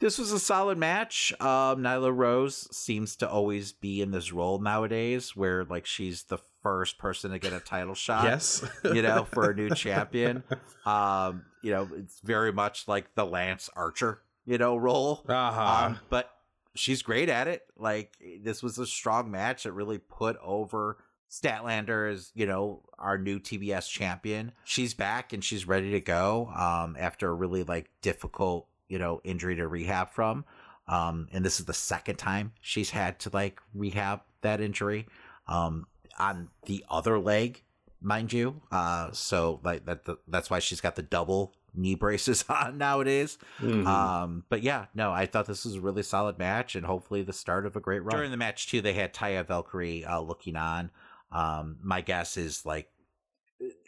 This 0.00 0.18
was 0.18 0.32
a 0.32 0.38
solid 0.38 0.76
match. 0.76 1.32
Um, 1.40 1.82
Nyla 1.82 2.14
Rose 2.14 2.68
seems 2.76 3.16
to 3.16 3.28
always 3.28 3.72
be 3.72 4.02
in 4.02 4.10
this 4.10 4.32
role 4.32 4.58
nowadays, 4.58 5.34
where 5.36 5.64
like 5.64 5.86
she's 5.86 6.24
the 6.24 6.38
first 6.62 6.98
person 6.98 7.30
to 7.30 7.38
get 7.38 7.52
a 7.52 7.60
title 7.60 7.94
shot. 7.94 8.24
Yes. 8.24 8.64
you 8.84 9.02
know, 9.02 9.24
for 9.24 9.50
a 9.50 9.54
new 9.54 9.70
champion. 9.74 10.42
Um, 10.84 11.44
you 11.62 11.70
know, 11.70 11.88
it's 11.96 12.20
very 12.20 12.52
much 12.52 12.88
like 12.88 13.14
the 13.14 13.24
Lance 13.24 13.70
Archer, 13.76 14.22
you 14.44 14.58
know, 14.58 14.76
role. 14.76 15.24
Uh-huh. 15.28 15.86
Um, 15.86 15.98
but 16.10 16.30
she's 16.74 17.02
great 17.02 17.28
at 17.28 17.48
it. 17.48 17.62
Like 17.78 18.16
this 18.42 18.62
was 18.62 18.78
a 18.78 18.86
strong 18.86 19.30
match 19.30 19.62
that 19.62 19.72
really 19.72 19.98
put 19.98 20.36
over 20.42 20.98
Statlander 21.30 22.12
as, 22.12 22.30
you 22.34 22.46
know, 22.46 22.82
our 22.98 23.18
new 23.18 23.40
TBS 23.40 23.88
champion. 23.88 24.52
She's 24.64 24.94
back 24.94 25.32
and 25.32 25.42
she's 25.42 25.66
ready 25.66 25.92
to 25.92 26.00
go 26.00 26.50
um 26.56 26.96
after 26.98 27.28
a 27.28 27.34
really 27.34 27.62
like 27.64 27.90
difficult, 28.02 28.68
you 28.88 28.98
know, 28.98 29.20
injury 29.24 29.56
to 29.56 29.66
rehab 29.68 30.10
from. 30.10 30.44
Um 30.86 31.28
and 31.32 31.44
this 31.44 31.60
is 31.60 31.66
the 31.66 31.72
second 31.72 32.16
time 32.16 32.52
she's 32.60 32.90
had 32.90 33.18
to 33.20 33.30
like 33.32 33.60
rehab 33.74 34.20
that 34.42 34.60
injury. 34.60 35.06
Um 35.46 35.86
on 36.18 36.48
the 36.66 36.84
other 36.90 37.18
leg, 37.18 37.62
mind 38.00 38.32
you. 38.32 38.60
Uh 38.70 39.10
so 39.12 39.60
like 39.64 39.84
that 39.86 40.06
that's 40.28 40.50
why 40.50 40.58
she's 40.58 40.80
got 40.80 40.96
the 40.96 41.02
double 41.02 41.54
knee 41.76 41.96
braces 41.96 42.44
on 42.48 42.78
nowadays. 42.78 43.36
Mhm. 43.60 43.84
Um, 43.84 44.44
but 44.48 44.62
yeah, 44.62 44.86
no, 44.94 45.10
I 45.10 45.26
thought 45.26 45.46
this 45.46 45.64
was 45.64 45.74
a 45.74 45.80
really 45.80 46.04
solid 46.04 46.38
match 46.38 46.76
and 46.76 46.86
hopefully 46.86 47.22
the 47.22 47.32
start 47.32 47.66
of 47.66 47.74
a 47.74 47.80
great 47.80 48.04
run. 48.04 48.14
During 48.14 48.30
the 48.30 48.36
match 48.36 48.68
too, 48.68 48.80
they 48.80 48.92
had 48.92 49.12
Taya 49.12 49.44
Valkyrie 49.44 50.04
uh, 50.04 50.20
looking 50.20 50.54
on. 50.54 50.90
Um, 51.32 51.78
my 51.82 52.00
guess 52.00 52.36
is 52.36 52.64
like 52.64 52.90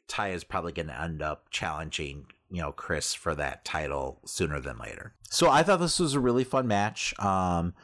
Taya's 0.09 0.45
probably 0.45 0.73
going 0.73 0.89
to 0.89 1.01
end 1.01 1.23
up 1.23 1.49
challenging, 1.51 2.27
you 2.51 2.61
know, 2.61 2.73
Kris 2.73 3.15
for 3.15 3.35
that 3.35 3.65
title 3.65 4.21
sooner 4.25 4.61
than 4.61 4.79
later. 4.79 5.15
So 5.31 5.51
I 5.51 5.63
thought 5.63 5.81
this 5.81 5.99
was 5.99 6.15
a 6.15 6.21
really 6.21 6.45
fun 6.45 6.67
match. 6.67 7.19
Um, 7.19 7.75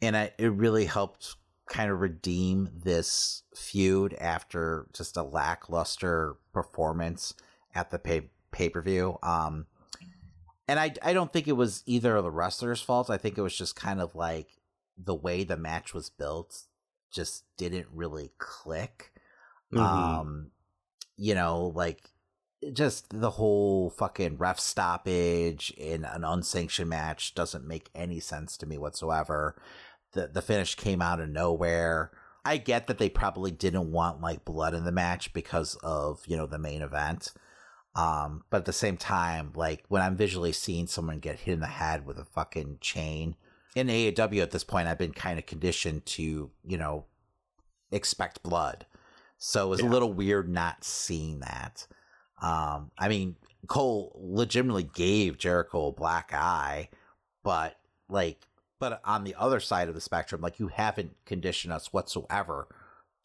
and 0.00 0.16
I, 0.16 0.32
it 0.38 0.52
really 0.52 0.84
helped 0.84 1.36
kind 1.68 1.90
of 1.90 2.00
redeem 2.00 2.70
this 2.74 3.42
feud 3.54 4.14
after 4.14 4.86
just 4.92 5.16
a 5.16 5.22
lackluster 5.22 6.36
performance 6.52 7.34
at 7.74 7.90
the 7.90 7.98
pay 7.98 8.30
pay 8.50 8.68
per 8.68 8.80
view. 8.80 9.18
Um, 9.22 9.66
and 10.66 10.78
I 10.78 10.94
I 11.02 11.12
don't 11.12 11.32
think 11.32 11.48
it 11.48 11.52
was 11.52 11.82
either 11.86 12.16
of 12.16 12.24
the 12.24 12.30
wrestlers' 12.30 12.80
fault. 12.80 13.10
I 13.10 13.18
think 13.18 13.36
it 13.36 13.42
was 13.42 13.56
just 13.56 13.76
kind 13.76 14.00
of 14.00 14.14
like 14.14 14.48
the 14.96 15.14
way 15.14 15.44
the 15.44 15.56
match 15.56 15.94
was 15.94 16.10
built 16.10 16.62
just 17.10 17.44
didn't 17.56 17.86
really 17.92 18.32
click. 18.38 19.12
Mhm. 19.72 19.80
Um, 19.80 20.50
you 21.16 21.34
know, 21.34 21.72
like 21.74 22.10
just 22.72 23.18
the 23.20 23.30
whole 23.30 23.90
fucking 23.90 24.36
ref 24.38 24.58
stoppage 24.58 25.72
in 25.76 26.04
an 26.04 26.24
unsanctioned 26.24 26.90
match 26.90 27.34
doesn't 27.34 27.66
make 27.66 27.90
any 27.94 28.20
sense 28.20 28.56
to 28.56 28.66
me 28.66 28.78
whatsoever. 28.78 29.60
The 30.12 30.28
the 30.28 30.42
finish 30.42 30.74
came 30.74 31.02
out 31.02 31.20
of 31.20 31.28
nowhere. 31.28 32.10
I 32.44 32.56
get 32.56 32.86
that 32.86 32.98
they 32.98 33.10
probably 33.10 33.50
didn't 33.50 33.92
want 33.92 34.20
like 34.20 34.44
blood 34.44 34.74
in 34.74 34.84
the 34.84 34.92
match 34.92 35.32
because 35.32 35.76
of, 35.82 36.22
you 36.26 36.36
know, 36.36 36.46
the 36.46 36.58
main 36.58 36.82
event. 36.82 37.32
Um, 37.94 38.44
but 38.48 38.58
at 38.58 38.64
the 38.64 38.72
same 38.72 38.96
time, 38.96 39.52
like 39.54 39.84
when 39.88 40.02
I'm 40.02 40.16
visually 40.16 40.52
seeing 40.52 40.86
someone 40.86 41.18
get 41.18 41.40
hit 41.40 41.54
in 41.54 41.60
the 41.60 41.66
head 41.66 42.06
with 42.06 42.18
a 42.18 42.24
fucking 42.24 42.78
chain 42.80 43.36
in 43.74 43.88
AEW 43.88 44.40
at 44.40 44.50
this 44.50 44.64
point, 44.64 44.88
I've 44.88 44.98
been 44.98 45.12
kind 45.12 45.38
of 45.38 45.46
conditioned 45.46 46.06
to, 46.06 46.50
you 46.64 46.78
know, 46.78 47.04
expect 47.90 48.42
blood. 48.42 48.86
So 49.36 49.66
it 49.66 49.70
was 49.70 49.80
a 49.80 49.86
little 49.86 50.12
weird 50.12 50.48
not 50.48 50.84
seeing 50.84 51.40
that. 51.40 51.86
Um, 52.40 52.90
I 52.98 53.08
mean, 53.08 53.36
Cole 53.66 54.16
legitimately 54.20 54.84
gave 54.94 55.38
Jericho 55.38 55.88
a 55.88 55.92
black 55.92 56.32
eye, 56.32 56.88
but 57.42 57.76
like, 58.08 58.46
but 58.78 59.00
on 59.04 59.24
the 59.24 59.34
other 59.36 59.60
side 59.60 59.88
of 59.88 59.94
the 59.94 60.00
spectrum, 60.00 60.40
like 60.40 60.58
you 60.58 60.68
haven't 60.68 61.16
conditioned 61.26 61.72
us 61.72 61.92
whatsoever 61.92 62.68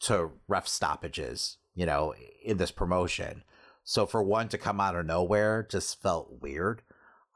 to 0.00 0.30
ref 0.48 0.66
stoppages, 0.66 1.58
you 1.74 1.86
know, 1.86 2.14
in 2.42 2.56
this 2.56 2.72
promotion. 2.72 3.44
So 3.84 4.06
for 4.06 4.22
one 4.22 4.48
to 4.48 4.58
come 4.58 4.80
out 4.80 4.96
of 4.96 5.06
nowhere 5.06 5.66
just 5.68 6.02
felt 6.02 6.42
weird. 6.42 6.82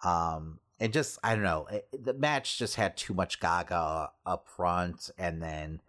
Um, 0.03 0.59
and 0.81 0.93
just, 0.93 1.19
I 1.23 1.35
don't 1.35 1.45
know, 1.45 1.67
it, 1.71 1.89
the 2.05 2.15
match 2.15 2.59
just 2.59 2.77
had 2.77 2.97
too 2.97 3.15
much 3.15 3.41
gaga 3.41 4.11
up 4.27 4.49
front. 4.49 5.11
And 5.19 5.43
then, 5.43 5.81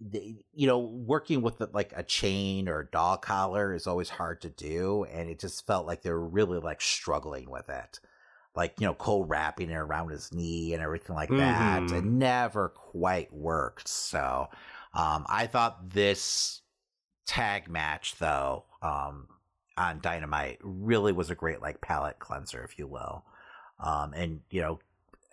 the, 0.00 0.36
you 0.52 0.66
know, 0.66 0.78
working 0.78 1.42
with 1.42 1.60
like 1.72 1.92
a 1.96 2.02
chain 2.02 2.68
or 2.68 2.80
a 2.80 2.90
dog 2.90 3.22
collar 3.22 3.74
is 3.74 3.86
always 3.86 4.10
hard 4.10 4.40
to 4.42 4.48
do. 4.48 5.04
And 5.04 5.28
it 5.28 5.38
just 5.40 5.66
felt 5.66 5.86
like 5.86 6.02
they 6.02 6.10
were 6.10 6.28
really 6.28 6.58
like 6.58 6.80
struggling 6.80 7.50
with 7.50 7.68
it. 7.68 8.00
Like, 8.54 8.80
you 8.80 8.86
know, 8.86 8.94
Cole 8.94 9.24
wrapping 9.24 9.70
it 9.70 9.74
around 9.74 10.10
his 10.10 10.32
knee 10.32 10.72
and 10.72 10.82
everything 10.82 11.14
like 11.16 11.30
that. 11.30 11.82
Mhm. 11.84 11.92
It 11.98 12.04
never 12.04 12.70
quite 12.70 13.32
worked. 13.32 13.88
So, 13.88 14.48
um, 14.94 15.26
I 15.28 15.46
thought 15.46 15.90
this 15.90 16.62
tag 17.26 17.68
match 17.68 18.16
though, 18.18 18.64
um, 18.82 19.28
on 19.76 20.00
Dynamite 20.00 20.58
really 20.62 21.12
was 21.12 21.30
a 21.30 21.34
great 21.36 21.60
like 21.62 21.80
palate 21.80 22.18
cleanser, 22.18 22.64
if 22.64 22.78
you 22.78 22.86
will. 22.88 23.24
Um, 23.80 24.12
and 24.14 24.40
you 24.50 24.60
know, 24.60 24.80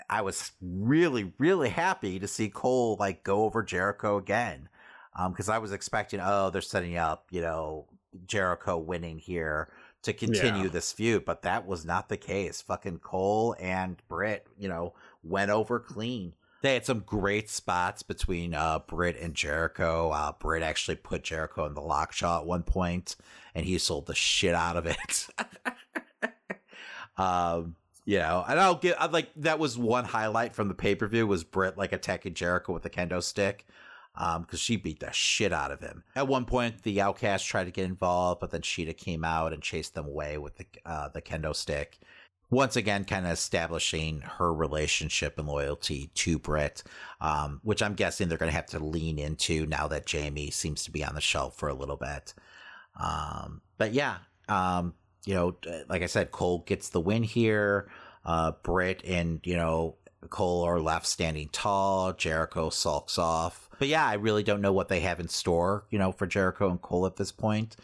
I 0.10 0.22
was 0.22 0.52
really, 0.62 1.34
really 1.38 1.70
happy 1.70 2.20
to 2.20 2.28
see 2.28 2.50
Cole 2.50 2.98
like 3.00 3.24
go 3.24 3.44
over 3.44 3.64
Jericho 3.64 4.18
again. 4.18 4.70
Um, 5.18 5.32
because 5.32 5.48
I 5.48 5.60
was 5.60 5.72
expecting, 5.72 6.20
oh, 6.22 6.50
they're 6.50 6.62
setting 6.62 6.98
up, 6.98 7.28
you 7.32 7.40
know, 7.42 7.86
Jericho 8.28 8.78
winning 8.78 9.18
here 9.18 9.70
to 10.04 10.12
continue 10.14 10.64
Yeah. 10.64 10.70
this 10.70 10.92
feud, 10.92 11.24
but 11.26 11.42
that 11.44 11.66
was 11.66 11.86
not 11.86 12.10
the 12.10 12.18
case. 12.18 12.62
Fucking 12.62 13.00
Cole 13.00 13.56
and 13.60 14.02
Britt, 14.10 14.46
you 14.58 14.68
know, 14.68 14.94
went 15.24 15.52
over 15.52 15.80
clean. 15.80 16.34
They 16.62 16.74
had 16.74 16.86
some 16.86 17.00
great 17.00 17.50
spots 17.50 18.04
between 18.04 18.54
uh, 18.54 18.80
Britt 18.80 19.18
and 19.20 19.34
Jericho. 19.36 20.10
Uh, 20.10 20.34
Britt 20.34 20.64
actually 20.64 20.96
put 20.96 21.24
Jericho 21.24 21.66
in 21.66 21.76
the 21.76 21.82
lockjaw 21.82 22.40
at 22.40 22.46
one 22.46 22.64
point, 22.64 23.16
and 23.54 23.66
he 23.66 23.78
sold 23.78 24.08
the 24.08 24.16
shit 24.16 24.54
out 24.54 24.76
of 24.76 24.86
it. 24.86 25.28
um, 27.18 27.76
know, 28.06 28.46
and 28.48 28.60
I'll 28.60 28.76
get 28.76 29.02
I'd 29.02 29.14
like 29.14 29.32
that 29.38 29.60
was 29.60 29.78
one 29.78 30.06
highlight 30.06 30.54
from 30.54 30.68
the 30.68 30.76
pay 30.76 30.96
per 30.96 31.08
view 31.08 31.26
was 31.26 31.44
Britt 31.44 31.78
like 31.78 31.92
attacking 31.92 32.36
Jericho 32.36 32.74
with 32.74 32.86
a 32.86 32.90
kendo 32.90 33.22
stick. 33.22 33.66
Um, 34.18 34.44
because 34.44 34.62
she 34.62 34.78
beat 34.78 35.02
the 35.02 35.12
shit 35.12 35.52
out 35.52 35.72
of 35.72 35.82
him. 35.82 36.06
At 36.16 36.30
one 36.30 36.46
point, 36.46 36.84
the 36.84 37.02
Outcast 37.02 37.46
tried 37.46 37.66
to 37.66 37.72
get 37.72 37.84
involved, 37.84 38.40
but 38.40 38.50
then 38.50 38.62
Sheeta 38.62 38.94
came 38.94 39.26
out 39.26 39.52
and 39.52 39.62
chased 39.62 39.94
them 39.94 40.06
away 40.06 40.38
with 40.38 40.56
the 40.56 40.66
uh, 40.86 41.10
the 41.10 41.22
kendo 41.22 41.54
stick. 41.54 42.00
Once 42.50 42.78
again, 42.78 43.04
kind 43.04 43.26
of 43.26 43.34
establishing 43.34 44.22
her 44.22 44.54
relationship 44.54 45.38
and 45.38 45.48
loyalty 45.48 46.12
to 46.14 46.40
Britt, 46.40 46.84
um, 47.20 47.60
which 47.64 47.84
I'm 47.84 47.96
guessing 47.96 48.30
they're 48.30 48.38
going 48.38 48.52
to 48.52 48.56
have 48.56 48.68
to 48.68 48.80
lean 48.80 49.20
into 49.20 49.66
now 49.66 49.88
that 49.88 50.06
Jamie 50.06 50.52
seems 50.52 50.86
to 50.86 50.92
be 50.92 51.04
on 51.04 51.16
the 51.16 51.22
shelf 51.22 51.58
for 51.58 51.68
a 51.68 51.74
little 51.74 51.98
bit. 51.98 52.34
Um, 52.98 53.62
but 53.78 53.94
yeah, 53.94 54.18
um, 54.48 54.94
you 55.26 55.34
know, 55.34 55.56
like 55.90 56.02
I 56.02 56.08
said, 56.08 56.32
Cole 56.32 56.64
gets 56.66 56.90
the 56.90 57.02
win 57.02 57.24
here. 57.24 57.90
Uh, 58.24 58.52
Britt 58.64 59.04
and, 59.06 59.40
you 59.44 59.56
know, 59.56 59.96
Cole 60.30 60.64
are 60.64 60.80
left 60.80 61.06
standing 61.06 61.50
tall. 61.52 62.14
Jericho 62.14 62.70
sulks 62.70 63.18
off. 63.18 63.70
But 63.78 63.88
yeah, 63.88 64.06
I 64.06 64.14
really 64.14 64.44
don't 64.44 64.62
know 64.62 64.74
what 64.74 64.88
they 64.88 65.02
have 65.02 65.20
in 65.20 65.28
store, 65.28 65.86
you 65.90 66.00
know, 66.00 66.12
for 66.12 66.26
Jericho 66.26 66.70
and 66.70 66.82
Cole 66.82 67.06
at 67.06 67.18
this 67.18 67.32
point. 67.32 67.76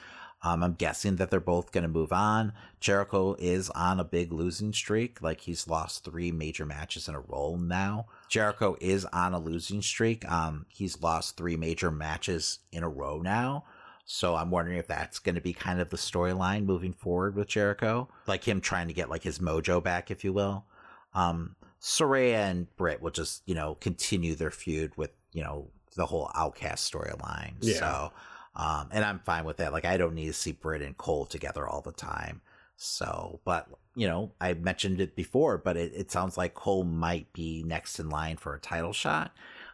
Um, 0.44 0.64
I'm 0.64 0.74
guessing 0.74 1.18
that 1.18 1.30
they're 1.30 1.40
both 1.40 1.72
going 1.72 1.84
to 1.84 1.88
move 1.88 2.12
on. 2.12 2.54
Jericho 2.80 3.36
is 3.38 3.70
on 3.72 4.00
a 4.00 4.04
big 4.04 4.34
losing 4.34 4.74
streak. 4.74 5.22
Like 5.22 5.42
he's 5.42 5.68
lost 5.68 6.04
three 6.04 6.32
major 6.32 6.66
matches 6.66 7.08
in 7.08 7.14
a 7.14 7.20
row 7.20 7.58
now. 7.58 8.08
Jericho 8.28 8.76
is 8.82 9.06
on 9.06 9.34
a 9.34 9.40
losing 9.40 9.84
streak. 9.84 10.30
Um, 10.30 10.66
he's 10.70 11.02
lost 11.02 11.38
three 11.38 11.58
major 11.58 11.92
matches 11.92 12.60
in 12.72 12.82
a 12.82 12.90
row 12.90 13.20
now. 13.22 13.66
So 14.06 14.36
I'm 14.36 14.52
wondering 14.52 14.78
if 14.78 14.88
that's 14.88 15.20
going 15.20 15.36
to 15.36 15.42
be 15.42 15.54
kind 15.54 15.80
of 15.80 15.90
the 15.90 15.98
storyline 15.98 16.66
moving 16.66 16.94
forward 16.94 17.36
with 17.36 17.48
Jericho, 17.48 18.10
like 18.28 18.44
him 18.44 18.62
trying 18.62 18.88
to 18.88 18.94
get 18.94 19.10
like 19.10 19.24
his 19.24 19.40
mojo 19.40 19.82
back, 19.82 20.12
if 20.12 20.24
you 20.24 20.34
will. 20.34 20.66
Um, 21.14 21.56
Saraya 21.82 22.50
and 22.50 22.76
Britt 22.76 23.02
will 23.02 23.12
just 23.12 23.42
you 23.46 23.56
know 23.56 23.76
continue 23.76 24.36
their 24.36 24.52
feud 24.52 24.96
with 24.98 25.12
you 25.34 25.44
know 25.44 25.70
the 25.96 26.06
whole 26.06 26.32
Outcast 26.36 26.92
storyline. 26.92 27.54
Yeah. 27.62 27.76
So, 27.76 28.12
um, 28.56 28.90
and 28.92 29.04
I'm 29.04 29.20
fine 29.20 29.46
with 29.46 29.58
that. 29.58 29.74
Like 29.74 29.86
I 29.86 29.98
don't 29.98 30.16
need 30.16 30.28
to 30.28 30.34
see 30.34 30.52
Britt 30.52 30.82
and 30.82 30.98
Cole 30.98 31.26
together 31.26 31.68
all 31.68 31.82
the 31.82 31.92
time. 31.92 32.42
So, 32.78 33.40
but 33.46 33.68
you 33.96 34.08
know, 34.08 34.32
I 34.40 34.54
mentioned 34.54 35.02
it 35.02 35.16
before, 35.16 35.58
but 35.58 35.78
it, 35.78 35.92
it 35.96 36.12
sounds 36.12 36.38
like 36.38 36.54
Cole 36.54 36.84
might 36.84 37.32
be 37.34 37.64
next 37.64 38.00
in 38.00 38.10
line 38.10 38.38
for 38.38 38.56
a 38.56 38.60
title 38.60 38.94
shot. 38.94 39.32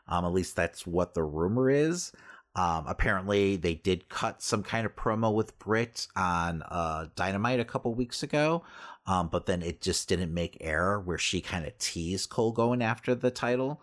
Um, 0.07 0.25
at 0.25 0.33
least 0.33 0.55
that's 0.55 0.87
what 0.87 1.13
the 1.13 1.23
rumor 1.23 1.69
is. 1.69 2.11
Um, 2.57 2.85
apparently, 2.87 3.55
they 3.55 3.75
did 3.75 4.09
cut 4.09 4.41
some 4.41 4.63
kind 4.63 4.85
of 4.85 4.95
promo 4.95 5.33
with 5.33 5.57
Britt 5.59 6.07
on 6.15 6.63
uh, 6.63 7.05
Dynamite 7.15 7.59
a 7.59 7.65
couple 7.65 7.93
weeks 7.93 8.23
ago, 8.23 8.63
um, 9.05 9.27
but 9.29 9.45
then 9.45 9.61
it 9.61 9.79
just 9.79 10.09
didn't 10.09 10.33
make 10.33 10.57
air 10.59 10.99
where 10.99 11.19
she 11.19 11.39
kind 11.39 11.65
of 11.65 11.77
teased 11.77 12.29
Cole 12.29 12.51
going 12.51 12.81
after 12.81 13.13
the 13.13 13.29
title 13.31 13.79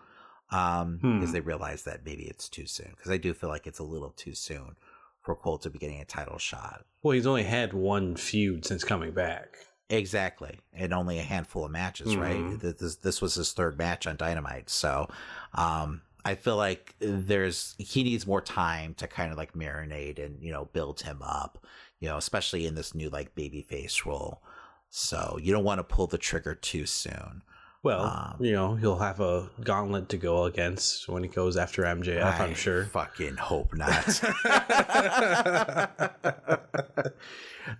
um, 0.50 0.98
Hmm. 1.00 1.18
because 1.20 1.32
they 1.32 1.40
realized 1.40 1.84
that 1.86 2.04
maybe 2.04 2.24
it's 2.24 2.48
too 2.48 2.66
soon. 2.66 2.90
Because 2.96 3.10
I 3.12 3.16
do 3.16 3.32
feel 3.32 3.48
like 3.48 3.66
it's 3.66 3.78
a 3.78 3.84
little 3.84 4.10
too 4.10 4.34
soon 4.34 4.76
for 5.22 5.34
Cole 5.36 5.58
to 5.58 5.70
be 5.70 5.78
getting 5.78 6.00
a 6.00 6.04
title 6.04 6.38
shot. 6.38 6.84
Well, 7.02 7.12
he's 7.12 7.26
only 7.26 7.44
had 7.44 7.72
one 7.72 8.16
feud 8.16 8.64
since 8.66 8.82
coming 8.84 9.12
back. 9.12 9.56
Exactly, 9.88 10.58
and 10.72 10.92
only 10.92 11.18
a 11.18 11.22
handful 11.22 11.64
of 11.64 11.70
matches, 11.70 12.16
right? 12.16 12.36
Mhm. 12.40 12.60
Th- 12.60 12.76
This 12.76 12.96
this 12.96 13.22
was 13.22 13.34
his 13.34 13.52
third 13.52 13.78
match 13.78 14.06
on 14.06 14.16
Dynamite, 14.16 14.68
so 14.70 15.08
um, 15.54 16.00
I 16.24 16.34
feel 16.34 16.56
like 16.56 16.94
there's 17.00 17.74
he 17.78 18.02
needs 18.02 18.26
more 18.26 18.40
time 18.40 18.94
to 18.94 19.06
kind 19.06 19.30
of 19.30 19.38
like 19.38 19.52
marinate 19.54 20.24
and 20.24 20.42
you 20.42 20.52
know 20.52 20.66
build 20.72 21.02
him 21.02 21.20
up, 21.22 21.64
you 22.00 22.08
know, 22.08 22.16
especially 22.16 22.66
in 22.66 22.74
this 22.74 22.94
new 22.94 23.10
like 23.10 23.34
babyface 23.34 24.04
role. 24.06 24.42
So 24.90 25.38
you 25.42 25.52
don't 25.52 25.64
want 25.64 25.80
to 25.80 25.84
pull 25.84 26.06
the 26.06 26.18
trigger 26.18 26.54
too 26.54 26.86
soon. 26.86 27.42
Well, 27.82 28.04
Um, 28.04 28.36
you 28.40 28.52
know, 28.52 28.76
he'll 28.76 28.98
have 28.98 29.20
a 29.20 29.50
gauntlet 29.62 30.08
to 30.08 30.16
go 30.16 30.44
against 30.44 31.06
when 31.06 31.22
he 31.22 31.28
goes 31.28 31.58
after 31.58 31.82
MJF, 31.82 32.22
I 32.24 32.44
I'm 32.44 32.54
sure. 32.54 32.86
Fucking 32.86 33.36
hope 33.36 33.74
not. 33.74 34.06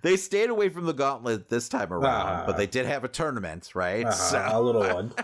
they 0.03 0.15
stayed 0.15 0.51
away 0.51 0.69
from 0.69 0.85
the 0.85 0.93
gauntlet 0.93 1.49
this 1.49 1.67
time 1.69 1.91
around, 1.91 2.45
but 2.45 2.55
they 2.57 2.67
did 2.67 2.85
have 2.85 3.03
a 3.03 3.07
tournament, 3.07 3.71
right? 3.73 4.05
Ah, 4.07 4.49
a 4.53 4.61
little 4.61 4.81
one. 4.83 5.11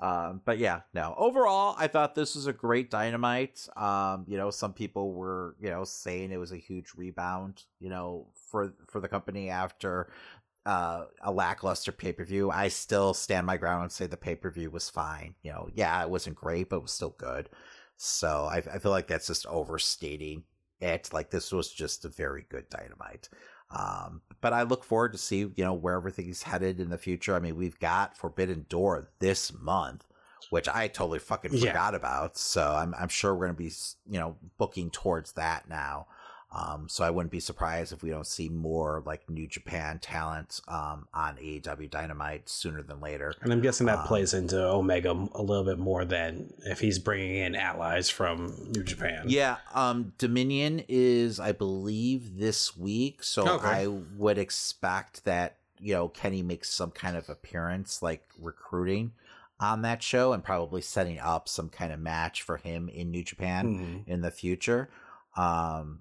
um, 0.00 0.42
but 0.44 0.58
yeah, 0.58 0.82
no. 0.94 1.14
Overall, 1.16 1.74
I 1.78 1.88
thought 1.88 2.14
this 2.14 2.36
was 2.36 2.46
a 2.46 2.52
great 2.52 2.90
dynamite. 2.90 3.66
Um, 3.76 4.24
you 4.28 4.36
know, 4.36 4.50
some 4.50 4.72
people 4.72 5.12
were, 5.12 5.56
you 5.60 5.70
know, 5.70 5.84
saying 5.84 6.30
it 6.30 6.36
was 6.38 6.52
a 6.52 6.56
huge 6.56 6.92
rebound, 6.96 7.64
you 7.80 7.88
know, 7.88 8.28
for 8.50 8.72
for 8.86 9.00
the 9.00 9.08
company 9.08 9.50
after 9.50 10.10
uh, 10.66 11.06
a 11.22 11.32
lackluster 11.32 11.90
pay 11.90 12.12
per 12.12 12.24
view. 12.24 12.50
I 12.50 12.68
still 12.68 13.12
stand 13.12 13.46
my 13.46 13.56
ground 13.56 13.82
and 13.82 13.92
say 13.92 14.06
the 14.06 14.16
pay 14.16 14.36
per 14.36 14.50
view 14.50 14.70
was 14.70 14.88
fine. 14.88 15.34
You 15.42 15.52
know, 15.52 15.68
yeah, 15.74 16.00
it 16.02 16.10
wasn't 16.10 16.36
great, 16.36 16.68
but 16.68 16.76
it 16.76 16.82
was 16.82 16.92
still 16.92 17.14
good. 17.18 17.48
So 17.96 18.48
I, 18.50 18.58
I 18.58 18.78
feel 18.78 18.92
like 18.92 19.08
that's 19.08 19.26
just 19.26 19.46
overstating 19.46 20.44
it. 20.80 21.12
Like 21.12 21.30
this 21.30 21.52
was 21.52 21.72
just 21.72 22.04
a 22.04 22.08
very 22.08 22.46
good 22.48 22.68
dynamite. 22.70 23.28
Um, 23.70 24.22
but 24.40 24.52
I 24.52 24.62
look 24.62 24.84
forward 24.84 25.12
to 25.12 25.18
see 25.18 25.38
you 25.38 25.52
know 25.58 25.74
where 25.74 25.94
everything's 25.94 26.44
headed 26.44 26.80
in 26.80 26.90
the 26.90 26.98
future. 26.98 27.34
I 27.34 27.40
mean, 27.40 27.56
we've 27.56 27.78
got 27.78 28.16
Forbidden 28.16 28.66
Door 28.68 29.10
this 29.18 29.52
month, 29.52 30.06
which 30.50 30.68
I 30.68 30.88
totally 30.88 31.18
fucking 31.18 31.52
Yeah. 31.52 31.68
forgot 31.72 31.94
about. 31.94 32.36
So 32.38 32.74
I'm 32.76 32.94
I'm 32.98 33.08
sure 33.08 33.34
we're 33.34 33.46
gonna 33.46 33.58
be 33.58 33.72
you 34.08 34.18
know 34.18 34.36
booking 34.56 34.90
towards 34.90 35.32
that 35.32 35.68
now. 35.68 36.06
Um, 36.50 36.88
so 36.88 37.04
I 37.04 37.10
wouldn't 37.10 37.30
be 37.30 37.40
surprised 37.40 37.92
if 37.92 38.02
we 38.02 38.08
don't 38.08 38.26
see 38.26 38.48
more 38.48 39.02
like 39.04 39.28
New 39.28 39.46
Japan 39.46 39.98
talent 39.98 40.60
um, 40.66 41.06
on 41.12 41.36
AEW 41.36 41.90
Dynamite 41.90 42.48
sooner 42.48 42.82
than 42.82 43.00
later. 43.00 43.34
And 43.42 43.52
I'm 43.52 43.60
guessing 43.60 43.86
that 43.86 43.98
Um, 43.98 44.06
plays 44.06 44.32
into 44.32 44.58
Omega 44.58 45.10
a 45.34 45.42
little 45.42 45.64
bit 45.64 45.78
more 45.78 46.06
than 46.06 46.54
if 46.64 46.80
he's 46.80 46.98
bringing 46.98 47.36
in 47.36 47.54
allies 47.54 48.08
from 48.08 48.54
New 48.72 48.82
Japan. 48.82 49.24
Yeah, 49.26 49.56
um, 49.74 50.14
Dominion 50.16 50.84
is, 50.88 51.38
I 51.38 51.52
believe, 51.52 52.38
this 52.38 52.74
week. 52.76 53.22
So 53.24 53.46
Okay. 53.46 53.66
I 53.68 53.86
would 53.86 54.38
expect 54.38 55.24
that 55.26 55.56
you 55.80 55.94
know 55.94 56.08
Kenny 56.08 56.42
makes 56.42 56.70
some 56.70 56.90
kind 56.90 57.16
of 57.16 57.28
appearance, 57.28 58.00
like 58.02 58.26
recruiting 58.40 59.12
on 59.60 59.82
that 59.82 60.02
show, 60.02 60.32
and 60.32 60.42
probably 60.42 60.80
setting 60.80 61.18
up 61.18 61.46
some 61.46 61.68
kind 61.68 61.92
of 61.92 62.00
match 62.00 62.40
for 62.42 62.56
him 62.56 62.88
in 62.88 63.10
New 63.10 63.22
Japan 63.22 64.04
Mhm. 64.06 64.08
in 64.08 64.22
the 64.22 64.30
future. 64.30 64.88
Um, 65.36 66.00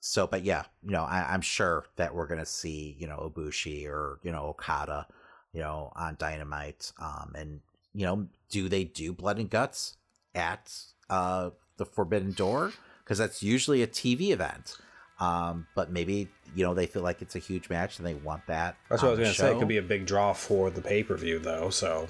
so, 0.00 0.26
but 0.26 0.44
yeah, 0.44 0.64
you 0.82 0.90
know, 0.90 1.02
I, 1.02 1.32
I'm 1.32 1.40
sure 1.40 1.84
that 1.96 2.14
we're 2.14 2.26
gonna 2.26 2.46
see, 2.46 2.96
you 2.98 3.06
know, 3.06 3.32
Ibushi 3.34 3.86
or 3.88 4.18
you 4.22 4.32
know 4.32 4.46
Okada, 4.46 5.06
you 5.52 5.60
know, 5.60 5.92
on 5.96 6.16
Dynamite. 6.18 6.92
Um, 7.00 7.32
and 7.34 7.60
you 7.94 8.06
know, 8.06 8.26
do 8.50 8.68
they 8.68 8.84
do 8.84 9.12
Blood 9.12 9.38
and 9.38 9.50
Guts 9.50 9.96
at 10.34 10.72
uh 11.10 11.50
the 11.76 11.84
Forbidden 11.84 12.32
Door? 12.32 12.72
Because 13.02 13.18
that's 13.18 13.42
usually 13.42 13.82
a 13.82 13.86
TV 13.86 14.30
event. 14.30 14.76
Um, 15.20 15.66
but 15.74 15.90
maybe 15.90 16.28
you 16.54 16.64
know 16.64 16.74
they 16.74 16.86
feel 16.86 17.02
like 17.02 17.22
it's 17.22 17.34
a 17.34 17.40
huge 17.40 17.68
match 17.68 17.98
and 17.98 18.06
they 18.06 18.14
want 18.14 18.46
that. 18.46 18.76
That's 18.88 19.02
what 19.02 19.08
I 19.08 19.10
was 19.12 19.18
going 19.18 19.30
to 19.30 19.36
say. 19.36 19.52
It 19.52 19.58
could 19.58 19.68
be 19.68 19.78
a 19.78 19.82
big 19.82 20.06
draw 20.06 20.32
for 20.32 20.70
the 20.70 20.80
pay 20.80 21.02
per 21.02 21.16
view, 21.16 21.40
though. 21.40 21.70
So 21.70 22.06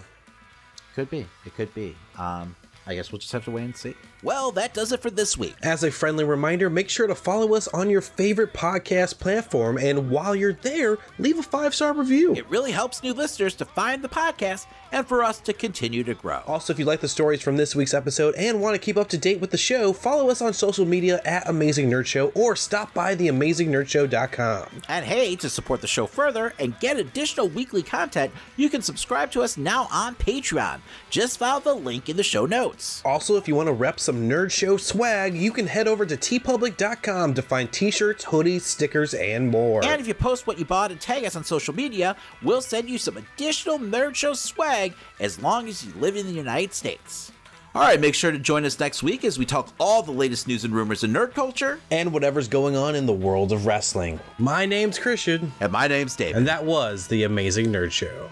Could 0.95 1.09
be. 1.09 1.27
It 1.47 1.55
could 1.55 1.73
be. 1.75 1.97
Um, 2.19 2.55
I 2.89 2.95
guess 2.95 3.13
we'll 3.13 3.19
just 3.19 3.33
have 3.33 3.45
to 3.45 3.51
wait 3.51 3.65
and 3.65 3.77
see. 3.77 3.95
Well, 4.23 4.51
that 4.53 4.73
does 4.73 4.93
it 4.93 5.01
for 5.03 5.11
this 5.11 5.37
week. 5.37 5.55
As 5.63 5.85
a 5.85 5.91
friendly 5.91 6.25
reminder, 6.25 6.71
make 6.71 6.89
sure 6.89 7.07
to 7.07 7.15
follow 7.15 7.55
us 7.55 7.69
on 7.69 7.91
your 7.91 8.01
favorite 8.01 8.55
podcast 8.55 9.19
platform, 9.19 9.77
and 9.77 10.11
while 10.11 10.35
you're 10.35 10.55
there, 10.55 10.97
leave 11.19 11.39
a 11.39 11.43
five 11.43 11.75
star 11.75 11.93
review. 11.93 12.35
It 12.35 12.49
really 12.49 12.73
helps 12.73 13.03
new 13.03 13.13
listeners 13.13 13.55
to 13.57 13.67
find 13.67 14.03
the 14.03 14.09
podcast 14.09 14.67
and 14.91 15.07
for 15.07 15.23
us 15.23 15.39
to 15.41 15.53
continue 15.53 16.03
to 16.05 16.15
grow. 16.15 16.41
Also, 16.47 16.73
if 16.73 16.79
you 16.79 16.87
like 16.87 17.01
the 17.01 17.09
stories 17.09 17.43
from 17.43 17.59
this 17.59 17.77
week's 17.77 17.93
episode 17.93 18.35
and 18.37 18.63
want 18.63 18.75
to 18.75 18.81
keep 18.81 18.97
up 18.97 19.09
to 19.11 19.19
date 19.19 19.39
with 19.41 19.51
the 19.51 19.59
show, 19.59 19.93
follow 19.93 20.31
us 20.31 20.41
on 20.41 20.55
social 20.55 20.87
media 20.87 21.21
at 21.27 21.47
Amazing 21.47 21.91
Nerd 21.91 22.07
Show 22.07 22.29
or 22.29 22.57
stop 22.57 22.95
by 22.95 23.15
theamazingnerdshow.com. 23.15 24.67
And 24.89 25.05
hey, 25.05 25.37
to 25.37 25.51
support 25.51 25.83
the 25.83 25.87
show 25.87 26.07
further 26.07 26.55
and 26.59 26.79
get 26.81 26.97
additional 26.97 27.49
weekly 27.49 27.83
content, 27.83 28.33
you 28.57 28.71
can 28.71 28.81
subscribe 28.81 29.31
to 29.33 29.43
us 29.43 29.59
now 29.59 29.89
on 29.93 30.15
Patreon. 30.15 30.81
Just 31.11 31.39
follow 31.39 31.61
the 31.61 31.75
link 31.75 32.09
in 32.09 32.17
the 32.17 32.23
show 32.23 32.47
notes. 32.47 32.78
Also, 33.05 33.37
if 33.37 33.47
you 33.49 33.55
want 33.55 33.67
to 33.69 33.73
rep 33.73 33.99
some 34.01 34.29
Nerd 34.29 34.51
Show 34.51 34.77
swag, 34.77 35.35
you 35.35 35.51
can 35.53 35.67
head 35.67 35.89
over 35.89 36.05
to 36.07 36.17
teepublic.com 36.17 37.35
to 37.35 37.43
find 37.43 37.71
t 37.73 37.91
shirts, 37.91 38.25
hoodies, 38.27 38.63
stickers, 38.63 39.15
and 39.15 39.51
more. 39.51 39.85
And 39.85 40.01
if 40.01 40.07
you 40.09 40.15
post 40.15 40.47
what 40.47 40.59
you 40.59 40.65
bought 40.65 40.91
and 40.91 41.01
tag 41.01 41.25
us 41.25 41.37
on 41.37 41.45
social 41.45 41.75
media, 41.75 42.17
we'll 42.43 42.61
send 42.63 42.89
you 42.89 42.99
some 42.99 43.17
additional 43.17 43.79
Nerd 43.79 44.15
Show 44.15 44.35
swag 44.35 44.95
as 45.21 45.41
long 45.41 45.69
as 45.69 45.85
you 45.85 45.93
live 45.95 46.17
in 46.17 46.27
the 46.27 46.33
United 46.33 46.73
States. 46.75 47.33
All 47.75 47.83
right, 47.83 48.01
make 48.01 48.15
sure 48.15 48.33
to 48.33 48.39
join 48.39 48.65
us 48.65 48.81
next 48.81 49.03
week 49.03 49.25
as 49.25 49.39
we 49.39 49.45
talk 49.45 49.69
all 49.79 50.03
the 50.03 50.11
latest 50.11 50.49
news 50.49 50.65
and 50.65 50.75
rumors 50.75 51.05
in 51.05 51.13
nerd 51.13 51.35
culture. 51.35 51.79
and 51.91 52.13
whatever's 52.13 52.49
going 52.49 52.75
on 52.77 52.95
in 52.97 53.05
the 53.07 53.13
world 53.13 53.53
of 53.53 53.67
wrestling. 53.67 54.19
My 54.39 54.65
name's 54.67 54.99
Christian, 54.99 55.53
And 55.61 55.71
my 55.71 55.87
name's 55.87 56.17
David. 56.17 56.37
and 56.37 56.49
that 56.49 56.65
was 56.65 57.07
The 57.07 57.25
Amazing 57.25 57.67
Nerd 57.67 57.93
Show. 57.93 58.31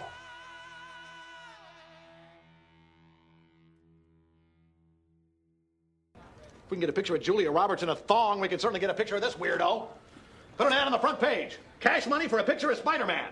We 6.76 6.80
can 6.80 6.88
get 6.88 6.90
a 6.90 6.92
picture 6.92 7.16
of 7.16 7.22
Julia 7.22 7.50
Roberts 7.50 7.82
in 7.82 7.88
a 7.88 7.96
thong, 7.96 8.38
we 8.38 8.48
can 8.48 8.58
certainly 8.58 8.80
get 8.80 8.90
a 8.90 8.94
picture 8.94 9.16
of 9.16 9.22
this 9.22 9.32
weirdo. 9.32 9.86
Put 10.58 10.66
an 10.66 10.74
ad 10.74 10.84
on 10.84 10.92
the 10.92 10.98
front 10.98 11.18
page. 11.18 11.56
Cash 11.80 12.06
money 12.06 12.28
for 12.28 12.38
a 12.38 12.44
picture 12.44 12.70
of 12.70 12.76
Spider-Man. 12.76 13.30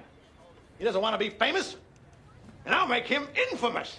He 0.78 0.84
doesn't 0.84 1.02
want 1.02 1.12
to 1.12 1.18
be 1.18 1.28
famous, 1.28 1.76
and 2.64 2.74
I'll 2.74 2.88
make 2.88 3.06
him 3.06 3.28
infamous. 3.50 3.98